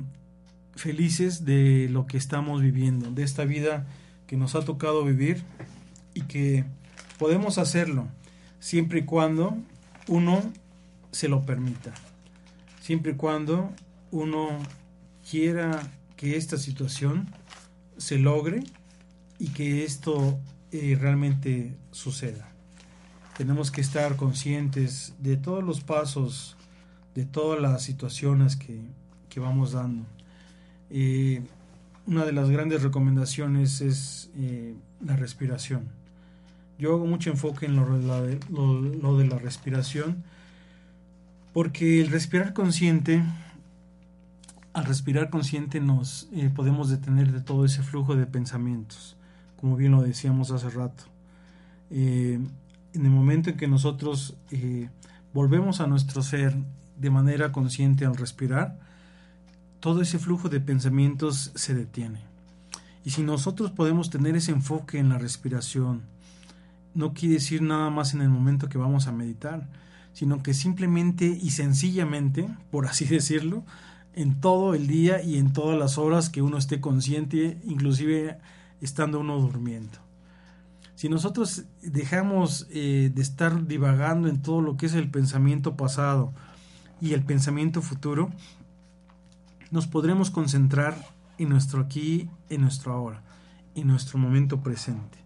felices 0.75 1.45
de 1.45 1.87
lo 1.89 2.07
que 2.07 2.17
estamos 2.17 2.61
viviendo, 2.61 3.11
de 3.11 3.23
esta 3.23 3.45
vida 3.45 3.85
que 4.27 4.37
nos 4.37 4.55
ha 4.55 4.61
tocado 4.61 5.03
vivir 5.03 5.43
y 6.13 6.21
que 6.21 6.65
podemos 7.19 7.57
hacerlo 7.57 8.07
siempre 8.59 8.99
y 8.99 9.03
cuando 9.03 9.57
uno 10.07 10.41
se 11.11 11.27
lo 11.27 11.45
permita, 11.45 11.93
siempre 12.81 13.11
y 13.11 13.15
cuando 13.15 13.69
uno 14.11 14.49
quiera 15.29 15.81
que 16.15 16.37
esta 16.37 16.57
situación 16.57 17.27
se 17.97 18.17
logre 18.17 18.63
y 19.39 19.49
que 19.49 19.83
esto 19.83 20.39
eh, 20.71 20.97
realmente 20.99 21.75
suceda. 21.91 22.52
Tenemos 23.37 23.71
que 23.71 23.81
estar 23.81 24.15
conscientes 24.15 25.13
de 25.19 25.37
todos 25.37 25.63
los 25.63 25.81
pasos, 25.81 26.55
de 27.15 27.25
todas 27.25 27.59
las 27.61 27.83
situaciones 27.83 28.55
que, 28.55 28.81
vamos 29.35 29.71
dando. 29.71 30.05
Eh, 30.91 31.41
una 32.05 32.23
de 32.23 32.33
las 32.33 32.49
grandes 32.51 32.83
recomendaciones 32.83 33.81
es 33.81 34.29
eh, 34.35 34.75
la 35.03 35.15
respiración. 35.15 35.87
Yo 36.77 36.93
hago 36.93 37.07
mucho 37.07 37.31
enfoque 37.31 37.65
en 37.65 37.75
lo, 37.75 39.17
de 39.17 39.27
la 39.27 39.39
respiración 39.39 40.23
porque 41.51 42.01
el 42.01 42.11
respirar 42.11 42.53
consciente, 42.53 43.23
al 44.73 44.85
respirar 44.85 45.31
consciente 45.31 45.79
nos 45.79 46.29
podemos 46.55 46.89
detener 46.89 47.31
de 47.31 47.41
todo 47.41 47.65
ese 47.65 47.81
flujo 47.81 48.15
de 48.15 48.27
pensamientos 48.27 49.17
como 49.63 49.77
bien 49.77 49.93
lo 49.93 50.01
decíamos 50.01 50.51
hace 50.51 50.69
rato. 50.69 51.05
Eh, 51.89 52.37
en 52.93 53.05
el 53.05 53.11
momento 53.11 53.49
en 53.49 53.57
que 53.57 53.67
nosotros 53.67 54.35
eh, 54.51 54.89
volvemos 55.33 55.81
a 55.81 55.87
nuestro 55.87 56.21
ser 56.21 56.55
de 56.97 57.09
manera 57.09 57.51
consciente 57.51 58.05
al 58.05 58.15
respirar, 58.15 58.79
todo 59.79 60.01
ese 60.01 60.19
flujo 60.19 60.49
de 60.49 60.61
pensamientos 60.61 61.51
se 61.55 61.73
detiene. 61.73 62.21
Y 63.03 63.09
si 63.09 63.21
nosotros 63.21 63.71
podemos 63.71 64.09
tener 64.09 64.35
ese 64.35 64.51
enfoque 64.51 64.97
en 64.97 65.09
la 65.09 65.17
respiración, 65.17 66.03
no 66.93 67.13
quiere 67.13 67.35
decir 67.35 67.61
nada 67.61 67.89
más 67.89 68.13
en 68.13 68.21
el 68.21 68.29
momento 68.29 68.69
que 68.69 68.77
vamos 68.77 69.07
a 69.07 69.11
meditar, 69.11 69.67
sino 70.13 70.43
que 70.43 70.53
simplemente 70.53 71.25
y 71.25 71.49
sencillamente, 71.51 72.47
por 72.71 72.85
así 72.85 73.05
decirlo, 73.09 73.63
en 74.15 74.39
todo 74.39 74.75
el 74.75 74.87
día 74.87 75.21
y 75.23 75.37
en 75.37 75.53
todas 75.53 75.77
las 75.77 75.97
horas 75.97 76.29
que 76.29 76.43
uno 76.43 76.57
esté 76.57 76.79
consciente, 76.79 77.57
inclusive 77.65 78.37
estando 78.79 79.19
uno 79.19 79.39
durmiendo. 79.39 79.97
Si 81.03 81.09
nosotros 81.09 81.65
dejamos 81.81 82.65
eh, 82.71 83.11
de 83.13 83.21
estar 83.21 83.67
divagando 83.67 84.29
en 84.29 84.41
todo 84.41 84.61
lo 84.61 84.77
que 84.77 84.85
es 84.85 84.93
el 84.93 85.11
pensamiento 85.11 85.75
pasado 85.75 86.31
y 87.01 87.11
el 87.11 87.25
pensamiento 87.25 87.81
futuro, 87.81 88.31
nos 89.69 89.85
podremos 89.85 90.31
concentrar 90.31 90.95
en 91.37 91.49
nuestro 91.49 91.81
aquí, 91.81 92.29
en 92.49 92.61
nuestro 92.61 92.93
ahora, 92.93 93.21
en 93.75 93.87
nuestro 93.87 94.17
momento 94.17 94.61
presente. 94.61 95.17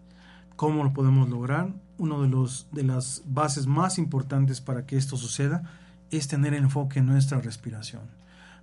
¿Cómo 0.56 0.84
lo 0.84 0.94
podemos 0.94 1.30
lograr? 1.30 1.72
Uno 2.00 2.24
de, 2.24 2.50
de 2.72 2.84
las 2.84 3.22
bases 3.28 3.68
más 3.68 4.00
importantes 4.00 4.62
para 4.62 4.88
que 4.88 4.98
esto 4.98 5.16
suceda 5.16 5.62
es 6.10 6.28
tener 6.28 6.56
enfoque 6.56 6.98
en 6.98 7.06
nuestra 7.06 7.40
respiración. 7.40 8.02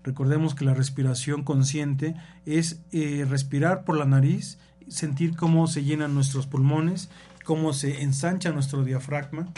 Recordemos 0.03 0.57
que 0.57 0.65
la 0.65 0.75
respiración 0.75 1.45
consciente 1.45 2.17
es 2.45 2.81
eh, 2.91 3.25
respirar 3.27 3.85
por 3.85 3.97
la 3.97 4.05
nariz 4.05 4.59
sentir 4.89 5.37
cómo 5.37 5.67
se 5.67 5.85
llenan 5.85 6.15
nuestros 6.15 6.47
pulmones, 6.47 7.11
cómo 7.45 7.73
se 7.73 8.03
ensancha 8.03 8.53
nuestro 8.53 8.85
diafragma 8.85 9.49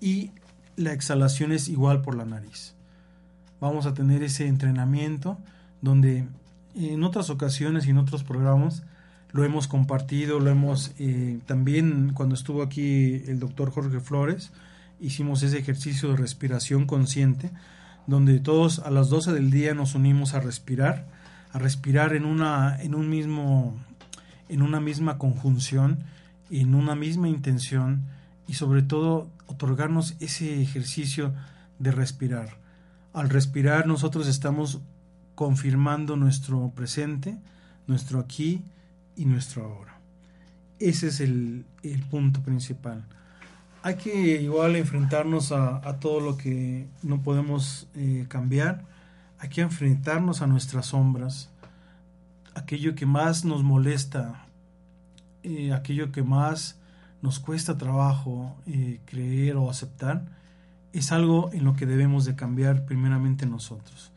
y 0.00 0.30
la 0.76 0.92
exhalación 0.92 1.52
es 1.52 1.68
igual 1.68 2.02
por 2.02 2.16
la 2.16 2.24
nariz. 2.24 2.74
Vamos 3.60 3.86
a 3.86 3.94
tener 3.94 4.22
ese 4.22 4.46
entrenamiento 4.46 5.38
donde 5.80 6.26
en 6.74 7.04
otras 7.04 7.30
ocasiones 7.30 7.86
y 7.86 7.90
en 7.90 7.98
otros 7.98 8.24
programas 8.24 8.82
lo 9.32 9.44
hemos 9.44 9.66
compartido, 9.66 10.40
lo 10.40 10.50
hemos 10.50 10.92
eh, 10.98 11.40
también 11.46 12.12
cuando 12.14 12.34
estuvo 12.34 12.62
aquí 12.62 13.22
el 13.26 13.40
doctor 13.40 13.70
Jorge 13.70 14.00
Flores, 14.00 14.52
hicimos 15.00 15.42
ese 15.42 15.58
ejercicio 15.58 16.10
de 16.10 16.16
respiración 16.16 16.86
consciente, 16.86 17.50
donde 18.06 18.40
todos 18.40 18.80
a 18.80 18.90
las 18.90 19.08
12 19.08 19.32
del 19.32 19.50
día 19.50 19.74
nos 19.74 19.94
unimos 19.94 20.34
a 20.34 20.40
respirar, 20.40 21.06
a 21.52 21.58
respirar 21.58 22.14
en, 22.14 22.24
una, 22.24 22.80
en 22.80 22.94
un 22.94 23.08
mismo 23.08 23.76
en 24.52 24.60
una 24.60 24.80
misma 24.80 25.16
conjunción, 25.16 26.04
en 26.50 26.74
una 26.74 26.94
misma 26.94 27.28
intención 27.28 28.02
y 28.46 28.54
sobre 28.54 28.82
todo 28.82 29.30
otorgarnos 29.46 30.14
ese 30.20 30.60
ejercicio 30.60 31.32
de 31.78 31.90
respirar. 31.90 32.58
Al 33.14 33.30
respirar 33.30 33.86
nosotros 33.86 34.28
estamos 34.28 34.80
confirmando 35.34 36.16
nuestro 36.16 36.70
presente, 36.74 37.38
nuestro 37.86 38.20
aquí 38.20 38.62
y 39.16 39.24
nuestro 39.24 39.64
ahora. 39.64 39.98
Ese 40.78 41.08
es 41.08 41.20
el, 41.20 41.64
punto 42.10 42.42
principal. 42.42 43.06
Hay 43.82 43.96
que 43.96 44.42
igual 44.42 44.76
enfrentarnos 44.76 45.50
a, 45.50 45.80
todo 45.98 46.20
lo 46.20 46.36
que 46.36 46.86
no 47.02 47.22
podemos 47.22 47.88
eh, 47.94 48.26
cambiar. 48.28 48.84
Hay 49.38 49.48
que 49.48 49.62
enfrentarnos 49.62 50.42
a 50.42 50.46
nuestras 50.46 50.86
sombras, 50.86 51.48
aquello 52.54 52.94
que 52.94 53.06
más 53.06 53.44
nos 53.44 53.62
molesta, 53.62 54.41
eh, 55.42 55.72
aquello 55.72 56.12
que 56.12 56.22
más 56.22 56.78
nos 57.20 57.38
cuesta 57.38 57.78
trabajo 57.78 58.56
eh, 58.66 59.00
creer 59.04 59.56
o 59.56 59.70
aceptar, 59.70 60.24
es 60.92 61.12
algo 61.12 61.50
en 61.52 61.64
lo 61.64 61.74
que 61.74 61.86
debemos 61.86 62.24
de 62.24 62.34
cambiar 62.34 62.84
primeramente 62.84 63.46
nosotros. 63.46 64.12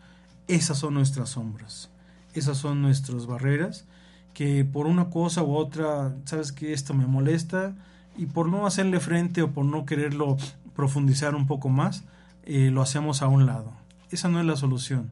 Esas 0.48 0.78
son 0.78 0.94
nuestras 0.96 1.30
sombras, 1.30 1.90
esas 2.34 2.58
son 2.58 2.82
nuestras 2.82 3.28
barreras, 3.28 3.86
que 4.34 4.66
por 4.66 4.88
una 4.88 5.10
cosa 5.10 5.44
u 5.44 5.56
otra, 5.56 6.16
sabes 6.26 6.52
que 6.52 6.74
esto 6.74 6.94
me 6.94 7.08
molesta, 7.08 7.76
y 8.18 8.28
por 8.28 8.48
no 8.48 8.66
hacerle 8.66 9.00
frente 9.00 9.42
o 9.42 9.52
por 9.52 9.66
no 9.66 9.86
quererlo 9.86 10.38
profundizar 10.76 11.36
un 11.36 11.48
poco 11.48 11.70
más, 11.70 12.04
eh, 12.44 12.72
lo 12.72 12.82
hacemos 12.82 13.22
a 13.22 13.28
un 13.28 13.46
lado. 13.46 13.74
Esa 14.12 14.30
no 14.30 14.40
es 14.40 14.46
la 14.46 14.56
solución 14.56 15.12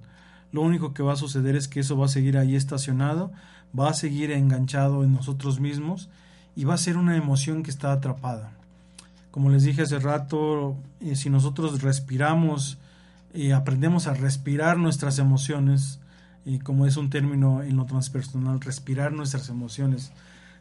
lo 0.53 0.61
único 0.61 0.93
que 0.93 1.03
va 1.03 1.13
a 1.13 1.17
suceder 1.17 1.55
es 1.55 1.67
que 1.67 1.81
eso 1.81 1.97
va 1.97 2.05
a 2.05 2.09
seguir 2.09 2.37
ahí 2.37 2.55
estacionado, 2.55 3.31
va 3.77 3.89
a 3.89 3.93
seguir 3.93 4.31
enganchado 4.31 5.03
en 5.03 5.13
nosotros 5.13 5.59
mismos 5.59 6.09
y 6.55 6.65
va 6.65 6.75
a 6.75 6.77
ser 6.77 6.97
una 6.97 7.17
emoción 7.17 7.63
que 7.63 7.71
está 7.71 7.91
atrapada. 7.91 8.51
Como 9.31 9.49
les 9.49 9.63
dije 9.63 9.81
hace 9.81 9.99
rato, 9.99 10.77
eh, 10.99 11.15
si 11.15 11.29
nosotros 11.29 11.81
respiramos, 11.81 12.77
eh, 13.33 13.53
aprendemos 13.53 14.05
a 14.07 14.13
respirar 14.13 14.77
nuestras 14.77 15.17
emociones, 15.17 15.99
eh, 16.45 16.59
como 16.63 16.85
es 16.85 16.97
un 16.97 17.09
término 17.09 17.63
en 17.63 17.77
lo 17.77 17.85
transpersonal, 17.85 18.61
respirar 18.61 19.11
nuestras 19.11 19.49
emociones. 19.49 20.11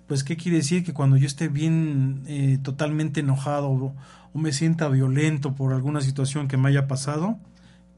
Pues, 0.06 0.24
¿qué 0.24 0.36
quiere 0.36 0.58
decir? 0.58 0.84
Que 0.84 0.92
cuando 0.92 1.16
yo 1.16 1.26
esté 1.26 1.48
bien, 1.48 2.22
eh, 2.26 2.58
totalmente 2.62 3.20
enojado 3.20 3.68
o, 3.68 3.94
o 4.32 4.38
me 4.38 4.52
sienta 4.52 4.88
violento 4.88 5.54
por 5.54 5.72
alguna 5.72 6.00
situación 6.00 6.48
que 6.48 6.56
me 6.56 6.68
haya 6.68 6.86
pasado, 6.86 7.38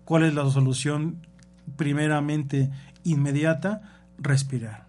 ¿cuál 0.04 0.24
es 0.24 0.34
la 0.34 0.48
solución 0.50 1.16
primeramente 1.76 2.70
inmediata? 3.04 3.82
Respirar. 4.18 4.83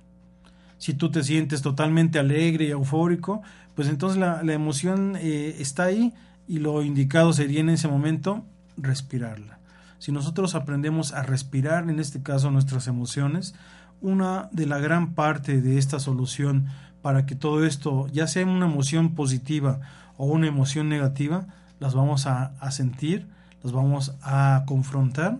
Si 0.78 0.94
tú 0.94 1.10
te 1.10 1.24
sientes 1.24 1.62
totalmente 1.62 2.20
alegre 2.20 2.66
y 2.66 2.72
eufórico, 2.72 3.42
pues 3.76 3.88
entonces 3.88 4.20
la, 4.20 4.42
emoción 4.54 5.16
eh, 5.18 5.58
está 5.60 5.84
ahí 5.84 6.14
y 6.48 6.60
lo 6.60 6.82
indicado 6.84 7.34
sería 7.34 7.62
en 7.62 7.70
ese 7.70 7.88
momento 7.88 8.46
respirarla. 8.78 9.60
Si 10.00 10.12
nosotros 10.12 10.56
aprendemos 10.56 11.14
a 11.14 11.24
respirar, 11.24 11.90
en 11.90 12.00
este 12.00 12.22
caso 12.22 12.52
nuestras 12.52 12.88
emociones, 12.88 13.56
una 14.02 14.50
de 14.52 14.66
la 14.66 14.80
gran 14.80 15.14
parte 15.14 15.62
de 15.62 15.78
esta 15.78 16.00
solución 16.00 16.68
para 17.02 17.26
que 17.26 17.36
todo 17.36 17.66
esto, 17.66 18.08
ya 18.08 18.28
sea 18.28 18.46
una 18.46 18.66
emoción 18.66 19.16
positiva 19.16 19.80
o 20.18 20.26
una 20.26 20.48
emoción 20.48 20.90
negativa, 20.90 21.48
las 21.80 21.94
vamos 21.94 22.28
a 22.28 22.72
sentir, 22.72 23.28
las 23.64 23.72
vamos 23.74 24.16
a 24.22 24.64
confrontar 24.68 25.40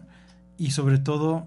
y 0.58 0.72
sobre 0.72 0.98
todo 0.98 1.46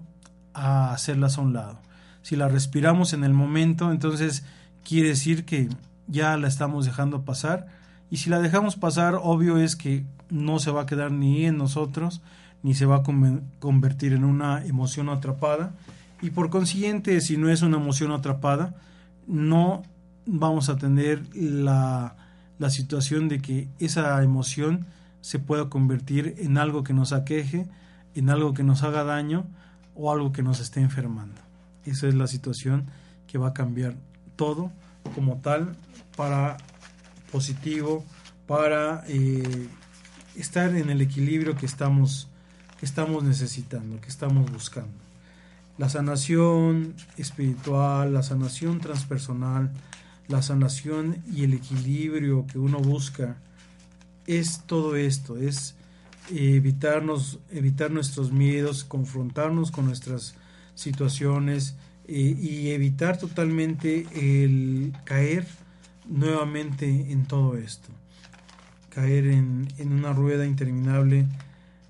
a 0.53 0.93
hacerlas 0.93 1.37
a 1.37 1.41
un 1.41 1.53
lado. 1.53 1.79
Si 2.21 2.35
la 2.35 2.47
respiramos 2.47 3.13
en 3.13 3.23
el 3.23 3.33
momento, 3.33 3.91
entonces 3.91 4.43
quiere 4.83 5.09
decir 5.09 5.45
que 5.45 5.69
ya 6.07 6.37
la 6.37 6.47
estamos 6.47 6.85
dejando 6.85 7.23
pasar 7.23 7.67
y 8.11 8.17
si 8.17 8.29
la 8.29 8.39
dejamos 8.39 8.75
pasar, 8.75 9.19
obvio 9.21 9.57
es 9.57 9.75
que 9.75 10.05
no 10.29 10.59
se 10.59 10.71
va 10.71 10.81
a 10.81 10.85
quedar 10.85 11.11
ni 11.11 11.45
en 11.45 11.57
nosotros, 11.57 12.21
ni 12.63 12.73
se 12.73 12.85
va 12.85 12.97
a 12.97 13.03
convertir 13.59 14.13
en 14.13 14.23
una 14.23 14.65
emoción 14.65 15.09
atrapada. 15.09 15.73
Y 16.21 16.31
por 16.31 16.49
consiguiente, 16.49 17.21
si 17.21 17.37
no 17.37 17.49
es 17.49 17.61
una 17.61 17.77
emoción 17.77 18.11
atrapada, 18.11 18.75
no 19.27 19.83
vamos 20.25 20.69
a 20.69 20.77
tener 20.77 21.23
la, 21.35 22.15
la 22.57 22.69
situación 22.69 23.29
de 23.29 23.41
que 23.41 23.67
esa 23.79 24.21
emoción 24.23 24.87
se 25.21 25.39
pueda 25.39 25.69
convertir 25.69 26.35
en 26.39 26.57
algo 26.57 26.83
que 26.83 26.93
nos 26.93 27.13
aqueje, 27.13 27.67
en 28.15 28.29
algo 28.29 28.53
que 28.53 28.63
nos 28.63 28.83
haga 28.83 29.03
daño 29.03 29.45
o 29.95 30.11
algo 30.11 30.31
que 30.31 30.41
nos 30.41 30.59
esté 30.59 30.81
enfermando. 30.81 31.48
Esa 31.85 32.07
es 32.07 32.15
la 32.15 32.27
situación 32.27 32.87
que 33.27 33.37
va 33.37 33.49
a 33.49 33.53
cambiar 33.53 33.95
todo 34.35 34.71
como 35.15 35.37
tal 35.37 35.75
para 36.15 36.57
positivo, 37.31 38.03
para 38.47 39.03
eh, 39.07 39.67
estar 40.35 40.75
en 40.75 40.89
el 40.89 41.01
equilibrio 41.01 41.55
que 41.55 41.65
estamos, 41.65 42.27
que 42.79 42.85
estamos 42.85 43.23
necesitando, 43.23 43.99
que 44.01 44.09
estamos 44.09 44.51
buscando. 44.51 44.93
La 45.77 45.89
sanación 45.89 46.95
espiritual, 47.17 48.13
la 48.13 48.23
sanación 48.23 48.79
transpersonal, 48.79 49.71
la 50.27 50.41
sanación 50.41 51.23
y 51.33 51.43
el 51.43 51.53
equilibrio 51.53 52.45
que 52.47 52.59
uno 52.59 52.79
busca 52.79 53.37
es 54.27 54.61
todo 54.65 54.95
esto, 54.95 55.37
es 55.37 55.75
evitarnos, 56.29 57.39
evitar 57.49 57.91
nuestros 57.91 58.31
miedos, 58.31 58.83
confrontarnos 58.83 59.71
con 59.71 59.85
nuestras 59.85 60.35
situaciones 60.79 61.75
eh, 62.07 62.35
y 62.39 62.69
evitar 62.69 63.17
totalmente 63.17 64.07
el 64.13 64.93
caer 65.03 65.45
nuevamente 66.07 67.11
en 67.11 67.25
todo 67.25 67.57
esto, 67.57 67.89
caer 68.89 69.27
en, 69.27 69.67
en 69.77 69.93
una 69.93 70.13
rueda 70.13 70.45
interminable 70.45 71.27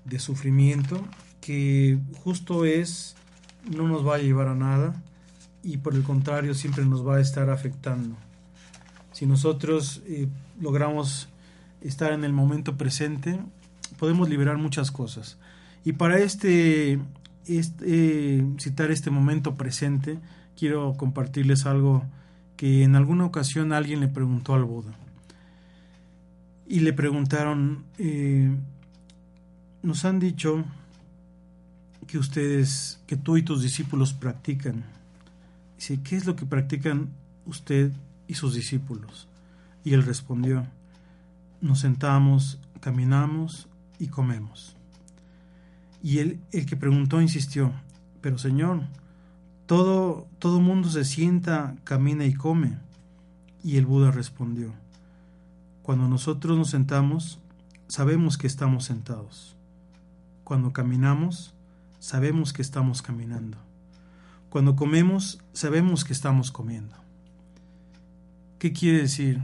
de 0.04 0.18
sufrimiento 0.18 1.02
que 1.40 1.98
justo 2.22 2.64
es, 2.64 3.16
no 3.74 3.88
nos 3.88 4.06
va 4.06 4.16
a 4.16 4.18
llevar 4.18 4.48
a 4.48 4.54
nada 4.54 5.02
y 5.62 5.78
por 5.78 5.94
el 5.94 6.02
contrario 6.02 6.54
siempre 6.54 6.84
nos 6.84 7.06
va 7.06 7.16
a 7.16 7.20
estar 7.20 7.48
afectando. 7.50 8.16
Si 9.12 9.26
nosotros 9.26 10.02
eh, 10.06 10.28
logramos 10.60 11.28
estar 11.80 12.12
en 12.12 12.24
el 12.24 12.32
momento 12.32 12.76
presente, 12.76 13.40
podemos 13.98 14.28
liberar 14.28 14.58
muchas 14.58 14.90
cosas. 14.90 15.38
Y 15.84 15.92
para 15.92 16.18
este, 16.18 16.98
este 17.46 18.44
citar 18.58 18.90
este 18.90 19.10
momento 19.10 19.56
presente, 19.56 20.18
quiero 20.56 20.94
compartirles 20.96 21.66
algo 21.66 22.04
que 22.56 22.82
en 22.82 22.94
alguna 22.94 23.24
ocasión 23.24 23.72
alguien 23.72 24.00
le 24.00 24.08
preguntó 24.08 24.54
al 24.54 24.64
Buda. 24.64 24.92
Y 26.66 26.80
le 26.80 26.92
preguntaron, 26.92 27.84
eh, 27.98 28.54
nos 29.82 30.04
han 30.04 30.20
dicho 30.20 30.64
que 32.06 32.18
ustedes, 32.18 33.00
que 33.06 33.16
tú 33.16 33.36
y 33.36 33.42
tus 33.42 33.62
discípulos 33.62 34.12
practican. 34.12 34.84
Dice, 35.76 36.00
¿qué 36.02 36.16
es 36.16 36.26
lo 36.26 36.36
que 36.36 36.44
practican 36.44 37.08
usted 37.46 37.92
y 38.28 38.34
sus 38.34 38.54
discípulos? 38.54 39.26
Y 39.82 39.94
él 39.94 40.02
respondió, 40.02 40.66
nos 41.60 41.80
sentamos, 41.80 42.58
caminamos 42.80 43.68
y 43.98 44.08
comemos. 44.08 44.76
Y 46.02 46.18
él, 46.18 46.40
el 46.52 46.66
que 46.66 46.76
preguntó, 46.76 47.20
insistió, 47.20 47.72
pero 48.20 48.38
Señor, 48.38 48.82
todo, 49.66 50.26
todo 50.38 50.60
mundo 50.60 50.88
se 50.90 51.04
sienta, 51.04 51.76
camina 51.84 52.24
y 52.24 52.34
come. 52.34 52.78
Y 53.62 53.76
el 53.76 53.86
Buda 53.86 54.10
respondió, 54.10 54.72
cuando 55.82 56.08
nosotros 56.08 56.56
nos 56.56 56.70
sentamos, 56.70 57.38
sabemos 57.88 58.38
que 58.38 58.46
estamos 58.46 58.84
sentados. 58.84 59.56
Cuando 60.44 60.72
caminamos, 60.72 61.54
sabemos 61.98 62.52
que 62.52 62.62
estamos 62.62 63.02
caminando. 63.02 63.58
Cuando 64.48 64.74
comemos, 64.74 65.38
sabemos 65.52 66.04
que 66.04 66.12
estamos 66.12 66.50
comiendo. 66.50 66.96
¿Qué 68.58 68.72
quiere 68.72 68.98
decir? 69.02 69.42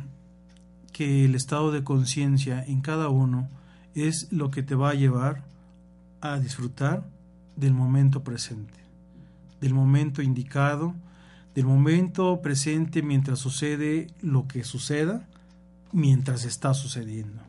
Que 0.93 1.25
el 1.25 1.35
estado 1.35 1.71
de 1.71 1.85
conciencia 1.85 2.65
en 2.65 2.81
cada 2.81 3.09
uno 3.09 3.49
es 3.95 4.33
lo 4.33 4.51
que 4.51 4.63
te 4.63 4.75
va 4.75 4.91
a 4.91 4.95
llevar 4.95 5.45
a 6.21 6.39
disfrutar 6.39 7.05
del 7.57 7.73
momento 7.73 8.23
presente 8.23 8.87
del 9.61 9.75
momento 9.75 10.23
indicado, 10.23 10.95
del 11.55 11.65
momento 11.65 12.41
presente 12.43 13.03
mientras 13.03 13.39
sucede 13.39 14.09
lo 14.21 14.47
que 14.47 14.65
suceda, 14.65 15.27
mientras 15.93 16.45
está 16.45 16.75
sucediendo. 16.75 17.43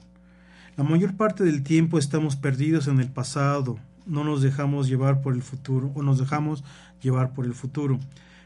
La 0.78 0.84
mayor 0.84 1.16
parte 1.16 1.44
del 1.44 1.64
tiempo 1.64 1.98
estamos 1.98 2.36
perdidos 2.36 2.88
en 2.88 3.00
el 3.00 3.10
pasado, 3.10 3.78
no 4.06 4.24
nos 4.24 4.42
dejamos 4.42 4.88
llevar 4.88 5.22
por 5.22 5.34
el 5.34 5.42
futuro 5.42 5.92
o 5.96 6.02
nos 6.02 6.20
dejamos 6.20 6.64
llevar 7.02 7.34
por 7.34 7.46
el 7.46 7.54
futuro. 7.54 8.00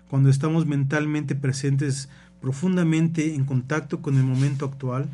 Cuando 0.10 0.30
estamos 0.30 0.66
mentalmente 0.66 1.36
presentes 1.36 2.10
profundamente 2.42 3.36
en 3.36 3.46
contacto 3.46 4.02
con 4.02 4.18
el 4.18 4.24
momento 4.24 4.66
actual, 4.66 5.08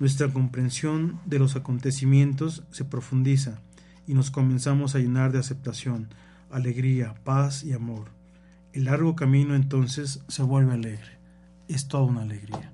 nuestra 0.00 0.28
comprensión 0.28 1.20
de 1.26 1.38
los 1.38 1.54
acontecimientos 1.54 2.64
se 2.72 2.84
profundiza 2.84 3.60
y 4.06 4.14
nos 4.14 4.30
comenzamos 4.30 4.94
a 4.94 4.98
llenar 4.98 5.32
de 5.32 5.38
aceptación, 5.38 6.08
alegría, 6.50 7.14
paz 7.24 7.64
y 7.64 7.72
amor. 7.72 8.10
El 8.72 8.84
largo 8.84 9.16
camino 9.16 9.54
entonces 9.54 10.20
se 10.28 10.42
vuelve 10.42 10.74
alegre. 10.74 11.18
Es 11.68 11.88
toda 11.88 12.04
una 12.04 12.22
alegría. 12.22 12.72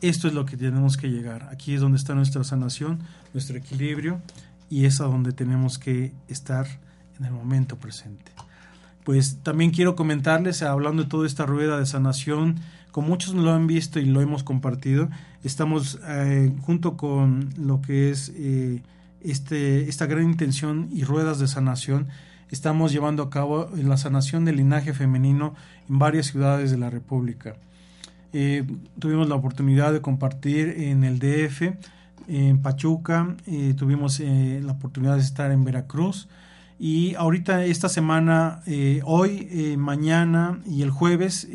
Esto 0.00 0.28
es 0.28 0.34
lo 0.34 0.46
que 0.46 0.56
tenemos 0.56 0.96
que 0.96 1.08
llegar. 1.08 1.48
Aquí 1.50 1.74
es 1.74 1.80
donde 1.80 1.98
está 1.98 2.14
nuestra 2.14 2.44
sanación, 2.44 3.00
nuestro 3.32 3.56
equilibrio 3.56 4.20
y 4.70 4.84
es 4.84 5.00
a 5.00 5.04
donde 5.04 5.32
tenemos 5.32 5.78
que 5.78 6.12
estar 6.28 6.66
en 7.18 7.24
el 7.24 7.32
momento 7.32 7.76
presente. 7.76 8.30
Pues 9.04 9.38
también 9.42 9.70
quiero 9.70 9.96
comentarles, 9.96 10.62
hablando 10.62 11.02
de 11.02 11.08
toda 11.08 11.26
esta 11.26 11.46
rueda 11.46 11.78
de 11.78 11.86
sanación, 11.86 12.56
como 12.92 13.08
muchos 13.08 13.34
lo 13.34 13.52
han 13.52 13.66
visto 13.66 13.98
y 13.98 14.04
lo 14.04 14.20
hemos 14.20 14.42
compartido, 14.42 15.08
estamos 15.42 15.98
eh, 16.06 16.52
junto 16.62 16.96
con 16.96 17.48
lo 17.56 17.80
que 17.80 18.10
es 18.10 18.32
eh, 18.36 18.82
este, 19.22 19.88
esta 19.88 20.06
gran 20.06 20.24
intención 20.24 20.88
y 20.92 21.04
ruedas 21.04 21.38
de 21.38 21.48
sanación, 21.48 22.08
estamos 22.50 22.92
llevando 22.92 23.22
a 23.22 23.30
cabo 23.30 23.70
la 23.76 23.96
sanación 23.96 24.44
del 24.44 24.56
linaje 24.56 24.94
femenino 24.94 25.54
en 25.88 25.98
varias 25.98 26.26
ciudades 26.26 26.70
de 26.70 26.78
la 26.78 26.90
República. 26.90 27.56
Eh, 28.32 28.64
tuvimos 28.98 29.28
la 29.28 29.34
oportunidad 29.34 29.92
de 29.92 30.00
compartir 30.00 30.68
en 30.78 31.04
el 31.04 31.18
DF, 31.18 31.74
en 32.28 32.60
Pachuca, 32.60 33.36
eh, 33.46 33.74
tuvimos 33.76 34.20
eh, 34.20 34.60
la 34.62 34.72
oportunidad 34.72 35.16
de 35.16 35.22
estar 35.22 35.50
en 35.50 35.64
Veracruz 35.64 36.28
y 36.78 37.14
ahorita 37.14 37.64
esta 37.64 37.88
semana, 37.88 38.62
hoy, 39.04 39.76
mañana 39.76 40.60
y 40.64 40.82
el 40.82 40.90
jueves, 40.90 41.48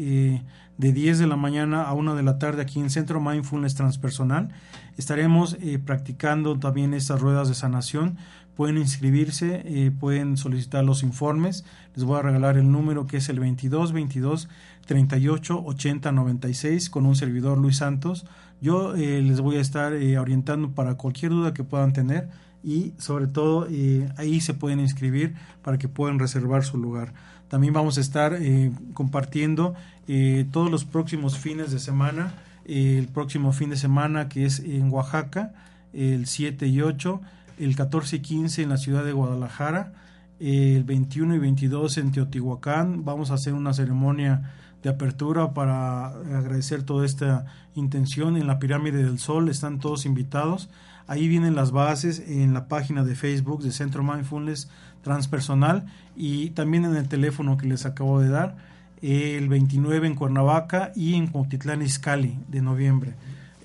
de 0.77 0.91
10 0.91 1.19
de 1.19 1.27
la 1.27 1.35
mañana 1.35 1.83
a 1.83 1.93
1 1.93 2.15
de 2.15 2.23
la 2.23 2.39
tarde 2.39 2.61
aquí 2.61 2.79
en 2.79 2.89
Centro 2.89 3.21
Mindfulness 3.21 3.75
Transpersonal, 3.75 4.49
estaremos 4.97 5.57
practicando 5.85 6.59
también 6.59 6.93
estas 6.93 7.21
ruedas 7.21 7.47
de 7.47 7.55
sanación 7.55 8.17
pueden 8.55 8.77
inscribirse, 8.77 9.63
eh, 9.65 9.91
pueden 9.91 10.37
solicitar 10.37 10.83
los 10.83 11.03
informes. 11.03 11.65
Les 11.95 12.05
voy 12.05 12.19
a 12.19 12.21
regalar 12.21 12.57
el 12.57 12.71
número 12.71 13.07
que 13.07 13.17
es 13.17 13.29
el 13.29 13.39
22 13.39 13.91
22 13.91 14.49
38 14.85 15.63
80 15.65 16.11
96 16.11 16.89
con 16.89 17.05
un 17.05 17.15
servidor 17.15 17.57
Luis 17.57 17.77
Santos. 17.77 18.25
Yo 18.61 18.95
eh, 18.95 19.21
les 19.21 19.41
voy 19.41 19.57
a 19.57 19.61
estar 19.61 19.93
eh, 19.93 20.17
orientando 20.19 20.71
para 20.71 20.95
cualquier 20.95 21.31
duda 21.31 21.53
que 21.53 21.63
puedan 21.63 21.93
tener 21.93 22.29
y 22.63 22.93
sobre 22.97 23.27
todo 23.27 23.67
ahí 24.15 24.39
se 24.39 24.53
pueden 24.53 24.79
inscribir 24.79 25.35
para 25.63 25.77
que 25.77 25.89
puedan 25.89 26.17
reservar 26.17 26.63
su 26.63 26.77
lugar. 26.77 27.13
También 27.53 27.75
vamos 27.75 27.99
a 27.99 28.01
estar 28.01 28.33
eh, 28.33 28.71
compartiendo 28.95 29.75
eh, 30.07 30.47
todos 30.51 30.71
los 30.71 30.85
próximos 30.85 31.37
fines 31.37 31.69
de 31.71 31.77
semana, 31.77 32.33
el 32.65 33.07
próximo 33.09 33.51
fin 33.51 33.69
de 33.69 33.77
semana 33.77 34.27
que 34.27 34.47
es 34.47 34.57
en 34.57 34.89
Oaxaca, 34.89 35.53
el 35.93 36.25
7 36.25 36.65
y 36.65 36.81
8, 36.81 37.21
el 37.59 37.75
14 37.75 38.15
y 38.15 38.19
15 38.21 38.63
en 38.63 38.69
la 38.69 38.77
ciudad 38.77 39.05
de 39.05 39.11
Guadalajara, 39.11 39.93
el 40.39 40.83
21 40.83 41.35
y 41.35 41.37
22 41.37 41.99
en 41.99 42.11
Teotihuacán. 42.11 43.05
Vamos 43.05 43.29
a 43.29 43.35
hacer 43.35 43.53
una 43.53 43.71
ceremonia 43.71 44.51
de 44.81 44.89
apertura 44.89 45.53
para 45.53 46.07
agradecer 46.07 46.81
toda 46.81 47.05
esta 47.05 47.45
intención 47.75 48.35
en 48.35 48.47
la 48.47 48.57
pirámide 48.57 49.03
del 49.03 49.19
sol. 49.19 49.47
Están 49.47 49.77
todos 49.77 50.07
invitados. 50.07 50.71
Ahí 51.05 51.27
vienen 51.27 51.53
las 51.53 51.69
bases 51.69 52.23
en 52.25 52.55
la 52.55 52.67
página 52.67 53.03
de 53.03 53.13
Facebook 53.13 53.61
de 53.61 53.71
Centro 53.71 54.01
Mindfulness 54.01 54.69
Transpersonal 55.03 55.85
y 56.15 56.49
también 56.51 56.85
en 56.85 56.95
el 56.95 57.07
teléfono 57.07 57.57
que 57.57 57.67
les 57.67 57.85
acabo 57.85 58.19
de 58.19 58.29
dar, 58.29 58.55
el 59.03 59.49
29 59.49 60.07
en 60.07 60.15
Cuernavaca 60.15 60.93
y 60.95 61.15
en 61.15 61.27
Cuautitlán 61.27 61.81
Izcalli 61.81 62.37
de 62.47 62.61
noviembre. 62.61 63.13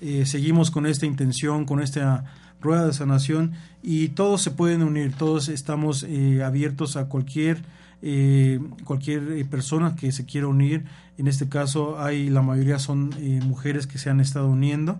Eh, 0.01 0.25
seguimos 0.25 0.69
con 0.69 0.85
esta 0.85 1.05
intención, 1.05 1.65
con 1.65 1.81
esta 1.81 2.25
rueda 2.61 2.85
de 2.85 2.93
sanación 2.93 3.53
y 3.81 4.09
todos 4.09 4.41
se 4.41 4.51
pueden 4.51 4.83
unir, 4.83 5.13
todos 5.13 5.47
estamos 5.47 6.03
eh, 6.03 6.43
abiertos 6.43 6.97
a 6.97 7.05
cualquier 7.05 7.61
eh, 8.01 8.59
cualquier 8.85 9.45
persona 9.49 9.95
que 9.95 10.11
se 10.11 10.25
quiera 10.25 10.47
unir. 10.47 10.85
En 11.17 11.27
este 11.27 11.47
caso 11.47 12.01
hay 12.01 12.29
la 12.29 12.41
mayoría 12.41 12.79
son 12.79 13.11
mujeres 13.45 13.87
que 13.87 13.97
se 13.97 14.09
han 14.09 14.19
estado 14.19 14.47
uniendo 14.49 14.99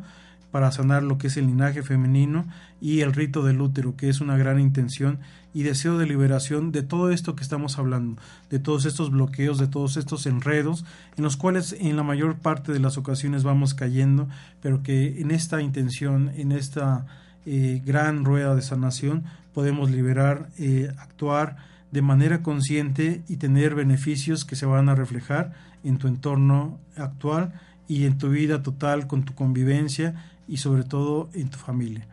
para 0.52 0.72
sanar 0.72 1.04
lo 1.04 1.18
que 1.18 1.28
es 1.28 1.38
el 1.38 1.48
linaje 1.48 1.84
femenino 1.84 2.46
y 2.82 3.02
el 3.02 3.14
rito 3.14 3.44
del 3.44 3.62
útero, 3.62 3.96
que 3.96 4.10
es 4.10 4.22
una 4.22 4.38
gran 4.38 4.60
intención 4.60 5.20
y 5.54 5.64
deseo 5.64 5.98
de 5.98 6.06
liberación 6.06 6.72
de 6.72 6.84
todo 6.84 7.12
esto 7.12 7.36
que 7.36 7.44
estamos 7.44 7.78
hablando, 7.78 8.22
de 8.50 8.60
todos 8.60 8.86
estos 8.86 9.12
bloqueos, 9.12 9.58
de 9.58 9.68
todos 9.68 9.98
estos 9.98 10.26
enredos, 10.26 10.86
en 11.18 11.24
los 11.24 11.38
cuales 11.38 11.76
en 11.80 11.96
la 11.96 12.04
mayor 12.04 12.38
parte 12.38 12.72
de 12.72 12.80
las 12.80 12.98
ocasiones 12.98 13.44
vamos 13.44 13.74
cayendo, 13.74 14.28
pero 14.62 14.84
que 14.84 15.22
en 15.22 15.32
esta 15.32 15.62
intención, 15.62 16.32
en 16.36 16.52
esta 16.52 17.06
eh, 17.46 17.82
gran 17.86 18.26
rueda 18.26 18.56
de 18.56 18.62
sanación, 18.62 19.24
podemos 19.54 19.90
liberar, 19.90 20.50
eh, 20.58 20.92
actuar 21.00 21.58
de 21.92 22.02
manera 22.02 22.44
consciente 22.44 23.24
y 23.28 23.38
tener 23.38 23.74
beneficios 23.74 24.46
que 24.46 24.56
se 24.56 24.66
van 24.66 24.90
a 24.90 24.96
reflejar 24.96 25.54
en 25.84 25.98
tu 25.98 26.08
entorno 26.08 26.78
actual 26.96 27.54
y 27.88 28.06
en 28.06 28.18
tu 28.18 28.30
vida 28.30 28.62
total 28.62 29.08
con 29.08 29.24
tu 29.24 29.34
convivencia 29.34 30.14
y 30.50 30.58
sobre 30.58 30.84
todo 30.84 31.30
en 31.34 31.50
tu 31.50 31.58
familia. 31.58 32.08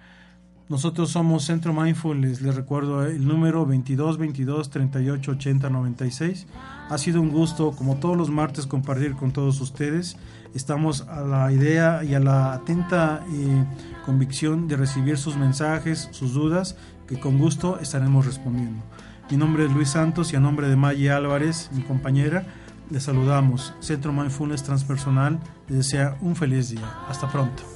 Nosotros 0.68 1.10
somos 1.10 1.44
Centro 1.44 1.72
Mindfulness, 1.72 2.40
les 2.40 2.56
recuerdo 2.56 3.06
el 3.06 3.24
número 3.24 3.64
22 3.64 4.18
22 4.18 4.70
38 4.70 5.30
80 5.30 5.70
96. 5.70 6.46
Ha 6.88 6.98
sido 6.98 7.20
un 7.20 7.30
gusto, 7.30 7.70
como 7.70 7.96
todos 7.98 8.16
los 8.16 8.30
martes, 8.30 8.66
compartir 8.66 9.14
con 9.14 9.32
todos 9.32 9.60
ustedes. 9.60 10.16
Estamos 10.54 11.02
a 11.02 11.20
la 11.20 11.52
idea 11.52 12.02
y 12.02 12.14
a 12.14 12.20
la 12.20 12.52
atenta 12.52 13.24
eh, 13.32 13.64
convicción 14.04 14.66
de 14.66 14.76
recibir 14.76 15.18
sus 15.18 15.36
mensajes, 15.36 16.08
sus 16.10 16.34
dudas, 16.34 16.76
que 17.06 17.20
con 17.20 17.38
gusto 17.38 17.78
estaremos 17.78 18.26
respondiendo. 18.26 18.82
Mi 19.30 19.36
nombre 19.36 19.66
es 19.66 19.72
Luis 19.72 19.90
Santos 19.90 20.32
y 20.32 20.36
a 20.36 20.40
nombre 20.40 20.68
de 20.68 20.74
Maggie 20.74 21.12
Álvarez, 21.12 21.70
mi 21.72 21.82
compañera, 21.82 22.44
les 22.90 23.04
saludamos. 23.04 23.72
Centro 23.78 24.12
Mindfulness 24.12 24.64
Transpersonal 24.64 25.38
les 25.68 25.78
desea 25.78 26.16
un 26.20 26.34
feliz 26.34 26.70
día. 26.70 26.92
Hasta 27.08 27.30
pronto. 27.30 27.75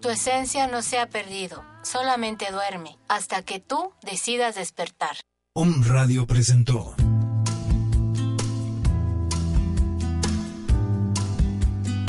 tu 0.00 0.10
esencia 0.10 0.68
no 0.68 0.82
se 0.82 0.98
ha 0.98 1.08
perdido, 1.08 1.64
solamente 1.82 2.46
duerme 2.52 2.98
hasta 3.08 3.42
que 3.42 3.58
tú 3.58 3.92
decidas 4.02 4.54
despertar. 4.54 5.16
Om 5.54 5.82
Radio 5.84 6.26
presentó. 6.26 6.94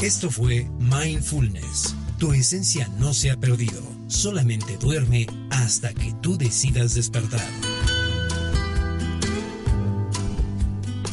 Esto 0.01 0.29
fue 0.29 0.69
Mindfulness. 0.79 1.95
Tu 2.19 2.33
esencia 2.33 2.87
no 2.99 3.13
se 3.13 3.31
ha 3.31 3.37
perdido, 3.37 3.81
solamente 4.07 4.77
duerme 4.77 5.25
hasta 5.49 5.93
que 5.93 6.13
tú 6.21 6.37
decidas 6.37 6.93
despertar. 6.93 7.47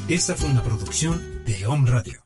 Esta 0.09 0.34
fue 0.34 0.51
una 0.51 0.62
producción 0.62 1.44
de 1.47 1.66
Om 1.66 1.86
Radio. 1.86 2.20